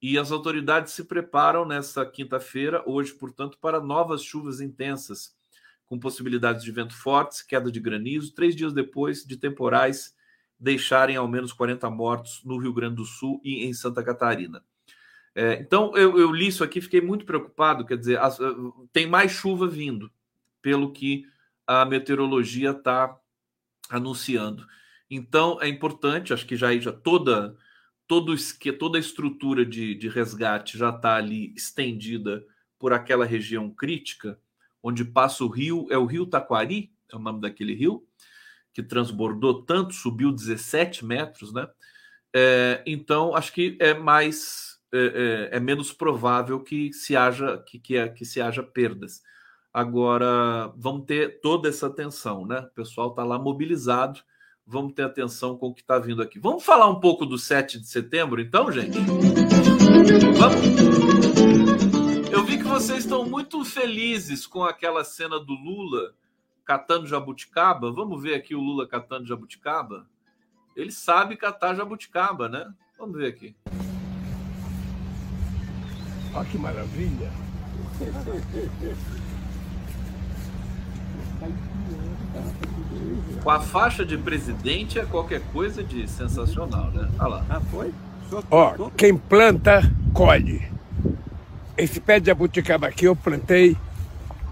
E 0.00 0.18
as 0.18 0.32
autoridades 0.32 0.92
se 0.92 1.04
preparam 1.04 1.64
nessa 1.64 2.04
quinta-feira, 2.04 2.82
hoje, 2.86 3.12
portanto, 3.14 3.56
para 3.60 3.80
novas 3.80 4.22
chuvas 4.22 4.60
intensas, 4.60 5.34
com 5.86 5.98
possibilidades 5.98 6.64
de 6.64 6.72
vento 6.72 6.94
fortes, 6.94 7.42
queda 7.42 7.70
de 7.70 7.78
granizo, 7.78 8.34
três 8.34 8.56
dias 8.56 8.72
depois 8.72 9.24
de 9.24 9.36
temporais 9.36 10.14
deixarem 10.58 11.16
ao 11.16 11.28
menos 11.28 11.52
40 11.52 11.90
mortos 11.90 12.40
no 12.44 12.56
Rio 12.56 12.72
Grande 12.72 12.96
do 12.96 13.04
Sul 13.04 13.40
e 13.44 13.64
em 13.64 13.72
Santa 13.72 14.02
Catarina. 14.02 14.62
É, 15.34 15.54
então, 15.54 15.96
eu, 15.96 16.18
eu, 16.18 16.30
li 16.30 16.46
isso 16.46 16.62
aqui, 16.62 16.80
fiquei 16.80 17.00
muito 17.00 17.24
preocupado. 17.24 17.84
Quer 17.84 17.96
dizer, 17.96 18.18
as, 18.18 18.38
tem 18.92 19.06
mais 19.06 19.32
chuva 19.32 19.66
vindo, 19.66 20.10
pelo 20.60 20.92
que 20.92 21.24
a 21.66 21.84
meteorologia 21.84 22.70
está 22.70 23.18
anunciando. 23.96 24.66
Então, 25.10 25.58
é 25.60 25.68
importante, 25.68 26.32
acho 26.32 26.46
que 26.46 26.56
já, 26.56 26.74
já 26.78 26.92
toda, 26.92 27.56
todo, 28.06 28.34
toda 28.78 28.98
a 28.98 29.00
estrutura 29.00 29.64
de, 29.64 29.94
de 29.94 30.08
resgate 30.08 30.78
já 30.78 30.90
está 30.90 31.16
ali 31.16 31.52
estendida 31.54 32.44
por 32.78 32.92
aquela 32.92 33.24
região 33.26 33.70
crítica, 33.70 34.38
onde 34.82 35.04
passa 35.04 35.44
o 35.44 35.48
rio, 35.48 35.86
é 35.90 35.98
o 35.98 36.06
rio 36.06 36.26
Taquari, 36.26 36.92
é 37.12 37.16
o 37.16 37.18
nome 37.18 37.40
daquele 37.40 37.74
rio, 37.74 38.04
que 38.72 38.82
transbordou 38.82 39.62
tanto, 39.62 39.94
subiu 39.94 40.32
17 40.32 41.04
metros, 41.04 41.52
né? 41.52 41.68
É, 42.34 42.82
então, 42.86 43.36
acho 43.36 43.52
que 43.52 43.76
é 43.78 43.92
mais 43.92 44.78
é, 44.92 45.50
é, 45.52 45.56
é, 45.56 45.60
menos 45.60 45.92
provável 45.92 46.60
que 46.60 46.92
se 46.92 47.14
haja 47.14 47.58
que, 47.66 47.78
que, 47.78 47.96
é, 47.96 48.08
que 48.08 48.24
se 48.24 48.40
haja 48.40 48.62
perdas. 48.62 49.22
Agora, 49.72 50.70
vamos 50.76 51.06
ter 51.06 51.40
toda 51.40 51.66
essa 51.66 51.86
atenção, 51.86 52.44
né? 52.44 52.58
O 52.60 52.74
pessoal 52.74 53.08
está 53.08 53.24
lá 53.24 53.38
mobilizado, 53.38 54.20
vamos 54.66 54.92
ter 54.92 55.02
atenção 55.02 55.56
com 55.56 55.68
o 55.68 55.74
que 55.74 55.80
está 55.80 55.98
vindo 55.98 56.20
aqui. 56.20 56.38
Vamos 56.38 56.62
falar 56.62 56.88
um 56.90 57.00
pouco 57.00 57.24
do 57.24 57.38
7 57.38 57.80
de 57.80 57.86
setembro, 57.86 58.38
então, 58.38 58.70
gente? 58.70 58.98
Vamos. 60.38 60.60
Eu 62.30 62.44
vi 62.44 62.58
que 62.58 62.64
vocês 62.64 62.98
estão 62.98 63.24
muito 63.24 63.64
felizes 63.64 64.46
com 64.46 64.62
aquela 64.62 65.04
cena 65.04 65.40
do 65.40 65.54
Lula 65.54 66.14
catando 66.66 67.06
jabuticaba. 67.06 67.90
Vamos 67.90 68.22
ver 68.22 68.34
aqui 68.34 68.54
o 68.54 68.60
Lula 68.60 68.86
catando 68.86 69.26
jabuticaba. 69.26 70.06
Ele 70.76 70.92
sabe 70.92 71.34
catar 71.34 71.74
jabuticaba, 71.74 72.46
né? 72.46 72.70
Vamos 72.98 73.16
ver 73.16 73.28
aqui. 73.28 73.56
Olha 76.34 76.44
que 76.44 76.58
maravilha. 76.58 77.32
Com 83.42 83.50
a 83.50 83.60
faixa 83.60 84.04
de 84.04 84.16
presidente 84.16 84.98
é 84.98 85.04
qualquer 85.04 85.40
coisa 85.52 85.82
de 85.82 86.06
sensacional, 86.08 86.90
né? 86.92 87.08
Olha 87.18 87.28
lá. 87.28 87.46
Ah, 87.50 87.60
foi? 87.60 87.92
Ó, 88.50 88.90
quem 88.90 89.16
planta, 89.16 89.82
colhe. 90.14 90.62
Esse 91.76 92.00
pé 92.00 92.20
de 92.20 92.26
jabuticaba 92.26 92.86
aqui 92.86 93.06
eu 93.06 93.16
plantei 93.16 93.76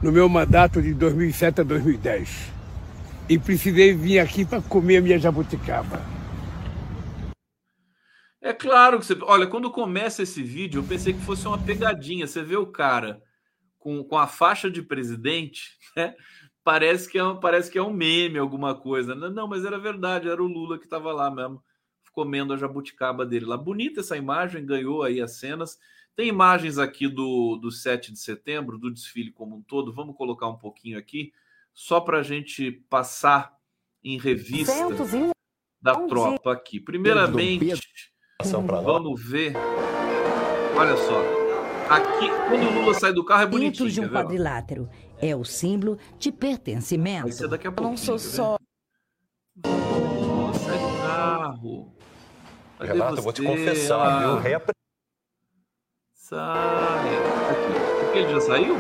no 0.03 0.11
meu 0.11 0.29
mandato 0.29 0.83
de 0.83 0.93
2007 0.95 1.61
a 1.61 1.65
2010. 1.65 2.53
E 3.29 3.39
precisei 3.39 3.95
vir 3.95 4.19
aqui 4.19 4.45
para 4.45 4.61
comer 4.61 4.97
a 4.97 5.01
minha 5.01 5.19
jabuticaba. 5.19 6.01
É 8.43 8.53
claro 8.53 8.99
que 8.99 9.07
você. 9.07 9.17
Olha, 9.23 9.47
quando 9.47 9.71
começa 9.71 10.23
esse 10.23 10.43
vídeo, 10.43 10.81
eu 10.81 10.85
pensei 10.85 11.13
que 11.13 11.21
fosse 11.21 11.47
uma 11.47 11.59
pegadinha. 11.59 12.27
Você 12.27 12.43
vê 12.43 12.57
o 12.57 12.67
cara 12.67 13.23
com, 13.79 14.03
com 14.03 14.17
a 14.17 14.27
faixa 14.27 14.71
de 14.71 14.83
presidente, 14.83 15.77
né? 15.97 16.15
Parece 16.63 17.11
que, 17.11 17.19
é, 17.19 17.35
parece 17.41 17.71
que 17.71 17.79
é 17.79 17.83
um 17.83 17.93
meme, 17.93 18.39
alguma 18.39 18.75
coisa. 18.75 19.15
Não, 19.15 19.31
não 19.31 19.49
mas 19.49 19.65
era 19.65 19.79
verdade, 19.79 20.29
era 20.29 20.43
o 20.43 20.47
Lula 20.47 20.79
que 20.79 20.85
estava 20.85 21.13
lá 21.13 21.31
mesmo, 21.31 21.63
comendo 22.13 22.53
a 22.53 22.57
jabuticaba 22.57 23.25
dele 23.25 23.47
lá. 23.47 23.57
Bonita 23.57 24.01
essa 24.01 24.17
imagem, 24.17 24.67
ganhou 24.67 25.03
aí 25.03 25.21
as 25.21 25.33
cenas. 25.33 25.79
Tem 26.15 26.29
imagens 26.29 26.77
aqui 26.77 27.09
do, 27.09 27.57
do 27.57 27.71
7 27.71 28.13
de 28.13 28.19
setembro, 28.19 28.79
do 28.79 28.91
desfile 28.91 29.33
como 29.33 29.57
um 29.57 29.63
todo. 29.63 29.93
Vamos 29.93 30.17
colocar 30.17 30.49
um 30.49 30.59
pouquinho 30.59 30.99
aqui, 30.99 31.33
só 31.73 32.01
para 32.01 32.19
a 32.19 32.23
gente 32.23 32.73
passar 32.91 33.57
em 34.05 34.19
revista 34.19 34.73
da 35.81 35.95
tropa 35.95 36.53
aqui. 36.53 36.79
Primeiramente, 36.79 37.75
vamos 38.43 39.23
ver. 39.23 39.55
Olha 40.77 40.97
só. 40.97 41.41
Aqui, 41.89 42.29
quando 42.49 42.69
o 42.69 42.81
Lula 42.81 42.95
sai 42.95 43.13
do 43.13 43.25
carro, 43.25 43.43
é 43.43 43.47
bonitinho. 43.47 43.89
Dentro 43.89 44.03
de 44.03 44.09
um 44.09 44.09
quadrilátero. 44.09 44.89
É 45.21 45.37
o 45.37 45.45
símbolo 45.45 45.99
de 46.19 46.33
pertencimento. 46.33 47.37
Pouquinho. 47.49 47.75
Não 47.81 47.97
sou 47.97 48.19
só. 48.19 48.57
do 49.57 49.69
carro. 51.03 51.93
Cadê 52.79 52.93
Renato, 52.93 53.17
você? 53.17 53.19
eu 53.19 53.23
vou 53.23 53.33
te 53.33 53.43
confessar, 53.43 54.21
viu? 54.21 54.39
Reapre... 54.39 54.75
Sai. 56.15 57.09
Aqui. 57.51 58.19
Ele 58.19 58.33
já 58.33 58.41
saiu? 58.41 58.77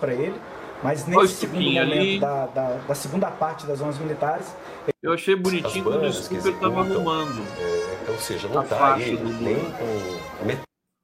para 0.00 0.12
ele, 0.12 0.38
mas 0.82 1.06
nesse 1.06 1.34
segundo 1.34 1.70
momento 1.70 2.20
da, 2.20 2.46
da, 2.46 2.76
da, 2.76 2.94
segunda 2.94 3.30
parte 3.30 3.66
das 3.66 3.78
zonas 3.78 3.98
militares. 3.98 4.54
Eu 5.02 5.12
achei 5.12 5.34
bonitinho 5.34 5.84
quando 5.84 6.04
o 6.04 6.12
Scooper 6.12 6.52
estava 6.52 6.80
arrumando. 6.80 7.42
É, 7.58 8.10
ou 8.10 8.18
seja, 8.18 8.48
não 8.48 8.62
está 8.62 9.00
ele, 9.00 9.22
nem 9.40 9.56
com 9.56 10.42
a 10.42 10.44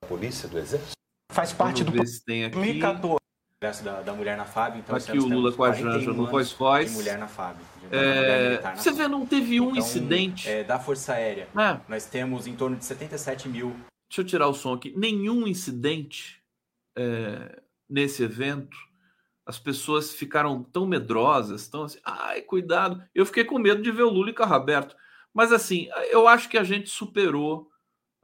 polícia 0.07 0.49
do 0.49 0.59
exército. 0.59 0.93
Faz 1.33 1.53
parte 1.53 1.83
Vamos 1.85 2.01
do. 2.01 2.07
Se 2.07 2.25
tem 2.25 2.45
aqui. 2.45 2.55
2014 2.55 3.27
da, 3.83 4.03
da 4.03 4.13
mulher 4.13 4.37
na 4.37 4.45
FAB. 4.45 4.79
Então 4.79 4.95
aqui 4.95 5.19
o 5.19 5.27
Lula 5.27 5.53
com 5.53 5.65
a 5.65 5.73
Janja 5.73 6.13
no 6.13 6.27
Voice 6.27 6.55
Voice. 6.55 6.95
Mulher 6.95 7.19
na 7.19 7.27
FAB. 7.27 7.57
É, 7.91 8.61
você 8.75 8.93
vê, 8.93 9.09
não 9.09 9.25
teve 9.25 9.61
um 9.61 9.71
então, 9.71 9.79
incidente. 9.79 10.49
É, 10.49 10.65
da 10.65 10.79
Força 10.79 11.15
Aérea, 11.15 11.49
é. 11.57 11.81
nós 11.89 12.05
temos 12.07 12.47
em 12.47 12.55
torno 12.55 12.77
de 12.77 12.85
77 12.85 13.49
mil. 13.49 13.75
Deixa 14.09 14.21
eu 14.21 14.25
tirar 14.25 14.49
o 14.49 14.55
som 14.55 14.75
aqui. 14.75 14.93
Nenhum 14.97 15.47
incidente 15.47 16.43
é, 16.97 17.61
nesse 17.89 18.23
evento. 18.23 18.77
As 19.47 19.59
pessoas 19.59 20.13
ficaram 20.13 20.63
tão 20.63 20.87
medrosas, 20.87 21.69
tão 21.69 21.85
assim, 21.85 21.99
ai, 22.05 22.43
cuidado. 22.43 23.03
Eu 23.15 23.25
fiquei 23.25 23.45
com 23.45 23.59
medo 23.59 23.81
de 23.81 23.93
ver 23.93 24.03
o 24.03 24.11
Lula 24.11 24.31
e 24.31 24.35
carro 24.35 24.55
aberto. 24.55 24.97
Mas 25.33 25.53
assim, 25.53 25.89
eu 26.11 26.27
acho 26.27 26.49
que 26.49 26.59
a 26.59 26.65
gente 26.65 26.91
superou 26.91 27.71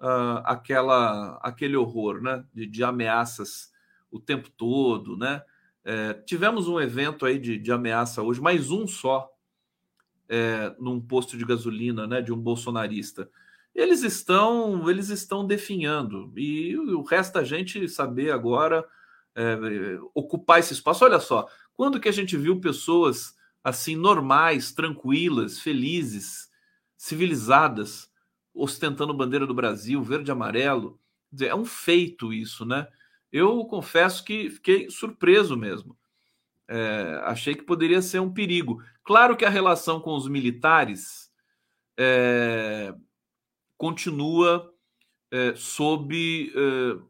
uh, 0.03 0.43
aquela, 0.45 1.39
aquele 1.43 1.77
horror 1.77 2.21
né, 2.21 2.45
de, 2.53 2.67
de 2.67 2.83
ameaças 2.83 3.73
o 4.11 4.21
tempo 4.21 4.51
todo, 4.51 5.17
né? 5.17 5.43
É, 5.85 6.13
tivemos 6.15 6.69
um 6.69 6.79
evento 6.79 7.27
aí 7.27 7.39
de, 7.39 7.59
de, 7.59 7.73
ameaça 7.73 8.23
hoje, 8.23 8.41
mais 8.41 8.71
um 8.71 8.87
só, 8.87 9.29
é, 10.29 10.73
num 10.79 11.01
posto 11.01 11.37
de 11.37 11.45
gasolina, 11.45 12.07
né, 12.07 12.21
de 12.21 12.33
um 12.33 12.39
bolsonarista. 12.39 13.29
Eles 13.75 14.03
estão, 14.03 14.89
eles 14.89 15.09
estão 15.09 15.45
definhando 15.45 16.33
e 16.37 16.77
o 16.77 17.03
resto 17.03 17.35
da 17.35 17.43
gente 17.43 17.89
saber 17.89 18.31
agora 18.31 18.87
é, 19.35 19.99
ocupar 20.15 20.61
esse 20.61 20.75
espaço. 20.75 21.05
Olha 21.05 21.19
só, 21.19 21.49
quando 21.75 21.99
que 21.99 22.09
a 22.09 22.13
gente 22.13 22.37
viu 22.37 22.61
pessoas 22.61 23.35
assim 23.65 23.97
normais, 23.97 24.73
tranquilas, 24.73 25.59
felizes, 25.59 26.49
civilizadas, 26.97 28.12
ostentando 28.55 29.15
bandeira 29.15 29.47
do 29.47 29.55
Brasil, 29.55 30.03
verde 30.03 30.31
e 30.31 30.33
amarelo? 30.33 31.01
É 31.41 31.55
um 31.55 31.65
feito 31.65 32.33
isso, 32.33 32.65
né? 32.65 32.87
Eu 33.31 33.65
confesso 33.65 34.23
que 34.25 34.51
fiquei 34.51 34.91
surpreso 34.91 35.57
mesmo. 35.57 35.97
É, 36.69 37.21
achei 37.25 37.55
que 37.55 37.63
poderia 37.63 38.03
ser 38.03 38.21
um 38.21 38.33
perigo. 38.33 38.83
Claro 39.03 39.37
que 39.37 39.45
a 39.45 39.51
relação 39.51 40.01
com 40.01 40.15
os 40.15 40.29
militares 40.29 41.31
é, 41.99 42.95
continua 43.77 44.73
é, 45.31 45.55
sob 45.57 46.53
é, 46.55 47.03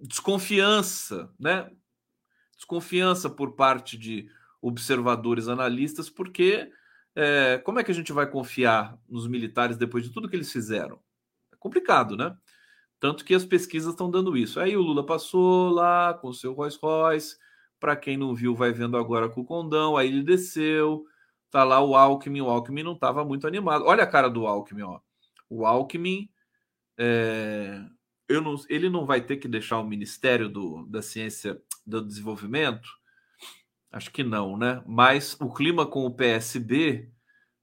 desconfiança, 0.00 1.32
né? 1.38 1.70
Desconfiança 2.56 3.28
por 3.28 3.52
parte 3.52 3.96
de 3.96 4.28
observadores 4.60 5.48
analistas, 5.48 6.10
porque 6.10 6.70
é, 7.22 7.58
como 7.58 7.78
é 7.78 7.84
que 7.84 7.90
a 7.90 7.94
gente 7.94 8.14
vai 8.14 8.26
confiar 8.26 8.98
nos 9.06 9.26
militares 9.26 9.76
depois 9.76 10.02
de 10.02 10.10
tudo 10.10 10.26
que 10.26 10.34
eles 10.34 10.50
fizeram? 10.50 10.98
É 11.52 11.56
complicado, 11.56 12.16
né? 12.16 12.34
Tanto 12.98 13.26
que 13.26 13.34
as 13.34 13.44
pesquisas 13.44 13.92
estão 13.92 14.10
dando 14.10 14.38
isso. 14.38 14.58
Aí 14.58 14.74
o 14.74 14.80
Lula 14.80 15.04
passou 15.04 15.68
lá 15.68 16.14
com 16.14 16.28
o 16.28 16.34
seu 16.34 16.54
Rolls 16.54 16.78
Royce. 16.80 17.36
Para 17.78 17.94
quem 17.94 18.16
não 18.16 18.34
viu, 18.34 18.54
vai 18.54 18.72
vendo 18.72 18.96
agora 18.96 19.28
com 19.28 19.42
o 19.42 19.44
Condão. 19.44 19.98
Aí 19.98 20.08
ele 20.08 20.22
desceu. 20.22 21.04
Tá 21.50 21.62
lá 21.62 21.82
o 21.82 21.94
Alckmin. 21.94 22.40
O 22.40 22.48
Alckmin 22.48 22.84
não 22.84 22.94
estava 22.94 23.22
muito 23.22 23.46
animado. 23.46 23.84
Olha 23.84 24.04
a 24.04 24.06
cara 24.06 24.30
do 24.30 24.46
Alckmin, 24.46 24.82
ó. 24.82 25.00
O 25.48 25.66
Alckmin 25.66 26.30
é... 26.98 27.84
eu 28.28 28.40
não, 28.40 28.54
ele 28.70 28.88
não 28.88 29.04
vai 29.04 29.20
ter 29.20 29.36
que 29.36 29.48
deixar 29.48 29.78
o 29.78 29.86
Ministério 29.86 30.48
do, 30.48 30.86
da 30.86 31.02
Ciência 31.02 31.60
do 31.84 32.02
Desenvolvimento? 32.02 32.99
Acho 33.92 34.10
que 34.12 34.22
não, 34.22 34.56
né? 34.56 34.82
Mas 34.86 35.36
o 35.40 35.52
clima 35.52 35.86
com 35.86 36.06
o 36.06 36.14
PSB 36.14 37.10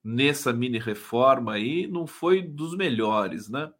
nessa 0.03 0.53
mini 0.53 0.79
reforma 0.79 1.53
aí 1.53 1.87
não 1.87 2.05
foi 2.07 2.41
dos 2.41 2.75
melhores, 2.75 3.49
né? 3.49 3.71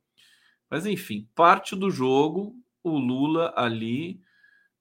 Mas 0.70 0.86
enfim, 0.86 1.30
parte 1.36 1.76
do 1.76 1.90
jogo, 1.90 2.56
o 2.84 2.98
Lula 2.98 3.54
ali. 3.56 4.22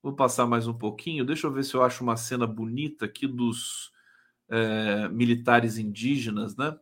Vou 0.03 0.15
passar 0.15 0.47
mais 0.47 0.69
um 0.69 0.75
pouquinho. 0.75 1.25
Deixa 1.25 1.47
eu 1.47 1.53
ver 1.53 1.65
se 1.65 1.75
eu 1.75 1.83
acho 1.83 2.03
uma 2.05 2.17
cena 2.17 2.47
bonita 2.47 3.07
aqui 3.07 3.27
dos 3.27 3.91
é, 4.49 5.09
militares 5.09 5.79
indígenas, 5.79 6.57
né? 6.57 6.77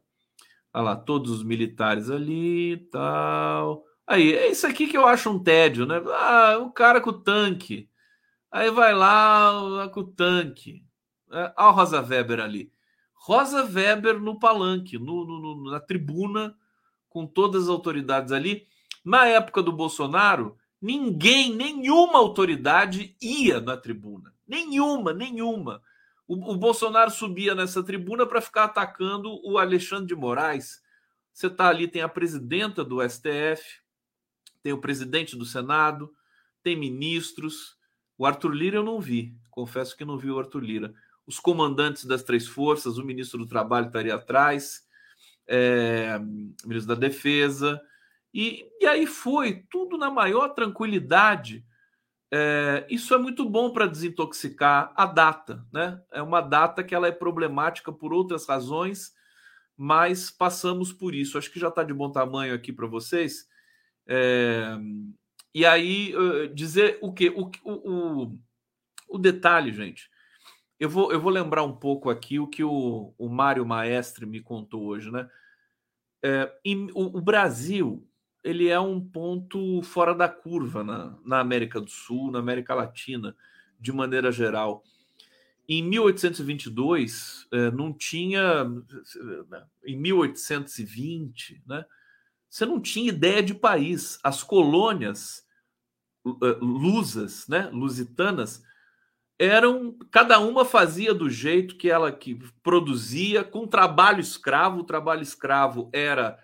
Olha 0.74 0.85
lá, 0.85 0.97
todos 0.97 1.30
os 1.30 1.43
militares 1.43 2.11
ali 2.11 2.76
tal. 2.91 3.85
Aí, 4.07 4.35
é 4.35 4.51
isso 4.51 4.66
aqui 4.66 4.87
que 4.87 4.97
eu 4.97 5.07
acho 5.07 5.30
um 5.30 5.43
tédio, 5.43 5.87
né? 5.87 6.03
Ah, 6.07 6.59
o 6.59 6.70
cara 6.72 7.01
com 7.01 7.11
o 7.11 7.20
tanque. 7.20 7.89
Aí 8.55 8.70
vai 8.70 8.94
lá 8.94 9.90
com 9.92 9.98
o 9.98 10.07
tanque. 10.07 10.86
É, 11.32 11.52
olha 11.59 11.68
o 11.70 11.72
Rosa 11.72 12.00
Weber 12.00 12.38
ali. 12.38 12.72
Rosa 13.12 13.64
Weber 13.64 14.20
no 14.20 14.38
palanque, 14.38 14.96
no, 14.96 15.24
no, 15.24 15.72
na 15.72 15.80
tribuna, 15.80 16.57
com 17.09 17.26
todas 17.26 17.64
as 17.64 17.68
autoridades 17.68 18.30
ali. 18.30 18.68
Na 19.05 19.26
época 19.26 19.61
do 19.61 19.72
Bolsonaro, 19.72 20.57
ninguém, 20.80 21.52
nenhuma 21.52 22.20
autoridade 22.20 23.16
ia 23.20 23.61
na 23.61 23.76
tribuna. 23.76 24.32
Nenhuma, 24.46 25.12
nenhuma. 25.12 25.82
O, 26.24 26.52
o 26.52 26.57
Bolsonaro 26.57 27.11
subia 27.11 27.57
nessa 27.57 27.82
tribuna 27.82 28.24
para 28.24 28.40
ficar 28.40 28.66
atacando 28.66 29.36
o 29.44 29.59
Alexandre 29.59 30.07
de 30.07 30.14
Moraes. 30.14 30.80
Você 31.32 31.48
está 31.48 31.70
ali, 31.70 31.88
tem 31.88 32.02
a 32.02 32.09
presidenta 32.09 32.84
do 32.84 33.02
STF, 33.02 33.80
tem 34.62 34.72
o 34.72 34.80
presidente 34.80 35.34
do 35.34 35.44
Senado, 35.44 36.14
tem 36.62 36.78
ministros. 36.78 37.76
O 38.17 38.27
Arthur 38.27 38.55
Lira 38.55 38.77
eu 38.77 38.85
não 38.85 39.01
vi, 39.01 39.37
confesso 39.51 39.97
que 39.97 40.05
não 40.05 40.19
vi 40.19 40.31
o 40.31 40.39
Arthur 40.39 40.62
Lira. 40.62 40.95
Os 41.27 41.39
comandantes 41.39 42.05
das 42.05 42.23
três 42.23 42.47
forças, 42.47 42.99
o 42.99 43.05
ministro 43.05 43.39
do 43.39 43.47
Trabalho 43.47 43.87
estaria 43.87 44.15
atrás, 44.15 44.83
é, 45.49 46.19
o 46.65 46.69
ministro 46.69 46.95
da 46.95 47.01
Defesa, 47.01 47.81
e, 48.33 48.69
e 48.81 48.87
aí 48.87 49.07
foi 49.07 49.65
tudo 49.71 49.97
na 49.97 50.11
maior 50.11 50.49
tranquilidade. 50.49 51.65
É, 52.33 52.85
isso 52.91 53.15
é 53.15 53.19
muito 53.19 53.49
bom 53.49 53.71
para 53.71 53.87
desintoxicar 53.87 54.93
a 54.97 55.07
data, 55.07 55.65
né? 55.73 56.03
É 56.12 56.21
uma 56.21 56.41
data 56.41 56.83
que 56.83 56.95
ela 56.95 57.07
é 57.07 57.12
problemática 57.12 57.93
por 57.93 58.12
outras 58.12 58.45
razões, 58.45 59.12
mas 59.77 60.33
passamos 60.33 60.93
por 60.93 61.15
isso. 61.15 61.39
Acho 61.39 61.51
que 61.51 61.61
já 61.61 61.69
está 61.69 61.85
de 61.85 61.95
bom 61.95 62.11
tamanho 62.11 62.55
aqui 62.55 62.73
para 62.73 62.89
vocês. 62.89 63.47
É, 64.07 64.77
e 65.55 65.64
aí, 65.64 66.12
dizer 66.52 66.98
o 67.00 67.12
que? 67.12 67.28
O, 67.30 67.50
o, 67.64 68.38
o, 69.09 69.18
detalhe, 69.18 69.72
gente. 69.72 70.11
Eu 70.80 70.90
vou, 70.90 71.12
eu 71.12 71.20
vou 71.20 71.30
lembrar 71.30 71.62
um 71.62 71.76
pouco 71.76 72.11
aqui 72.11 72.40
o 72.40 72.48
que 72.48 72.64
o, 72.64 73.14
o 73.16 73.28
Mário 73.28 73.64
Maestre 73.64 74.26
me 74.26 74.40
contou 74.40 74.84
hoje, 74.86 75.11
né? 75.12 75.30
É, 76.22 76.52
em, 76.64 76.90
o, 76.92 77.18
o, 77.18 77.20
Brasil 77.20 78.05
ele 78.42 78.68
é 78.68 78.80
um 78.80 79.00
ponto 79.00 79.80
fora 79.82 80.14
da 80.14 80.28
curva 80.28 80.82
na, 80.82 81.16
na 81.24 81.38
América 81.38 81.80
do 81.80 81.90
Sul, 81.90 82.32
na 82.32 82.40
América 82.40 82.74
Latina, 82.74 83.36
de 83.78 83.92
maneira 83.92 84.32
geral. 84.32 84.82
Em 85.68 85.82
1822, 85.82 87.46
é, 87.52 87.70
não 87.70 87.92
tinha. 87.92 88.66
Em 89.86 89.96
1820, 89.96 91.62
né? 91.66 91.84
Você 92.50 92.64
não 92.64 92.80
tinha 92.80 93.09
ideia 93.09 93.42
de 93.42 93.55
país. 93.55 94.18
As 94.22 94.42
colônias 94.42 95.43
eh, 95.43 95.43
lusas, 96.25 97.47
né, 97.49 97.68
lusitanas, 97.72 98.62
eram 99.39 99.97
cada 100.11 100.39
uma 100.39 100.64
fazia 100.64 101.12
do 101.12 101.29
jeito 101.29 101.77
que 101.77 101.91
ela 101.91 102.11
que 102.12 102.39
produzia 102.62 103.43
com 103.43 103.66
trabalho 103.66 104.20
escravo. 104.20 104.81
O 104.81 104.85
trabalho 104.85 105.22
escravo 105.22 105.91
era 105.93 106.39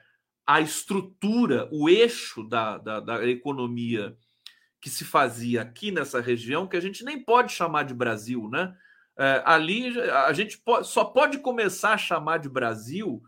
a 0.47 0.61
estrutura, 0.61 1.68
o 1.70 1.89
eixo 1.89 2.43
da, 2.43 2.78
da, 2.78 3.01
da 3.01 3.26
economia 3.26 4.16
que 4.81 4.91
se 4.91 5.05
fazia 5.05 5.62
aqui 5.62 5.91
nessa 5.91 6.20
região, 6.20 6.66
que 6.66 6.76
a 6.76 6.81
gente 6.81 7.05
nem 7.05 7.22
pode 7.22 7.53
chamar 7.53 7.85
de 7.85 7.95
Brasil, 7.95 8.49
né? 8.49 8.74
É, 9.16 9.43
ali 9.45 10.01
a 10.01 10.33
gente 10.33 10.59
pode, 10.59 10.89
só 10.89 11.05
pode 11.05 11.39
começar 11.39 11.93
a 11.93 11.99
chamar 11.99 12.39
de 12.39 12.49
Brasil 12.49 13.22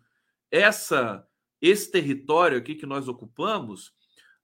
essa 0.51 1.27
esse 1.61 1.93
território 1.93 2.59
aqui 2.59 2.75
que 2.75 2.87
nós 2.87 3.07
ocupamos 3.07 3.93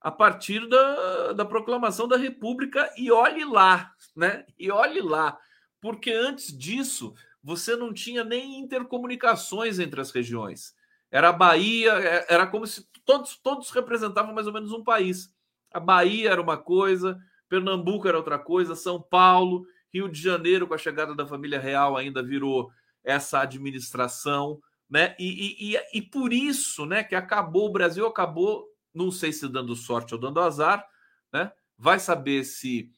a 0.01 0.11
partir 0.11 0.67
da, 0.67 1.33
da 1.33 1.45
proclamação 1.45 2.07
da 2.07 2.17
República 2.17 2.91
e 2.97 3.11
olhe 3.11 3.43
lá, 3.43 3.93
né? 4.15 4.45
E 4.57 4.71
olhe 4.71 5.01
lá, 5.01 5.37
porque 5.81 6.11
antes 6.11 6.57
disso 6.57 7.13
você 7.43 7.75
não 7.75 7.93
tinha 7.93 8.23
nem 8.23 8.59
intercomunicações 8.59 9.79
entre 9.79 9.99
as 10.01 10.11
regiões. 10.11 10.73
Era 11.11 11.29
a 11.29 11.33
Bahia, 11.33 11.93
é, 11.93 12.25
era 12.29 12.47
como 12.47 12.67
se 12.67 12.87
todos, 13.05 13.37
todos 13.37 13.71
representavam 13.71 14.33
mais 14.33 14.47
ou 14.47 14.53
menos 14.53 14.71
um 14.71 14.83
país. 14.83 15.33
A 15.73 15.79
Bahia 15.79 16.31
era 16.31 16.41
uma 16.41 16.57
coisa, 16.57 17.19
Pernambuco 17.47 18.07
era 18.07 18.17
outra 18.17 18.37
coisa, 18.37 18.75
São 18.75 19.01
Paulo, 19.01 19.65
Rio 19.93 20.07
de 20.07 20.21
Janeiro, 20.21 20.67
com 20.67 20.73
a 20.73 20.77
chegada 20.77 21.15
da 21.15 21.25
família 21.25 21.59
real, 21.59 21.97
ainda 21.97 22.21
virou 22.21 22.71
essa 23.03 23.39
administração 23.39 24.61
né? 24.89 25.15
E, 25.19 25.75
e, 25.75 25.97
e, 25.99 26.01
por 26.01 26.33
isso, 26.33 26.85
né, 26.85 27.03
que 27.03 27.13
acabou 27.13 27.67
o 27.67 27.71
Brasil 27.71 28.07
acabou, 28.07 28.65
não 28.93 29.11
sei 29.11 29.31
se 29.31 29.47
dando 29.47 29.75
sorte 29.75 30.13
ou 30.13 30.19
dando 30.19 30.39
azar, 30.39 30.87
né? 31.31 31.51
Vai 31.77 31.99
saber 31.99 32.43
se 32.43 32.91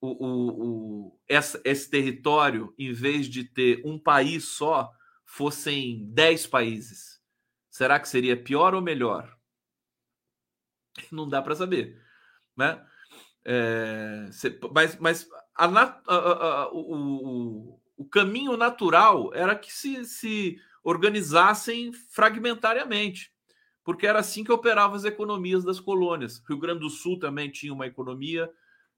o, 0.00 0.26
o, 0.26 1.08
o 1.08 1.20
esse 1.28 1.90
território, 1.90 2.74
em 2.78 2.92
vez 2.92 3.26
de 3.26 3.44
ter 3.44 3.82
um 3.84 3.98
país 3.98 4.44
só, 4.44 4.90
fossem 5.24 6.06
dez 6.12 6.46
países. 6.46 7.20
Será 7.70 8.00
que 8.00 8.08
seria 8.08 8.42
pior 8.42 8.74
ou 8.74 8.80
melhor? 8.80 9.36
Não 11.10 11.28
dá 11.28 11.42
para 11.42 11.54
saber, 11.54 12.00
né? 12.56 12.84
É, 13.44 14.28
mas 14.72 14.96
mas 14.98 15.28
a, 15.54 15.66
a, 15.66 15.82
a, 16.06 16.72
o, 16.72 17.80
o, 17.96 18.04
caminho 18.06 18.56
natural 18.56 19.32
era 19.34 19.54
que 19.54 19.72
se, 19.72 20.04
se 20.04 20.58
organizassem 20.82 21.92
fragmentariamente, 21.92 23.32
porque 23.86 24.04
era 24.04 24.18
assim 24.18 24.42
que 24.42 24.50
operavam 24.50 24.96
as 24.96 25.04
economias 25.04 25.62
das 25.62 25.78
colônias. 25.78 26.42
Rio 26.48 26.58
Grande 26.58 26.80
do 26.80 26.90
Sul 26.90 27.20
também 27.20 27.48
tinha 27.48 27.72
uma 27.72 27.86
economia 27.86 28.50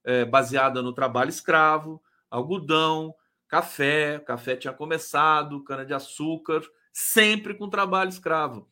é, 0.03 0.25
baseada 0.25 0.81
no 0.81 0.95
trabalho 0.95 1.29
escravo, 1.29 2.03
algodão, 2.31 3.15
café, 3.47 4.19
café 4.19 4.57
tinha 4.57 4.73
começado, 4.73 5.63
cana-de-açúcar, 5.63 6.63
sempre 6.91 7.53
com 7.53 7.69
trabalho 7.69 8.09
escravo. 8.09 8.67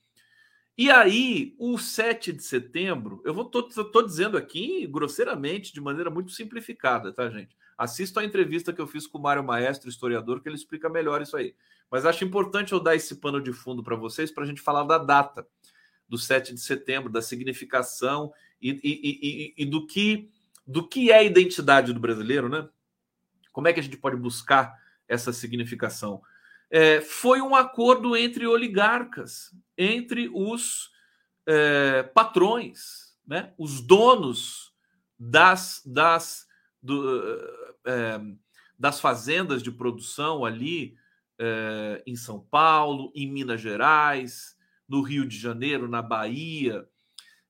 E 0.79 0.91
aí, 0.91 1.55
o 1.59 1.77
7 1.77 2.33
de 2.33 2.43
setembro, 2.43 3.21
eu 3.23 3.35
vou 3.35 3.45
tô, 3.45 3.62
tô 3.64 4.01
dizendo 4.01 4.39
aqui 4.39 4.87
grosseiramente, 4.87 5.71
de 5.71 5.83
maneira 5.83 6.09
muito 6.09 6.33
simplificada, 6.33 7.12
tá, 7.12 7.29
gente? 7.29 7.55
Assista 7.77 8.21
a 8.21 8.25
entrevista 8.25 8.73
que 8.73 8.81
eu 8.81 8.87
fiz 8.87 9.07
com 9.07 9.19
o 9.19 9.23
Mário 9.23 9.45
Maestro, 9.45 9.91
historiador, 9.91 10.41
que 10.41 10.49
ele 10.49 10.57
explica 10.57 10.89
melhor 10.89 11.21
isso 11.21 11.37
aí. 11.37 11.55
Mas 11.91 12.07
acho 12.07 12.25
importante 12.25 12.73
eu 12.73 12.81
dar 12.81 12.97
esse 12.97 13.17
pano 13.17 13.39
de 13.39 13.53
fundo 13.53 13.83
para 13.83 13.97
vocês, 13.97 14.31
para 14.31 14.45
a 14.45 14.47
gente 14.47 14.62
falar 14.62 14.85
da 14.85 14.97
data 14.97 15.47
do 16.09 16.18
7 16.18 16.54
de 16.54 16.61
setembro, 16.61 17.11
da 17.11 17.20
significação 17.20 18.32
e, 18.61 18.70
e, 18.70 18.80
e, 18.82 19.54
e, 19.62 19.64
do 19.66 19.86
que 19.86 20.30
do 20.66 20.86
que 20.86 21.12
é 21.12 21.18
a 21.18 21.22
identidade 21.22 21.92
do 21.92 22.00
brasileiro, 22.00 22.48
né? 22.48 22.68
Como 23.52 23.68
é 23.68 23.72
que 23.72 23.78
a 23.78 23.82
gente 23.82 23.96
pode 23.96 24.16
buscar 24.16 24.76
essa 25.07 25.32
significação? 25.32 26.20
É, 26.68 27.00
foi 27.00 27.40
um 27.40 27.54
acordo 27.54 28.16
entre 28.16 28.46
oligarcas, 28.46 29.54
entre 29.78 30.28
os 30.34 30.90
é, 31.46 32.02
patrões, 32.02 33.16
né? 33.26 33.52
os 33.57 33.80
donos 33.80 34.74
das, 35.18 35.80
das, 35.86 36.46
do, 36.82 37.38
é, 37.84 38.20
das 38.76 39.00
fazendas 39.00 39.62
de 39.62 39.70
produção 39.70 40.44
ali 40.44 40.96
é, 41.38 42.02
em 42.04 42.16
São 42.16 42.40
Paulo, 42.40 43.12
em 43.14 43.30
Minas 43.30 43.61
Gerais, 43.61 44.55
no 44.89 45.03
Rio 45.03 45.26
de 45.26 45.39
Janeiro, 45.39 45.89
na 45.89 46.03
Bahia, 46.03 46.89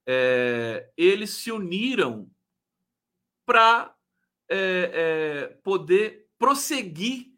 é, 0.07 0.91
eles 0.97 1.30
se 1.30 1.51
uniram 1.51 2.30
para 3.45 3.95
é, 4.49 5.59
poder 5.62 6.26
prosseguir 6.39 7.32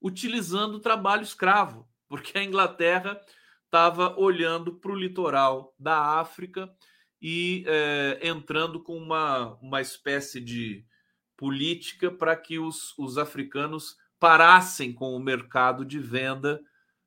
utilizando 0.00 0.74
o 0.74 0.80
trabalho 0.80 1.22
escravo, 1.22 1.88
porque 2.08 2.36
a 2.38 2.44
Inglaterra 2.44 3.20
estava 3.64 4.18
olhando 4.18 4.74
para 4.74 4.92
o 4.92 4.96
litoral 4.96 5.74
da 5.78 6.20
África 6.20 6.72
e 7.20 7.64
entrando 8.20 8.82
com 8.82 8.96
uma, 8.96 9.54
uma 9.54 9.80
espécie 9.80 10.40
de 10.40 10.84
política 11.36 12.10
para 12.10 12.36
que 12.36 12.58
os, 12.58 12.96
os 12.98 13.16
africanos 13.18 13.96
parassem 14.18 14.92
com 14.92 15.14
o 15.14 15.20
mercado 15.20 15.84
de 15.84 15.98
venda 15.98 16.60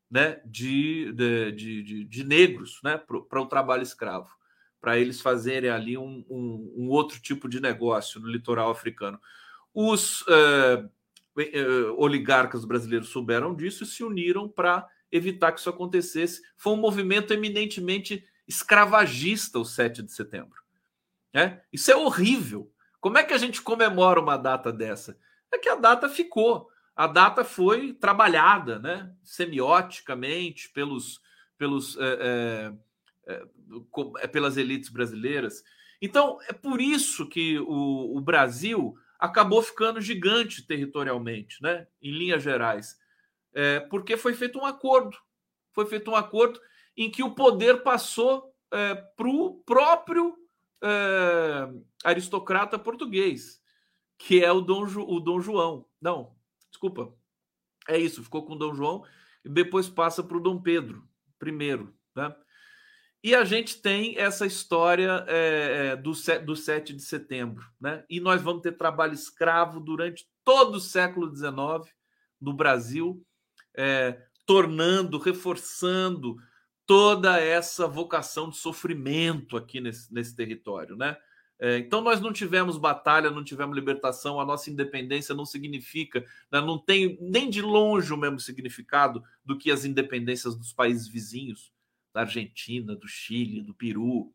né, 0.10 0.41
de, 0.45 1.12
de, 1.14 1.51
de, 1.84 2.03
de 2.05 2.24
negros 2.24 2.80
né, 2.84 2.97
para 2.97 3.41
o 3.41 3.45
trabalho 3.45 3.84
escravo. 3.84 4.30
para 4.80 4.97
eles 4.97 5.22
fazerem 5.22 5.70
ali 5.70 5.97
um, 5.97 6.26
um, 6.30 6.74
um, 6.78 6.89
outro 6.89 7.20
tipo 7.20 7.49
de 7.49 7.60
negócio 7.60 8.20
no 8.20 8.28
litoral 8.28 8.72
africano. 8.72 9.20
Os 9.74 10.22
uh, 10.22 10.89
oligarcas 11.97 12.66
brasileiros 12.66 13.10
souberam 13.10 13.55
disso 13.55 13.84
e 13.84 13.88
se 13.88 14.03
uniram 14.03 14.47
para 14.47 14.88
evitar 15.12 15.51
que 15.51 15.60
isso 15.60 15.70
acontecesse. 15.70 16.41
Foi 16.55 16.74
um 16.74 16.78
movimento 16.78 17.34
eminentemente 17.34 18.26
escravagista 18.47 19.60
o 19.60 19.66
7 19.66 20.01
de 20.03 20.12
setembro. 20.12 20.62
É? 21.34 21.62
Isso 21.72 21.91
é 21.91 21.95
horrível. 21.95 22.72
Como 22.99 23.18
é 23.18 23.24
que 23.24 23.34
a 23.34 23.38
gente 23.38 23.62
comemora 23.62 24.20
uma 24.20 24.38
data 24.38 24.72
dessa? 24.72 25.18
É 25.51 25.58
que 25.58 25.70
a 25.70 25.76
data 25.76 26.10
ficou. 26.10 26.70
A 26.97 27.05
data 27.05 27.45
foi 27.45 27.93
trabalhada 27.93 28.79
né, 28.79 29.13
semioticamente 29.23 30.67
pelos, 30.69 31.21
pelos, 31.55 31.95
é, 31.99 32.73
é, 33.27 34.27
pelas 34.27 34.57
elites 34.57 34.89
brasileiras. 34.89 35.63
Então, 36.01 36.39
é 36.47 36.53
por 36.53 36.81
isso 36.81 37.29
que 37.29 37.59
o, 37.59 38.17
o 38.17 38.19
Brasil 38.19 38.97
acabou 39.19 39.61
ficando 39.61 40.01
gigante 40.01 40.65
territorialmente, 40.65 41.61
né, 41.61 41.85
em 42.01 42.11
linhas 42.11 42.41
gerais. 42.41 42.97
É, 43.53 43.79
porque 43.79 44.17
foi 44.17 44.33
feito 44.33 44.57
um 44.57 44.65
acordo. 44.65 45.15
Foi 45.73 45.85
feito 45.85 46.09
um 46.09 46.15
acordo 46.15 46.59
em 46.95 47.11
que 47.11 47.21
o 47.21 47.35
poder 47.35 47.83
passou 47.83 48.51
é, 48.71 48.95
para 48.95 49.27
o 49.27 49.61
próprio 49.65 50.35
é, 50.83 51.69
aristocrata 52.03 52.79
português, 52.79 53.61
que 54.17 54.43
é 54.43 54.51
o 54.51 54.61
Dom, 54.61 54.83
o 54.83 55.19
Dom 55.19 55.39
João. 55.39 55.85
Não, 56.01 56.35
desculpa. 56.70 57.13
É 57.88 57.97
isso, 57.97 58.24
ficou 58.24 58.45
com 58.45 58.57
Dom 58.57 58.76
João 58.76 59.03
e 59.43 59.49
depois 59.49 59.89
passa 59.89 60.24
para 60.24 60.38
o 60.38 60.41
Dom 60.41 60.61
Pedro 60.61 61.07
I. 61.41 61.88
Né? 62.15 62.36
E 63.24 63.34
a 63.36 63.43
gente 63.43 63.82
tem 63.82 64.18
essa 64.18 64.45
história 64.45 65.26
é, 65.28 65.95
do, 65.95 66.11
do 66.45 66.55
7 66.55 66.93
de 66.93 67.01
setembro. 67.01 67.65
Né? 67.80 68.03
E 68.09 68.20
nós 68.20 68.41
vamos 68.41 68.61
ter 68.61 68.74
trabalho 68.74 69.13
escravo 69.13 69.80
durante 69.80 70.28
todo 70.43 70.76
o 70.76 70.82
século 70.82 71.34
XIX 71.36 71.93
no 72.39 72.53
Brasil, 72.53 73.26
é, 73.76 74.22
tornando, 74.45 75.18
reforçando 75.18 76.38
toda 76.86 77.38
essa 77.39 77.86
vocação 77.86 78.49
de 78.49 78.57
sofrimento 78.57 79.57
aqui 79.57 79.82
nesse, 79.82 80.13
nesse 80.13 80.36
território, 80.36 80.95
né? 80.95 81.18
É, 81.60 81.78
então 81.80 82.01
nós 82.01 82.22
não 82.22 82.32
tivemos 82.32 82.78
batalha, 82.78 83.32
não 83.32 83.43
tivemos 83.43 83.76
libertação, 83.76 84.39
a 84.39 84.45
nossa 84.45 84.70
independência 84.70 85.34
não 85.34 85.45
significa, 85.45 86.24
né, 86.51 86.62
não 86.62 86.78
tem 86.78 87.18
nem 87.20 87.49
de 87.49 87.62
longe 87.62 88.14
o 88.14 88.18
mesmo 88.18 88.39
significado 88.39 89.24
do 89.43 89.58
que 89.58 89.72
as 89.72 89.84
independências 89.84 90.55
dos 90.55 90.72
países 90.72 91.08
vizinhos, 91.08 91.74
da 92.14 92.22
Argentina, 92.22 92.95
do 92.95 93.08
Chile, 93.08 93.62
do 93.62 93.74
Peru, 93.74 94.32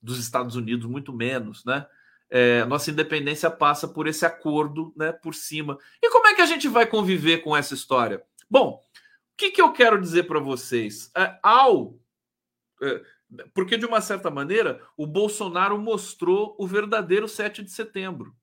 dos 0.00 0.18
Estados 0.18 0.54
Unidos, 0.54 0.86
muito 0.86 1.12
menos, 1.12 1.64
né? 1.64 1.86
É, 2.32 2.64
nossa 2.64 2.92
independência 2.92 3.50
passa 3.50 3.88
por 3.88 4.06
esse 4.06 4.24
acordo, 4.24 4.92
né, 4.96 5.10
por 5.10 5.34
cima. 5.34 5.76
E 6.00 6.08
como 6.10 6.28
é 6.28 6.34
que 6.34 6.40
a 6.40 6.46
gente 6.46 6.68
vai 6.68 6.86
conviver 6.86 7.38
com 7.38 7.56
essa 7.56 7.74
história? 7.74 8.22
Bom, 8.48 8.80
que, 9.40 9.50
que 9.50 9.62
eu 9.62 9.72
quero 9.72 9.98
dizer 9.98 10.24
para 10.24 10.38
vocês? 10.38 11.10
É, 11.16 11.38
ao. 11.42 11.98
É, 12.82 13.02
porque, 13.54 13.76
de 13.76 13.86
uma 13.86 14.00
certa 14.00 14.30
maneira, 14.30 14.82
o 14.96 15.06
Bolsonaro 15.06 15.78
mostrou 15.78 16.56
o 16.58 16.66
verdadeiro 16.66 17.28
7 17.28 17.62
de 17.62 17.70
setembro. 17.70 18.34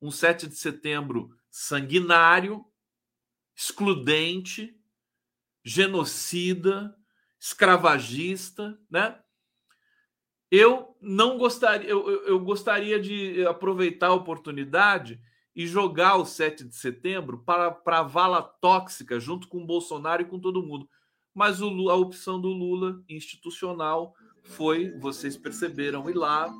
Um 0.00 0.10
7 0.10 0.46
de 0.46 0.56
setembro 0.56 1.30
sanguinário, 1.50 2.64
excludente, 3.56 4.78
genocida, 5.64 6.94
escravagista, 7.38 8.78
né? 8.90 9.18
Eu 10.50 10.96
não 11.00 11.36
gostaria, 11.36 11.88
eu, 11.88 12.08
eu 12.26 12.38
gostaria 12.38 13.00
de 13.00 13.44
aproveitar 13.46 14.08
a 14.08 14.14
oportunidade 14.14 15.20
e 15.54 15.66
jogar 15.66 16.16
o 16.16 16.24
7 16.24 16.64
de 16.64 16.74
setembro 16.76 17.38
para, 17.38 17.70
para 17.70 18.00
a 18.00 18.02
vala 18.02 18.42
tóxica 18.42 19.18
junto 19.18 19.48
com 19.48 19.62
o 19.62 19.66
Bolsonaro 19.66 20.22
e 20.22 20.26
com 20.26 20.38
todo 20.38 20.62
mundo. 20.62 20.88
Mas 21.34 21.60
o, 21.60 21.90
a 21.90 21.94
opção 21.94 22.40
do 22.40 22.48
Lula 22.48 23.02
institucional 23.08 24.14
foi, 24.42 24.90
vocês 24.98 25.36
perceberam, 25.36 26.08
ir 26.08 26.14
lá, 26.14 26.52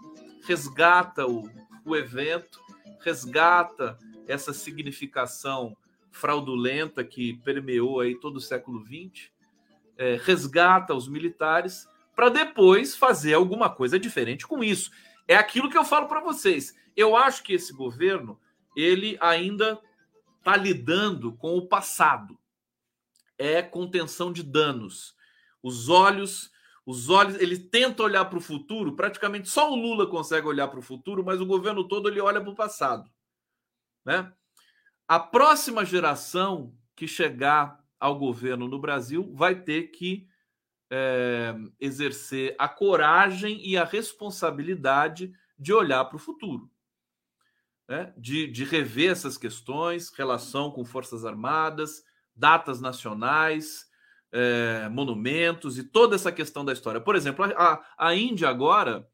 resgata 0.46 1.26
o, 1.26 1.48
o 1.84 1.94
evento, 1.94 2.60
resgata 3.00 3.98
essa 4.26 4.52
significação 4.52 5.76
fraudulenta 6.10 7.04
que 7.04 7.34
permeou 7.44 8.00
aí 8.00 8.14
todo 8.18 8.36
o 8.36 8.40
século 8.40 8.84
XX, 8.84 9.30
é, 9.96 10.18
resgata 10.22 10.94
os 10.94 11.08
militares 11.08 11.86
para 12.14 12.28
depois 12.28 12.96
fazer 12.96 13.34
alguma 13.34 13.68
coisa 13.68 13.98
diferente 13.98 14.46
com 14.46 14.62
isso. 14.62 14.90
É 15.26 15.36
aquilo 15.36 15.70
que 15.70 15.76
eu 15.76 15.84
falo 15.84 16.06
para 16.06 16.20
vocês. 16.20 16.74
Eu 16.96 17.16
acho 17.16 17.42
que 17.42 17.52
esse 17.52 17.72
governo 17.72 18.38
ele 18.76 19.16
ainda 19.20 19.80
está 20.38 20.56
lidando 20.56 21.32
com 21.32 21.56
o 21.56 21.66
passado. 21.66 22.38
É 23.38 23.62
contenção 23.62 24.32
de 24.32 24.42
danos. 24.42 25.14
Os 25.62 25.88
olhos, 25.88 26.50
os 26.86 27.08
olhos, 27.08 27.36
ele 27.36 27.58
tenta 27.58 28.02
olhar 28.02 28.24
para 28.26 28.38
o 28.38 28.42
futuro. 28.42 28.94
Praticamente 28.94 29.48
só 29.48 29.72
o 29.72 29.76
Lula 29.76 30.06
consegue 30.06 30.46
olhar 30.46 30.68
para 30.68 30.78
o 30.78 30.82
futuro, 30.82 31.24
mas 31.24 31.40
o 31.40 31.46
governo 31.46 31.86
todo 31.86 32.08
ele 32.08 32.20
olha 32.20 32.40
para 32.40 32.50
o 32.50 32.54
passado, 32.54 33.10
né? 34.04 34.32
A 35.06 35.20
próxima 35.20 35.84
geração 35.84 36.74
que 36.96 37.06
chegar 37.06 37.78
ao 38.00 38.18
governo 38.18 38.66
no 38.68 38.78
Brasil 38.78 39.30
vai 39.34 39.62
ter 39.62 39.88
que 39.88 40.26
é, 40.90 41.54
exercer 41.78 42.54
a 42.58 42.68
coragem 42.68 43.60
e 43.66 43.76
a 43.76 43.84
responsabilidade 43.84 45.32
de 45.58 45.72
olhar 45.72 46.04
para 46.06 46.16
o 46.16 46.20
futuro 46.20 46.70
né, 47.88 48.12
de, 48.16 48.46
de 48.46 48.64
rever 48.64 49.10
essas 49.10 49.36
questões, 49.36 50.10
relação 50.10 50.70
com 50.70 50.84
Forças 50.84 51.24
Armadas, 51.24 52.02
datas 52.34 52.80
nacionais, 52.80 53.86
é, 54.32 54.88
monumentos 54.88 55.78
e 55.78 55.84
toda 55.84 56.16
essa 56.16 56.32
questão 56.32 56.64
da 56.64 56.72
história. 56.72 57.00
Por 57.00 57.14
exemplo, 57.14 57.44
a, 57.44 57.84
a 57.96 58.14
Índia 58.14 58.48
agora 58.48 59.08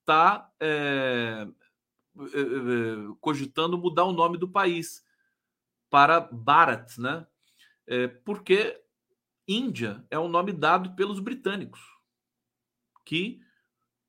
está 0.00 0.50
é, 0.60 1.46
é, 2.18 2.28
cogitando 3.20 3.78
mudar 3.78 4.04
o 4.04 4.12
nome 4.12 4.38
do 4.38 4.48
país 4.48 5.04
para 5.90 6.20
Bharat, 6.20 6.98
né? 6.98 7.26
É, 7.86 8.06
porque 8.06 8.80
Índia 9.46 10.04
é 10.10 10.18
um 10.18 10.28
nome 10.28 10.52
dado 10.52 10.94
pelos 10.94 11.18
britânicos, 11.18 11.80
que 13.04 13.40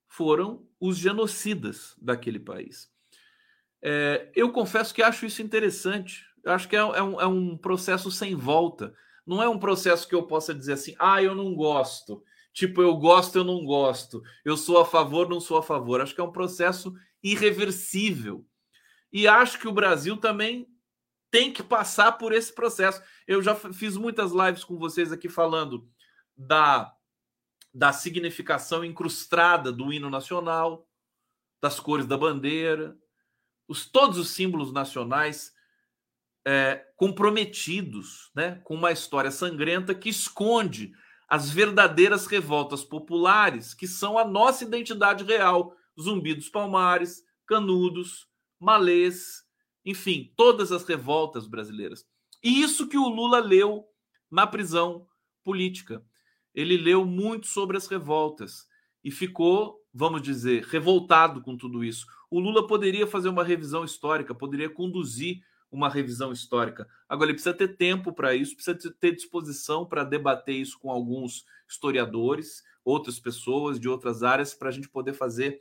foram 0.08 0.68
os 0.80 0.98
genocidas 0.98 1.96
daquele 2.00 2.40
país. 2.40 2.92
É, 3.82 4.32
eu 4.36 4.52
confesso 4.52 4.94
que 4.94 5.02
acho 5.02 5.26
isso 5.26 5.42
interessante. 5.42 6.26
Eu 6.44 6.52
acho 6.52 6.68
que 6.68 6.76
é, 6.76 6.80
é, 6.80 7.02
um, 7.02 7.22
é, 7.22 7.26
um, 7.26 7.58
processo 7.58 8.12
sem 8.12 8.36
volta. 8.36 8.94
Não 9.26 9.42
é 9.42 9.48
um 9.48 9.58
processo 9.58 10.08
que 10.08 10.14
eu 10.14 10.24
possa 10.24 10.54
dizer 10.54 10.74
assim, 10.74 10.96
ah, 11.00 11.24
eu 11.24 11.34
não 11.34 11.56
gosto. 11.56 12.24
Tipo, 12.52 12.82
eu 12.82 12.96
gosto, 12.98 13.38
eu 13.38 13.44
não 13.44 13.66
gosto. 13.66 14.22
Eu 14.44 14.58
sou 14.58 14.80
a 14.80 14.86
favor, 14.86 15.30
não 15.30 15.40
sou 15.40 15.58
a 15.58 15.64
favor. 15.64 16.02
Acho 16.02 16.14
que 16.14 16.22
é 16.22 16.24
um 16.24 16.32
processo 16.32 16.94
irreversível. 17.24 18.46
E 19.12 19.28
acho 19.28 19.60
que 19.60 19.68
o 19.68 19.72
Brasil 19.72 20.18
também 20.18 20.68
tem 21.32 21.52
que 21.52 21.64
passar 21.64 22.12
por 22.14 22.34
esse 22.34 22.54
processo. 22.54 23.02
Eu 23.26 23.42
já 23.42 23.56
fiz 23.56 23.98
muitas 23.98 24.32
lives 24.32 24.64
com 24.64 24.78
vocês 24.78 25.12
aqui 25.12 25.30
falando 25.30 25.90
da, 26.36 26.94
da 27.74 27.92
significação 27.94 28.84
incrustada 28.84 29.72
do 29.72 29.92
hino 29.92 30.10
nacional, 30.10 30.88
das 31.62 31.80
cores 31.80 32.06
da 32.06 32.18
bandeira, 32.18 32.96
os, 33.68 33.86
todos 33.86 34.18
os 34.18 34.30
símbolos 34.30 34.72
nacionais 34.72 35.54
é, 36.46 36.84
comprometidos 36.96 38.32
né, 38.36 38.62
com 38.64 38.76
uma 38.76 38.92
história 38.92 39.32
sangrenta 39.32 39.96
que 39.96 40.10
esconde 40.10 40.94
as 41.28 41.50
verdadeiras 41.50 42.28
revoltas 42.28 42.84
populares, 42.84 43.74
que 43.74 43.88
são 43.88 44.18
a 44.18 44.26
nossa 44.26 44.64
identidade 44.64 45.24
real. 45.24 45.76
Zumbi 46.00 46.34
dos 46.34 46.50
Palmares, 46.50 47.24
Canudos, 47.46 48.28
Malês, 48.60 49.44
enfim, 49.86 50.34
todas 50.36 50.72
as 50.72 50.84
revoltas 50.84 51.48
brasileiras. 51.48 52.06
E 52.44 52.62
isso 52.62 52.88
que 52.88 52.98
o 52.98 53.08
Lula 53.08 53.40
leu 53.40 53.86
na 54.30 54.48
prisão 54.48 55.08
política. 55.44 56.04
Ele 56.54 56.78
leu 56.78 57.06
muito 57.06 57.48
sobre 57.48 57.78
as 57.78 57.88
revoltas 57.88 58.66
e 59.04 59.12
ficou, 59.12 59.80
vamos 59.94 60.22
dizer, 60.22 60.64
revoltado 60.64 61.42
com 61.42 61.58
tudo 61.58 61.84
isso 61.84 62.06
o 62.34 62.40
Lula 62.40 62.66
poderia 62.66 63.06
fazer 63.06 63.30
uma 63.30 63.44
revisão 63.44 63.86
histórica, 63.86 64.34
poderia 64.34 64.68
conduzir 64.68 65.44
uma 65.74 65.90
revisão 65.90 66.32
histórica. 66.32 66.88
Agora, 67.10 67.32
ele 67.32 67.34
precisa 67.34 67.56
ter 67.56 67.70
tempo 67.70 68.14
para 68.14 68.36
isso, 68.36 68.56
precisa 68.56 68.78
ter 69.00 69.16
disposição 69.16 69.84
para 69.84 70.04
debater 70.04 70.56
isso 70.56 70.78
com 70.78 70.92
alguns 70.92 71.46
historiadores, 71.68 72.64
outras 72.86 73.20
pessoas 73.20 73.80
de 73.80 73.90
outras 73.90 74.22
áreas, 74.22 74.54
para 74.54 74.70
a 74.70 74.72
gente 74.72 74.88
poder 74.88 75.14
fazer 75.14 75.60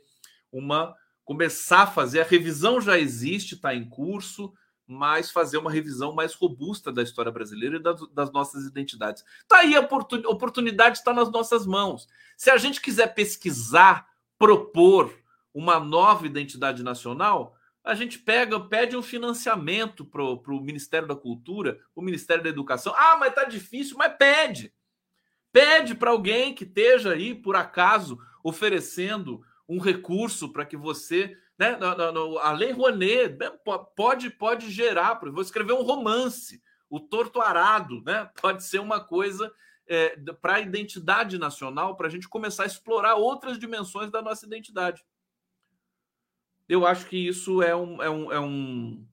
uma. 0.51 0.95
começar 1.25 1.81
a 1.81 1.87
fazer. 1.87 2.21
A 2.21 2.25
revisão 2.25 2.79
já 2.79 2.99
existe, 2.99 3.55
está 3.55 3.73
em 3.73 3.89
curso, 3.89 4.53
mas 4.85 5.31
fazer 5.31 5.57
uma 5.57 5.71
revisão 5.71 6.13
mais 6.13 6.35
robusta 6.35 6.91
da 6.91 7.01
história 7.01 7.31
brasileira 7.31 7.77
e 7.77 7.81
das, 7.81 8.07
das 8.11 8.31
nossas 8.31 8.65
identidades. 8.65 9.23
Está 9.41 9.61
aí 9.61 9.75
a 9.75 9.81
oportunidade, 9.81 10.99
está 10.99 11.11
nas 11.11 11.31
nossas 11.31 11.65
mãos. 11.65 12.07
Se 12.37 12.51
a 12.51 12.57
gente 12.57 12.79
quiser 12.79 13.15
pesquisar 13.15 14.07
propor 14.37 15.11
uma 15.51 15.79
nova 15.79 16.27
identidade 16.27 16.83
nacional, 16.83 17.55
a 17.83 17.93
gente 17.95 18.17
pega, 18.17 18.59
pede 18.59 18.95
um 18.95 19.01
financiamento 19.01 20.05
para 20.05 20.23
o 20.23 20.61
Ministério 20.61 21.07
da 21.07 21.15
Cultura, 21.15 21.79
o 21.93 22.01
Ministério 22.01 22.41
da 22.41 22.49
Educação. 22.49 22.93
Ah, 22.95 23.17
mas 23.19 23.35
tá 23.35 23.43
difícil, 23.43 23.97
mas 23.97 24.15
pede. 24.17 24.73
Pede 25.51 25.93
para 25.93 26.11
alguém 26.11 26.53
que 26.55 26.63
esteja 26.63 27.11
aí, 27.11 27.35
por 27.35 27.55
acaso, 27.55 28.17
oferecendo 28.43 29.43
um 29.67 29.79
recurso 29.79 30.51
para 30.51 30.65
que 30.65 30.77
você. 30.77 31.37
Né, 31.59 31.77
a 32.41 32.51
Lei 32.53 32.71
Rouanet 32.71 33.37
né, 33.37 33.51
pode, 33.95 34.29
pode 34.31 34.71
gerar, 34.71 35.19
vou 35.19 35.41
escrever 35.41 35.73
um 35.73 35.83
romance, 35.83 36.61
o 36.89 36.99
Torto 36.99 37.39
Arado, 37.39 38.01
né? 38.03 38.29
Pode 38.41 38.63
ser 38.63 38.79
uma 38.79 38.99
coisa 38.99 39.51
é, 39.87 40.15
para 40.41 40.55
a 40.55 40.59
identidade 40.59 41.37
nacional, 41.37 41.95
para 41.95 42.07
a 42.07 42.09
gente 42.09 42.29
começar 42.29 42.63
a 42.63 42.67
explorar 42.67 43.15
outras 43.15 43.59
dimensões 43.59 44.11
da 44.11 44.21
nossa 44.21 44.45
identidade. 44.45 45.03
Eu 46.67 46.87
acho 46.87 47.07
que 47.07 47.17
isso 47.17 47.61
é 47.61 47.75
um, 47.75 48.01
é 48.01 48.09
um, 48.09 48.31
é 48.31 48.39
um 48.39 49.05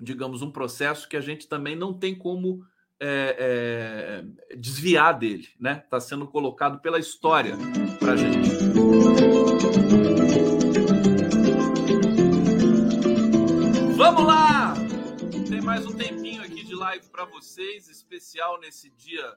digamos, 0.00 0.42
um 0.42 0.50
processo 0.50 1.08
que 1.08 1.16
a 1.16 1.20
gente 1.20 1.48
também 1.48 1.76
não 1.76 1.94
tem 1.94 2.14
como 2.14 2.64
é, 2.98 4.24
é, 4.50 4.56
desviar 4.56 5.16
dele, 5.18 5.48
né? 5.60 5.82
Está 5.84 6.00
sendo 6.00 6.26
colocado 6.26 6.80
pela 6.80 6.98
história 6.98 7.56
para 7.98 8.16
gente. 8.16 8.50
Vamos 13.96 14.24
lá! 14.24 14.74
Tem 15.48 15.60
mais 15.60 15.86
um 15.86 15.92
tempinho 15.92 16.42
aqui 16.42 16.64
de 16.64 16.74
live 16.74 17.08
para 17.08 17.24
vocês, 17.24 17.88
especial 17.88 18.58
nesse 18.58 18.90
dia 18.90 19.36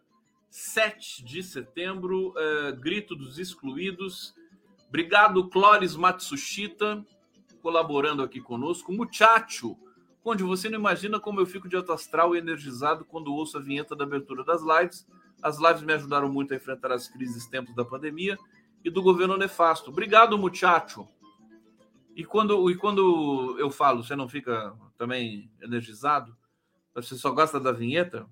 7 0.49 1.23
de 1.23 1.43
setembro, 1.43 2.29
uh, 2.29 2.75
Grito 2.77 3.15
dos 3.15 3.37
Excluídos. 3.37 4.33
Obrigado, 4.87 5.47
Clóris 5.49 5.95
Matsushita, 5.95 7.05
colaborando 7.59 8.23
aqui 8.23 8.41
conosco. 8.41 8.91
Muchacho, 8.91 9.77
onde 10.23 10.43
você 10.43 10.69
não 10.69 10.79
imagina 10.79 11.19
como 11.19 11.39
eu 11.39 11.45
fico 11.45 11.69
de 11.69 11.75
alto 11.75 11.91
astral 11.91 12.35
e 12.35 12.39
energizado 12.39 13.05
quando 13.05 13.33
ouço 13.33 13.57
a 13.57 13.61
vinheta 13.61 13.95
da 13.95 14.03
abertura 14.03 14.43
das 14.43 14.61
lives. 14.61 15.07
As 15.41 15.59
lives 15.59 15.81
me 15.83 15.93
ajudaram 15.93 16.31
muito 16.31 16.53
a 16.53 16.57
enfrentar 16.57 16.91
as 16.91 17.07
crises 17.07 17.45
tempos 17.45 17.75
da 17.75 17.85
pandemia 17.85 18.37
e 18.83 18.89
do 18.89 19.01
governo 19.01 19.37
nefasto. 19.37 19.89
Obrigado, 19.89 20.37
muchacho. 20.37 21.07
E 22.15 22.25
quando, 22.25 22.69
e 22.69 22.75
quando 22.75 23.55
eu 23.57 23.71
falo, 23.71 24.03
você 24.03 24.15
não 24.15 24.27
fica 24.27 24.75
também 24.97 25.49
energizado? 25.61 26.35
Você 26.93 27.15
só 27.15 27.31
gosta 27.31 27.59
da 27.59 27.71
vinheta? 27.71 28.27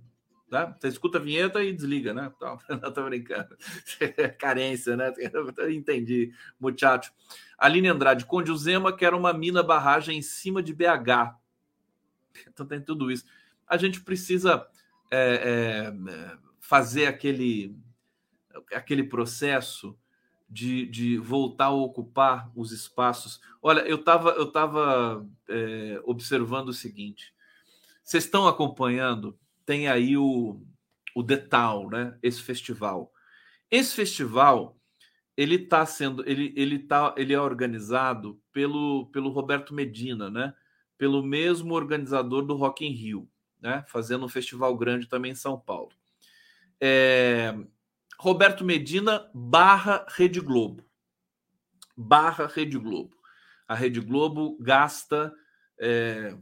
Tá? 0.49 0.75
Você 0.79 0.87
escuta 0.87 1.17
a 1.17 1.21
vinheta 1.21 1.63
e 1.63 1.73
desliga, 1.73 2.13
né? 2.13 2.31
Então, 2.35 2.57
não 2.81 2.91
tô 2.91 3.03
brincando. 3.03 3.55
Carência, 4.39 4.95
né? 4.95 5.13
Entendi, 5.71 6.33
muchacho. 6.59 7.11
Aline 7.57 7.87
Andrade, 7.87 8.25
Conde 8.25 8.51
Uzema 8.51 8.95
quer 8.95 9.13
uma 9.13 9.33
mina 9.33 9.63
barragem 9.63 10.17
em 10.17 10.21
cima 10.21 10.61
de 10.61 10.73
BH. 10.73 11.35
Então 12.47 12.65
tem 12.65 12.81
tudo 12.81 13.11
isso. 13.11 13.25
A 13.67 13.77
gente 13.77 14.01
precisa 14.01 14.67
é, 15.11 15.91
é, 15.93 16.37
fazer 16.59 17.07
aquele, 17.07 17.75
aquele 18.73 19.03
processo 19.03 19.97
de, 20.49 20.85
de 20.85 21.17
voltar 21.17 21.65
a 21.65 21.71
ocupar 21.71 22.51
os 22.55 22.71
espaços. 22.71 23.41
Olha, 23.61 23.81
eu 23.81 23.97
estava 23.97 24.29
eu 24.31 24.51
tava, 24.51 25.27
é, 25.49 25.99
observando 26.05 26.69
o 26.69 26.73
seguinte: 26.73 27.33
vocês 28.03 28.23
estão 28.23 28.47
acompanhando 28.47 29.37
tem 29.67 29.89
aí 29.89 30.15
o, 30.17 30.61
o 31.13 31.21
Detal, 31.21 31.89
né? 31.89 32.17
Esse 32.23 32.41
festival. 32.41 33.11
Esse 33.69 33.93
festival 33.93 34.76
ele 35.37 35.55
está 35.55 35.85
sendo, 35.85 36.27
ele, 36.27 36.51
ele 36.57 36.79
tá, 36.79 37.13
ele 37.15 37.31
é 37.31 37.39
organizado 37.39 38.41
pelo, 38.51 39.05
pelo 39.11 39.29
Roberto 39.29 39.71
Medina, 39.71 40.31
né? 40.31 40.55
Pelo 40.97 41.21
mesmo 41.23 41.75
organizador 41.75 42.43
do 42.43 42.55
Rock 42.55 42.83
in 42.83 42.91
Rio, 42.91 43.29
né? 43.61 43.85
Fazendo 43.87 44.25
um 44.25 44.29
festival 44.29 44.75
grande 44.75 45.07
também 45.07 45.33
em 45.33 45.35
São 45.35 45.59
Paulo. 45.59 45.91
É, 46.81 47.55
Roberto 48.17 48.65
Medina 48.65 49.29
barra 49.31 50.07
Rede 50.09 50.41
Globo. 50.41 50.83
Barra 51.95 52.47
Rede 52.47 52.79
Globo. 52.79 53.15
A 53.67 53.75
Rede 53.75 53.99
Globo 53.99 54.57
gasta 54.59 55.31
é, 55.79 56.35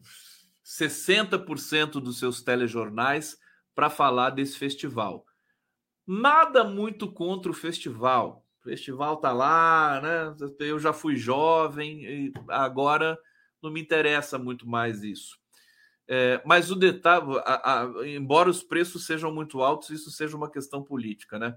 60% 0.63 1.91
dos 1.93 2.17
seus 2.17 2.41
telejornais 2.41 3.37
para 3.73 3.89
falar 3.89 4.29
desse 4.29 4.57
festival. 4.57 5.25
Nada 6.07 6.63
muito 6.63 7.11
contra 7.11 7.51
o 7.51 7.53
festival. 7.53 8.44
Festival 8.69 9.17
tá 9.17 9.31
lá, 9.31 10.01
né? 10.01 10.49
Eu 10.59 10.79
já 10.79 10.91
fui 10.91 11.15
jovem 11.15 12.03
e 12.03 12.33
agora 12.49 13.17
não 13.61 13.71
me 13.71 13.81
interessa 13.81 14.37
muito 14.37 14.67
mais 14.67 15.03
isso. 15.03 15.37
É, 16.07 16.41
mas 16.45 16.69
o 16.69 16.75
detalhe, 16.75 17.25
a, 17.45 17.81
a, 17.81 18.07
embora 18.07 18.49
os 18.49 18.61
preços 18.61 19.05
sejam 19.05 19.33
muito 19.33 19.61
altos, 19.61 19.89
isso 19.89 20.11
seja 20.11 20.35
uma 20.35 20.51
questão 20.51 20.83
política, 20.83 21.39
né? 21.39 21.55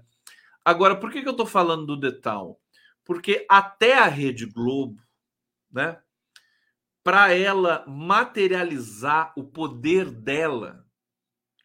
Agora, 0.63 0.95
por 0.95 1.11
que, 1.11 1.21
que 1.21 1.27
eu 1.27 1.31
estou 1.31 1.45
falando 1.45 1.85
do 1.85 1.97
detal? 1.97 2.59
Porque 3.03 3.45
até 3.49 3.97
a 3.97 4.07
Rede 4.07 4.45
Globo, 4.45 5.01
né? 5.71 5.99
para 7.03 7.33
ela 7.33 7.83
materializar 7.87 9.33
o 9.35 9.43
poder 9.43 10.11
dela 10.11 10.85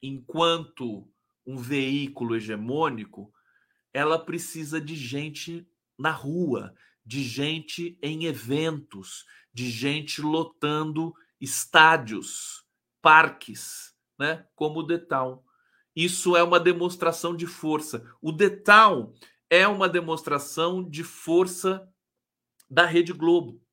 enquanto 0.03 1.07
um 1.47 1.57
veículo 1.59 2.37
hegemônico, 2.37 3.33
ela 3.95 4.19
precisa 4.19 4.81
de 4.81 4.95
gente 4.95 5.67
na 5.97 6.11
rua, 6.11 6.75
de 7.07 7.23
gente 7.23 7.99
em 8.03 8.27
eventos, 8.27 9.25
de 9.53 9.71
gente 9.71 10.21
lotando 10.21 11.15
estádios, 11.41 12.67
parques, 13.01 13.95
né? 14.19 14.47
Como 14.55 14.81
o 14.81 14.83
Detal. 14.83 15.43
Isso 15.97 16.37
é 16.37 16.43
uma 16.43 16.61
demonstração 16.61 17.35
de 17.35 17.47
força. 17.47 18.05
O 18.21 18.33
Detal 18.33 19.15
é 19.49 19.67
uma 19.67 19.89
demonstração 19.89 20.87
de 20.87 21.03
força 21.03 21.89
da 22.69 22.85
Rede 22.85 23.13
Globo 23.13 23.65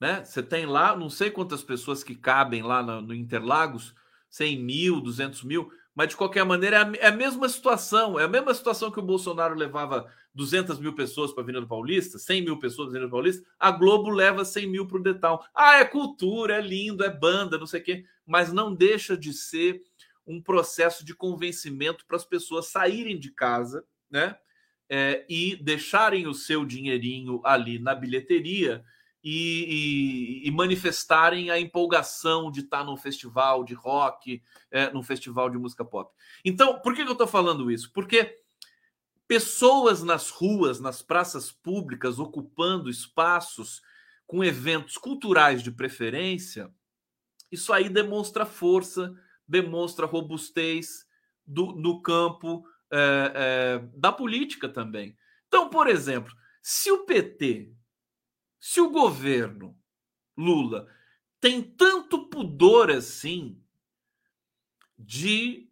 né? 0.00 0.24
Você 0.24 0.42
tem 0.42 0.66
lá, 0.66 0.96
não 0.96 1.10
sei 1.10 1.30
quantas 1.30 1.62
pessoas 1.62 2.04
que 2.04 2.14
cabem 2.14 2.62
lá 2.62 2.82
no, 2.82 3.02
no 3.02 3.14
Interlagos, 3.14 3.94
100 4.30 4.62
mil, 4.62 5.00
200 5.00 5.42
mil, 5.42 5.70
mas 5.98 6.10
de 6.10 6.16
qualquer 6.16 6.44
maneira 6.44 6.76
é 6.76 6.80
a, 6.80 6.92
é 7.00 7.06
a, 7.08 7.12
mesma 7.12 7.48
situação, 7.48 8.20
é 8.20 8.22
a 8.22 8.28
mesma 8.28 8.54
situação 8.54 8.88
que 8.88 9.00
o 9.00 9.02
Bolsonaro 9.02 9.56
levava 9.56 10.08
200 10.32 10.78
mil 10.78 10.94
pessoas 10.94 11.32
para 11.32 11.40
a 11.40 11.42
Avenida 11.42 11.66
Paulista, 11.66 12.20
100 12.20 12.42
mil 12.42 12.56
pessoas 12.60 12.86
para 12.86 12.98
a 12.98 13.00
Avenida 13.00 13.10
Paulista, 13.10 13.44
a 13.58 13.72
Globo 13.72 14.08
leva 14.08 14.44
100 14.44 14.68
mil 14.68 14.86
para 14.86 14.96
o 14.96 15.02
Detal. 15.02 15.44
Ah, 15.52 15.80
é 15.80 15.84
cultura, 15.84 16.54
é 16.54 16.60
lindo, 16.60 17.02
é 17.02 17.10
banda, 17.10 17.58
não 17.58 17.66
sei 17.66 17.80
o 17.80 17.82
quê, 17.82 18.04
mas 18.24 18.52
não 18.52 18.72
deixa 18.72 19.16
de 19.16 19.32
ser 19.32 19.82
um 20.24 20.40
processo 20.40 21.04
de 21.04 21.16
convencimento 21.16 22.06
para 22.06 22.16
as 22.16 22.24
pessoas 22.24 22.68
saírem 22.68 23.18
de 23.18 23.32
casa, 23.32 23.84
né? 24.08 24.36
É, 24.88 25.26
e 25.28 25.56
deixarem 25.56 26.28
o 26.28 26.32
seu 26.32 26.64
dinheirinho 26.64 27.40
ali 27.44 27.80
na 27.80 27.92
bilheteria 27.92 28.84
e, 29.30 30.40
e, 30.42 30.48
e, 30.48 30.50
manifestarem 30.50 31.50
a 31.50 31.60
empolgação 31.60 32.50
de 32.50 32.60
estar 32.60 32.82
num 32.82 32.96
festival 32.96 33.62
de 33.62 33.74
rock, 33.74 34.42
é, 34.70 34.90
num 34.90 35.02
festival 35.02 35.50
de 35.50 35.58
música 35.58 35.84
pop. 35.84 36.10
Então, 36.42 36.80
por 36.80 36.94
que, 36.94 37.02
eu 37.02 37.12
estou 37.12 37.26
falando 37.26 37.70
isso? 37.70 37.92
Porque 37.92 38.38
pessoas 39.26 40.02
nas 40.02 40.30
ruas, 40.30 40.80
nas 40.80 41.02
praças 41.02 41.52
públicas, 41.52 42.18
ocupando 42.18 42.88
espaços 42.88 43.82
com 44.26 44.42
eventos 44.42 44.96
culturais 44.96 45.62
de 45.62 45.70
preferência, 45.70 46.72
isso 47.52 47.70
aí 47.70 47.90
demonstra 47.90 48.46
força, 48.46 49.14
demonstra 49.46 50.06
robustez 50.06 51.06
do, 51.46 51.72
no 51.72 52.00
campo 52.00 52.64
é, 52.90 53.32
é, 53.34 53.88
da 53.94 54.10
política 54.10 54.70
também. 54.70 55.14
Então, 55.48 55.68
por 55.68 55.86
exemplo, 55.86 56.32
se 56.62 56.90
o 56.90 57.04
PT 57.04 57.76
se 58.60 58.80
o 58.80 58.90
governo 58.90 59.76
Lula 60.36 60.88
tem 61.40 61.62
tanto 61.62 62.28
pudor 62.28 62.90
assim 62.90 63.60
de 64.98 65.68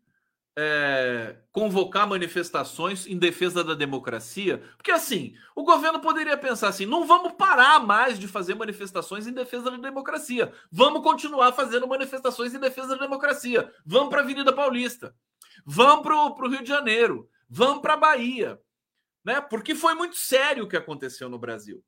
é, 0.59 1.37
convocar 1.53 2.09
manifestações 2.09 3.07
em 3.07 3.19
defesa 3.19 3.63
da 3.63 3.75
democracia, 3.75 4.63
porque 4.77 4.91
assim, 4.91 5.37
o 5.55 5.63
governo 5.63 6.01
poderia 6.01 6.37
pensar 6.37 6.69
assim: 6.69 6.87
não 6.87 7.07
vamos 7.07 7.35
parar 7.35 7.79
mais 7.85 8.19
de 8.19 8.27
fazer 8.27 8.55
manifestações 8.55 9.27
em 9.27 9.33
defesa 9.33 9.71
da 9.71 9.77
democracia, 9.77 10.53
vamos 10.73 11.03
continuar 11.03 11.53
fazendo 11.53 11.87
manifestações 11.87 12.55
em 12.55 12.61
defesa 12.61 12.89
da 12.89 13.03
democracia, 13.03 13.71
vamos 13.85 14.09
para 14.09 14.21
a 14.21 14.25
Avenida 14.25 14.53
Paulista, 14.53 15.15
vamos 15.65 16.03
para 16.03 16.17
o 16.17 16.49
Rio 16.49 16.63
de 16.63 16.69
Janeiro, 16.69 17.29
vamos 17.49 17.83
para 17.83 17.95
a 17.95 17.99
Bahia, 17.99 18.59
né? 19.23 19.43
Porque 19.43 19.75
foi 19.75 19.95
muito 19.95 20.17
sério 20.17 20.65
o 20.65 20.69
que 20.69 20.77
aconteceu 20.77 21.29
no 21.29 21.39
Brasil. 21.39 21.85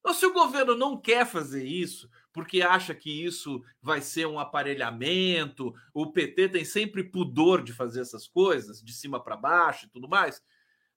Então, 0.00 0.14
se 0.14 0.24
o 0.24 0.32
governo 0.32 0.74
não 0.74 0.98
quer 0.98 1.26
fazer 1.26 1.64
isso, 1.64 2.10
porque 2.32 2.62
acha 2.62 2.94
que 2.94 3.24
isso 3.24 3.62
vai 3.82 4.00
ser 4.00 4.26
um 4.26 4.38
aparelhamento, 4.38 5.74
o 5.92 6.10
PT 6.10 6.48
tem 6.48 6.64
sempre 6.64 7.04
pudor 7.04 7.62
de 7.62 7.72
fazer 7.72 8.00
essas 8.00 8.26
coisas, 8.26 8.82
de 8.82 8.92
cima 8.94 9.22
para 9.22 9.36
baixo 9.36 9.86
e 9.86 9.88
tudo 9.90 10.08
mais, 10.08 10.42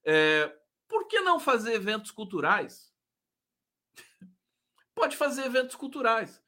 é, 0.04 0.50
por 0.88 1.06
que 1.06 1.20
não 1.20 1.38
fazer 1.38 1.74
eventos 1.74 2.10
culturais? 2.10 2.92
pode 4.94 5.16
fazer 5.16 5.44
eventos 5.44 5.76
culturais. 5.76 6.42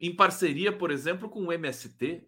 Em 0.00 0.16
parceria, 0.16 0.76
por 0.76 0.90
exemplo, 0.90 1.28
com 1.28 1.44
o 1.44 1.52
MST, 1.52 2.26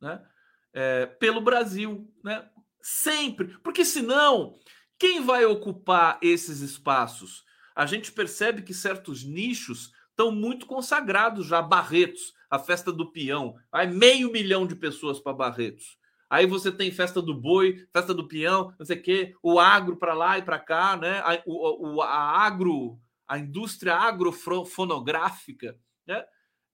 né? 0.00 0.26
É, 0.72 1.06
pelo 1.06 1.40
Brasil, 1.40 2.10
né? 2.22 2.50
Sempre. 2.80 3.58
Porque 3.58 3.84
senão, 3.84 4.58
quem 4.98 5.22
vai 5.22 5.44
ocupar 5.44 6.18
esses 6.22 6.60
espaços? 6.60 7.44
A 7.74 7.86
gente 7.86 8.12
percebe 8.12 8.62
que 8.62 8.72
certos 8.72 9.24
nichos 9.24 9.92
estão 10.10 10.30
muito 10.30 10.66
consagrados 10.66 11.46
já. 11.46 11.60
Barretos, 11.60 12.32
a 12.48 12.58
festa 12.58 12.92
do 12.92 13.10
peão. 13.10 13.56
Vai 13.70 13.86
meio 13.86 14.30
milhão 14.30 14.66
de 14.66 14.76
pessoas 14.76 15.18
para 15.18 15.32
Barretos. 15.32 15.98
Aí 16.30 16.46
você 16.46 16.72
tem 16.72 16.90
festa 16.90 17.20
do 17.20 17.34
boi, 17.34 17.86
festa 17.92 18.14
do 18.14 18.26
peão, 18.26 18.74
não 18.78 18.86
sei 18.86 18.98
o 18.98 19.02
quê, 19.02 19.34
o 19.42 19.60
agro 19.60 19.96
para 19.96 20.14
lá 20.14 20.38
e 20.38 20.42
para 20.42 20.58
cá, 20.58 20.96
né? 20.96 21.20
A, 21.20 21.42
o, 21.46 22.00
a 22.02 22.44
agro, 22.44 22.98
a 23.28 23.38
indústria 23.38 23.94
agrofonográfica, 23.94 25.78
né? 26.06 26.24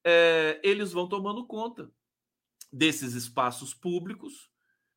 É, 0.03 0.61
eles 0.63 0.93
vão 0.93 1.09
tomando 1.09 1.47
conta 1.47 1.91
desses 2.73 3.15
espaços 3.15 3.75
públicos 3.75 4.51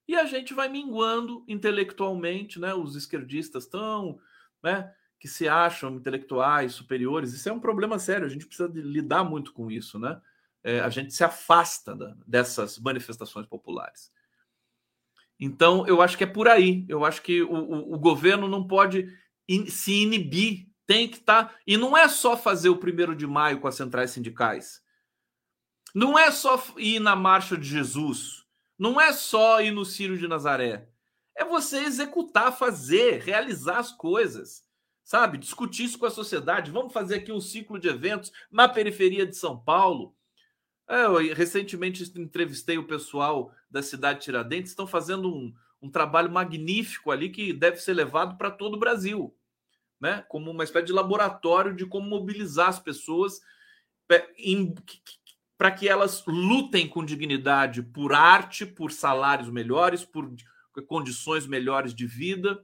e 0.08 0.16
a 0.16 0.26
gente 0.26 0.54
vai 0.54 0.70
minguando 0.70 1.43
intelectualmente, 1.47 2.60
né? 2.60 2.74
Os 2.74 2.95
esquerdistas 2.95 3.66
estão, 3.66 4.18
né? 4.62 4.93
Que 5.24 5.28
se 5.30 5.47
acham 5.47 5.95
intelectuais 5.95 6.74
superiores. 6.74 7.32
Isso 7.32 7.47
é 7.47 7.53
um 7.53 7.59
problema 7.61 7.97
sério. 7.97 8.26
A 8.26 8.30
gente 8.30 8.45
precisa 8.45 8.69
lidar 8.76 9.24
muito 9.24 9.53
com 9.53 9.71
isso, 9.71 9.97
né? 9.97 10.21
É, 10.61 10.82
a 10.82 10.89
gente 10.89 11.13
se 11.13 11.24
afasta 11.24 11.95
da, 11.95 12.13
dessas 12.28 12.78
manifestações 12.78 13.45
populares. 13.45 14.11
Então, 15.39 15.88
eu 15.88 16.01
acho 16.01 16.17
que 16.17 16.26
é 16.26 16.28
por 16.28 16.49
aí. 16.49 16.86
Eu 16.89 17.05
acho 17.05 17.21
que 17.21 17.41
o, 17.41 17.53
o, 17.53 17.93
o 17.93 17.97
governo 17.97 18.49
não 18.49 18.67
pode 18.67 19.17
in, 19.47 19.67
se 19.67 19.93
inibir, 19.93 20.67
tem 20.86 21.07
que 21.07 21.19
estar. 21.19 21.45
Tá... 21.45 21.55
E 21.65 21.78
não 21.78 21.95
é 21.95 22.09
só 22.09 22.36
fazer 22.36 22.67
o 22.67 22.76
primeiro 22.76 23.15
de 23.15 23.26
maio 23.26 23.61
com 23.61 23.67
as 23.69 23.76
centrais 23.76 24.11
sindicais. 24.11 24.84
Não 25.95 26.19
é 26.19 26.32
só 26.32 26.61
ir 26.76 26.99
na 26.99 27.15
Marcha 27.15 27.55
de 27.55 27.65
Jesus. 27.65 28.43
Não 28.78 28.99
é 28.99 29.13
só 29.13 29.61
ir 29.61 29.71
no 29.71 29.86
Círio 29.86 30.17
de 30.17 30.28
Nazaré. 30.28 30.89
É 31.34 31.45
você 31.45 31.78
executar, 31.78 32.51
fazer, 32.51 33.21
realizar 33.21 33.78
as 33.78 33.93
coisas. 33.93 34.65
Sabe? 35.04 35.38
Discutir 35.38 35.86
isso 35.86 35.99
com 35.99 36.06
a 36.06 36.12
sociedade. 36.12 36.72
Vamos 36.72 36.93
fazer 36.93 37.16
aqui 37.16 37.32
um 37.32 37.41
ciclo 37.41 37.80
de 37.80 37.88
eventos 37.88 38.32
na 38.51 38.70
periferia 38.70 39.26
de 39.26 39.36
São 39.36 39.58
Paulo 39.60 40.16
é, 40.88 41.06
eu 41.06 41.34
recentemente 41.34 42.04
entrevistei 42.20 42.78
o 42.78 42.88
pessoal 42.88 43.54
da 43.70 43.82
cidade 43.82 44.20
de 44.20 44.26
Tiradentes, 44.26 44.72
estão 44.72 44.86
fazendo 44.86 45.34
um, 45.34 45.54
um 45.82 45.89
trabalho 45.89 46.32
magnífico 46.32 47.10
ali 47.10 47.30
que 47.30 47.54
deve 47.54 47.78
ser 47.78 47.93
levado 47.93 48.38
para 48.38 48.51
todo 48.51 48.76
o 48.76 48.80
Brasil, 48.80 49.36
né? 49.99 50.24
Como 50.28 50.51
uma 50.51 50.64
espécie 50.64 50.88
de 50.88 50.93
laboratório 50.93 51.76
de 51.76 51.86
como 51.86 52.10
mobilizar 52.10 52.68
as 52.68 52.80
pessoas 52.80 53.39
para 55.58 55.72
que 55.72 55.88
elas 55.88 56.24
lutem 56.28 56.88
com 56.88 57.06
dignidade 57.06 57.82
por 57.82 58.14
arte, 58.14 58.66
por 58.66 58.91
salários 58.91 59.49
melhores, 59.49 60.04
por 60.04 60.30
condições 60.86 61.47
melhores 61.47 61.95
de 61.95 62.06
vida, 62.06 62.64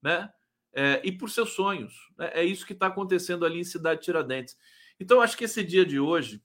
né? 0.00 0.30
É, 0.72 1.00
e 1.04 1.10
por 1.10 1.30
seus 1.30 1.50
sonhos. 1.50 1.94
Né? 2.16 2.30
É 2.34 2.44
isso 2.44 2.66
que 2.66 2.72
está 2.72 2.86
acontecendo 2.86 3.44
ali 3.44 3.60
em 3.60 3.64
Cidade 3.64 4.00
de 4.00 4.06
Tiradentes. 4.06 4.56
Então, 5.00 5.20
acho 5.20 5.36
que 5.36 5.44
esse 5.44 5.62
dia 5.62 5.84
de 5.84 5.98
hoje 5.98 6.42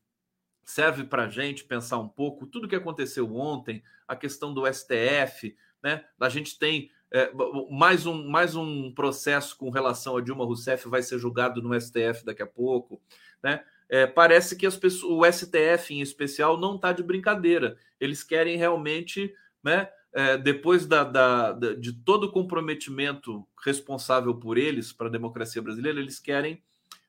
serve 0.64 1.04
para 1.04 1.26
a 1.26 1.30
gente 1.30 1.64
pensar 1.64 1.98
um 1.98 2.08
pouco 2.08 2.48
tudo 2.48 2.68
que 2.68 2.76
aconteceu 2.76 3.36
ontem, 3.36 3.84
a 4.08 4.16
questão 4.16 4.54
do 4.54 4.66
STF, 4.72 5.56
né? 5.82 6.06
A 6.20 6.30
gente 6.30 6.58
tem 6.58 6.90
é, 7.12 7.32
mais, 7.70 8.06
um, 8.06 8.28
mais 8.28 8.56
um 8.56 8.92
processo 8.92 9.58
com 9.58 9.70
relação 9.70 10.18
a 10.18 10.22
Dilma 10.22 10.46
Rousseff 10.46 10.88
vai 10.88 11.04
ser 11.04 11.20
julgado 11.20 11.62
no 11.62 11.80
STF 11.80 12.26
daqui 12.26 12.42
a 12.42 12.48
pouco, 12.48 13.02
né? 13.42 13.64
É, 13.90 14.08
parece 14.08 14.56
que 14.56 14.66
as 14.66 14.76
pessoas, 14.76 15.12
o 15.12 15.32
STF 15.32 15.94
em 15.94 16.02
especial 16.02 16.58
não 16.58 16.76
está 16.76 16.92
de 16.92 17.04
brincadeira. 17.04 17.78
Eles 18.00 18.24
querem 18.24 18.58
realmente, 18.58 19.32
né? 19.62 19.88
É, 20.14 20.38
depois 20.38 20.86
da, 20.86 21.04
da, 21.04 21.52
da, 21.54 21.74
de 21.74 21.92
todo 21.92 22.26
o 22.26 22.32
comprometimento 22.32 23.48
responsável 23.66 24.36
por 24.36 24.58
eles 24.58 24.94
para 24.94 25.08
a 25.08 25.12
democracia 25.12 25.62
brasileira, 25.62 26.00
eles 26.00 26.20
querem 26.20 26.62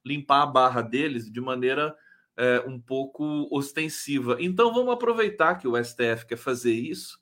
limpar 0.04 0.42
a 0.42 0.46
barra 0.46 0.80
deles 0.80 1.30
de 1.30 1.40
maneira 1.40 1.94
é, 2.36 2.64
um 2.66 2.80
pouco 2.80 3.46
ostensiva. 3.50 4.36
Então 4.40 4.72
vamos 4.72 4.92
aproveitar 4.92 5.56
que 5.56 5.68
o 5.68 5.82
STF 5.82 6.26
quer 6.26 6.36
fazer 6.36 6.72
isso, 6.72 7.18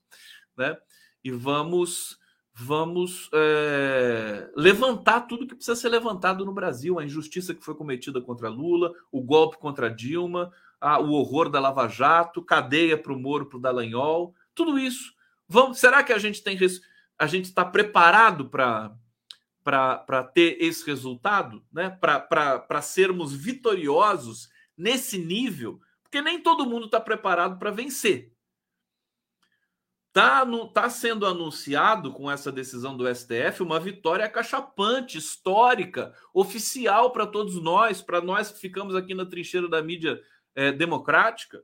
né? 0.56 0.76
E 1.22 1.30
vamos 1.30 2.20
vamos 2.54 3.30
é, 3.32 4.50
levantar 4.54 5.22
tudo 5.22 5.46
que 5.46 5.54
precisa 5.54 5.74
ser 5.74 5.88
levantado 5.88 6.44
no 6.44 6.52
Brasil, 6.52 6.98
a 6.98 7.04
injustiça 7.04 7.54
que 7.54 7.64
foi 7.64 7.74
cometida 7.74 8.20
contra 8.20 8.48
Lula, 8.50 8.92
o 9.10 9.22
golpe 9.22 9.56
contra 9.56 9.88
Dilma, 9.88 10.52
a, 10.78 11.00
o 11.00 11.12
horror 11.12 11.48
da 11.48 11.58
Lava 11.58 11.88
Jato, 11.88 12.42
cadeia 12.42 12.98
para 12.98 13.12
o 13.12 13.18
Moro, 13.18 13.46
para 13.46 13.56
o 13.56 13.60
Dallagnol, 13.60 14.34
tudo 14.54 14.78
isso. 14.78 15.14
Vamos, 15.52 15.78
será 15.78 16.02
que 16.02 16.14
a 16.14 16.18
gente 16.18 16.42
tem 16.42 16.58
a 17.18 17.26
gente 17.26 17.44
está 17.44 17.62
preparado 17.62 18.48
para 18.48 18.96
para 19.62 20.24
ter 20.24 20.56
esse 20.60 20.84
resultado, 20.84 21.64
né? 21.70 21.90
para 21.90 22.82
sermos 22.82 23.32
vitoriosos 23.32 24.48
nesse 24.76 25.16
nível, 25.18 25.78
porque 26.02 26.20
nem 26.20 26.40
todo 26.42 26.66
mundo 26.66 26.86
está 26.86 26.98
preparado 26.98 27.60
para 27.60 27.70
vencer. 27.70 28.32
Está 30.08 30.44
tá 30.74 30.90
sendo 30.90 31.24
anunciado 31.24 32.12
com 32.12 32.30
essa 32.30 32.50
decisão 32.50 32.96
do 32.96 33.06
STF 33.14 33.62
uma 33.62 33.78
vitória 33.78 34.28
cachapante, 34.28 35.16
histórica, 35.16 36.12
oficial 36.34 37.12
para 37.12 37.26
todos 37.26 37.62
nós, 37.62 38.02
para 38.02 38.20
nós 38.20 38.50
que 38.50 38.58
ficamos 38.58 38.96
aqui 38.96 39.14
na 39.14 39.26
trincheira 39.26 39.68
da 39.68 39.80
mídia 39.80 40.20
é, 40.54 40.72
democrática. 40.72 41.62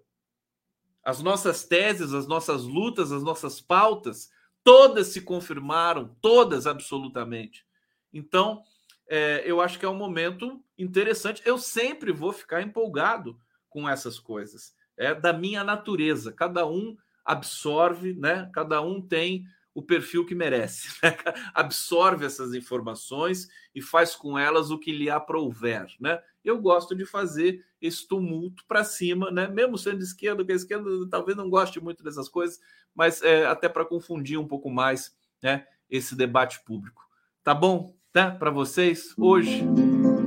As 1.08 1.22
nossas 1.22 1.64
teses, 1.64 2.12
as 2.12 2.26
nossas 2.26 2.64
lutas, 2.64 3.10
as 3.12 3.22
nossas 3.22 3.62
pautas, 3.62 4.30
todas 4.62 5.06
se 5.06 5.22
confirmaram, 5.22 6.14
todas 6.20 6.66
absolutamente. 6.66 7.64
Então, 8.12 8.62
é, 9.08 9.42
eu 9.46 9.58
acho 9.62 9.78
que 9.78 9.86
é 9.86 9.88
um 9.88 9.96
momento 9.96 10.62
interessante. 10.76 11.40
Eu 11.46 11.56
sempre 11.56 12.12
vou 12.12 12.30
ficar 12.30 12.60
empolgado 12.60 13.40
com 13.70 13.88
essas 13.88 14.18
coisas. 14.18 14.74
É 14.98 15.14
da 15.14 15.32
minha 15.32 15.64
natureza. 15.64 16.30
Cada 16.30 16.66
um 16.66 16.94
absorve, 17.24 18.12
né? 18.12 18.50
Cada 18.52 18.82
um 18.82 19.00
tem 19.00 19.46
o 19.78 19.82
perfil 19.82 20.26
que 20.26 20.34
merece. 20.34 20.88
Né? 21.02 21.16
Absorve 21.54 22.26
essas 22.26 22.54
informações 22.54 23.48
e 23.74 23.80
faz 23.80 24.16
com 24.16 24.38
elas 24.38 24.70
o 24.70 24.78
que 24.78 24.90
lhe 24.90 25.08
aprouver, 25.08 25.86
né? 26.00 26.20
Eu 26.44 26.58
gosto 26.60 26.94
de 26.94 27.04
fazer 27.04 27.64
esse 27.80 28.06
tumulto 28.08 28.64
para 28.66 28.82
cima, 28.82 29.30
né? 29.30 29.46
Mesmo 29.46 29.78
sendo 29.78 29.98
de 29.98 30.04
esquerda, 30.04 30.44
que 30.44 30.52
a 30.52 30.56
esquerda 30.56 30.90
talvez 31.08 31.36
não 31.36 31.48
goste 31.48 31.80
muito 31.80 32.02
dessas 32.02 32.28
coisas, 32.28 32.58
mas 32.94 33.22
é, 33.22 33.46
até 33.46 33.68
para 33.68 33.84
confundir 33.84 34.38
um 34.38 34.48
pouco 34.48 34.68
mais, 34.70 35.16
né? 35.42 35.66
Esse 35.88 36.16
debate 36.16 36.64
público. 36.64 37.02
Tá 37.44 37.54
bom? 37.54 37.96
né, 38.14 38.30
para 38.30 38.50
vocês 38.50 39.14
hoje, 39.16 39.62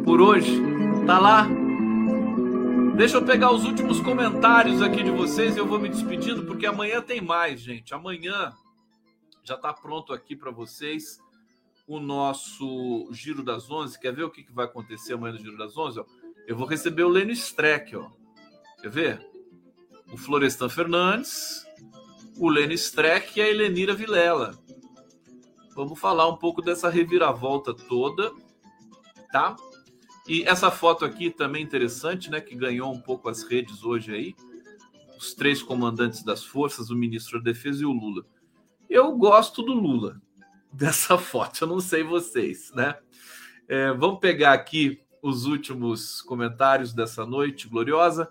por 0.05 0.21
hoje. 0.21 0.61
Tá 1.05 1.19
lá. 1.19 1.47
Deixa 2.95 3.17
eu 3.17 3.25
pegar 3.25 3.51
os 3.51 3.65
últimos 3.65 3.99
comentários 3.99 4.81
aqui 4.81 5.03
de 5.03 5.09
vocês 5.09 5.55
e 5.55 5.59
eu 5.59 5.65
vou 5.65 5.79
me 5.79 5.89
despedindo 5.89 6.45
porque 6.45 6.65
amanhã 6.65 7.01
tem 7.01 7.19
mais, 7.19 7.59
gente. 7.59 7.93
Amanhã 7.93 8.53
já 9.43 9.55
está 9.55 9.73
pronto 9.73 10.13
aqui 10.13 10.35
para 10.35 10.51
vocês 10.51 11.19
o 11.87 11.99
nosso 11.99 13.09
Giro 13.11 13.43
das 13.43 13.69
Onze. 13.69 13.99
Quer 13.99 14.13
ver 14.13 14.23
o 14.23 14.29
que, 14.29 14.43
que 14.43 14.51
vai 14.51 14.65
acontecer 14.65 15.13
amanhã 15.13 15.33
no 15.33 15.39
Giro 15.39 15.57
das 15.57 15.77
Onze? 15.77 16.01
Eu 16.47 16.55
vou 16.55 16.67
receber 16.67 17.03
o 17.03 17.09
Lênio 17.09 17.33
Streck, 17.33 17.95
ó. 17.95 18.09
Quer 18.81 18.89
ver? 18.89 19.31
O 20.11 20.17
Florestan 20.17 20.69
Fernandes, 20.69 21.65
o 22.37 22.49
Lênio 22.49 22.75
Streck 22.75 23.37
e 23.37 23.41
a 23.41 23.47
Helenira 23.47 23.93
Vilela. 23.93 24.57
Vamos 25.75 25.99
falar 25.99 26.27
um 26.27 26.35
pouco 26.35 26.61
dessa 26.61 26.89
reviravolta 26.89 27.73
toda, 27.73 28.31
tá? 29.31 29.55
E 30.27 30.43
essa 30.43 30.69
foto 30.69 31.05
aqui 31.05 31.29
também 31.29 31.63
interessante, 31.63 32.29
né? 32.29 32.41
Que 32.41 32.55
ganhou 32.55 32.91
um 32.91 32.99
pouco 32.99 33.29
as 33.29 33.43
redes 33.43 33.83
hoje 33.83 34.13
aí. 34.13 34.35
Os 35.17 35.33
três 35.33 35.61
comandantes 35.61 36.23
das 36.23 36.43
forças, 36.43 36.89
o 36.89 36.95
ministro 36.95 37.39
da 37.39 37.51
Defesa 37.51 37.83
e 37.83 37.85
o 37.85 37.91
Lula. 37.91 38.25
Eu 38.91 39.15
gosto 39.15 39.63
do 39.63 39.71
Lula, 39.71 40.21
dessa 40.69 41.17
foto. 41.17 41.61
Eu 41.61 41.67
não 41.69 41.79
sei 41.79 42.03
vocês, 42.03 42.73
né? 42.75 42.97
É, 43.65 43.93
vamos 43.93 44.19
pegar 44.19 44.51
aqui 44.51 45.01
os 45.21 45.45
últimos 45.45 46.21
comentários 46.21 46.93
dessa 46.93 47.25
noite 47.25 47.69
gloriosa. 47.69 48.29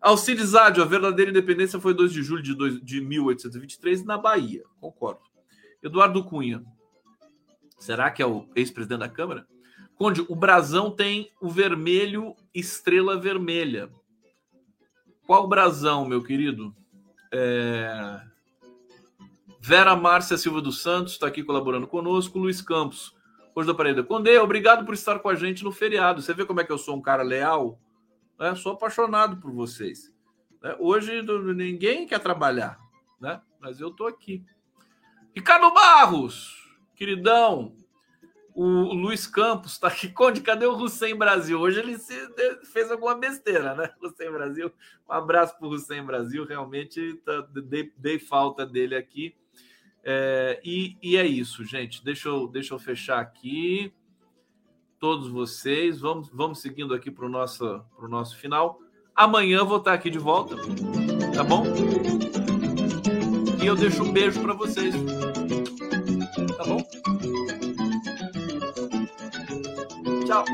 Alcides 0.00 0.56
Ádio, 0.56 0.82
a 0.82 0.86
verdadeira 0.86 1.30
independência 1.30 1.78
foi 1.78 1.94
2 1.94 2.12
de 2.12 2.20
julho 2.20 2.42
de, 2.42 2.52
2, 2.52 2.80
de 2.82 3.00
1823 3.00 4.04
na 4.04 4.18
Bahia. 4.18 4.64
Concordo. 4.80 5.20
Eduardo 5.80 6.24
Cunha. 6.24 6.64
Será 7.78 8.10
que 8.10 8.20
é 8.20 8.26
o 8.26 8.48
ex-presidente 8.56 8.98
da 8.98 9.08
Câmara? 9.08 9.46
Conde, 9.94 10.26
o 10.28 10.34
brasão 10.34 10.90
tem 10.90 11.30
o 11.40 11.48
vermelho 11.48 12.34
estrela 12.52 13.16
vermelha. 13.16 13.88
Qual 15.28 15.46
brasão, 15.46 16.08
meu 16.08 16.24
querido? 16.24 16.74
É... 17.32 18.31
Vera 19.64 19.94
Márcia 19.94 20.36
Silva 20.36 20.60
dos 20.60 20.82
Santos 20.82 21.12
está 21.12 21.28
aqui 21.28 21.44
colaborando 21.44 21.86
conosco. 21.86 22.36
Luiz 22.36 22.60
Campos. 22.60 23.14
Hoje 23.54 23.68
da 23.68 23.72
Parede. 23.72 24.02
Conde, 24.02 24.36
obrigado 24.38 24.84
por 24.84 24.92
estar 24.92 25.20
com 25.20 25.28
a 25.28 25.36
gente 25.36 25.62
no 25.62 25.70
feriado. 25.70 26.20
Você 26.20 26.34
vê 26.34 26.44
como 26.44 26.60
é 26.60 26.64
que 26.64 26.72
eu 26.72 26.78
sou 26.78 26.96
um 26.96 27.00
cara 27.00 27.22
leal? 27.22 27.78
Né? 28.40 28.56
Sou 28.56 28.72
apaixonado 28.72 29.36
por 29.36 29.52
vocês. 29.52 30.12
Né? 30.60 30.74
Hoje 30.80 31.22
ninguém 31.54 32.08
quer 32.08 32.18
trabalhar, 32.18 32.76
né? 33.20 33.40
mas 33.60 33.78
eu 33.78 33.90
estou 33.90 34.08
aqui. 34.08 34.44
Ricardo 35.32 35.72
Barros, 35.72 36.68
queridão, 36.96 37.76
o 38.52 38.94
Luiz 38.94 39.28
Campos 39.28 39.74
está 39.74 39.86
aqui. 39.86 40.08
Conde, 40.08 40.40
cadê 40.40 40.66
o 40.66 40.76
Hussein 40.76 41.14
Brasil? 41.14 41.60
Hoje 41.60 41.78
ele 41.78 41.96
fez 42.64 42.90
alguma 42.90 43.14
besteira, 43.14 43.76
né? 43.76 43.92
Hussein 44.02 44.32
Brasil. 44.32 44.72
Um 45.08 45.12
abraço 45.12 45.56
para 45.56 45.68
o 45.68 46.04
Brasil. 46.04 46.44
Realmente 46.44 47.14
tá, 47.24 47.46
dei, 47.64 47.92
dei 47.96 48.18
falta 48.18 48.66
dele 48.66 48.96
aqui. 48.96 49.36
É, 50.04 50.60
e, 50.64 50.96
e, 51.02 51.16
é 51.16 51.26
isso, 51.26 51.64
gente. 51.64 52.04
Deixa 52.04 52.28
eu, 52.28 52.48
deixa 52.48 52.74
eu 52.74 52.78
fechar 52.78 53.20
aqui. 53.20 53.92
Todos 54.98 55.28
vocês. 55.28 56.00
Vamos, 56.00 56.28
vamos 56.32 56.60
seguindo 56.60 56.94
aqui 56.94 57.10
para 57.10 57.26
o 57.26 57.28
nosso, 57.28 57.82
nosso 58.08 58.36
final. 58.36 58.80
Amanhã 59.14 59.64
vou 59.64 59.78
estar 59.78 59.92
aqui 59.92 60.10
de 60.10 60.18
volta. 60.18 60.56
Tá 61.34 61.44
bom? 61.44 61.64
E 63.62 63.66
eu 63.66 63.76
deixo 63.76 64.02
um 64.02 64.12
beijo 64.12 64.40
para 64.40 64.54
vocês. 64.54 64.94
Tá 66.56 66.64
bom? 66.64 66.82
Tchau. 70.26 70.44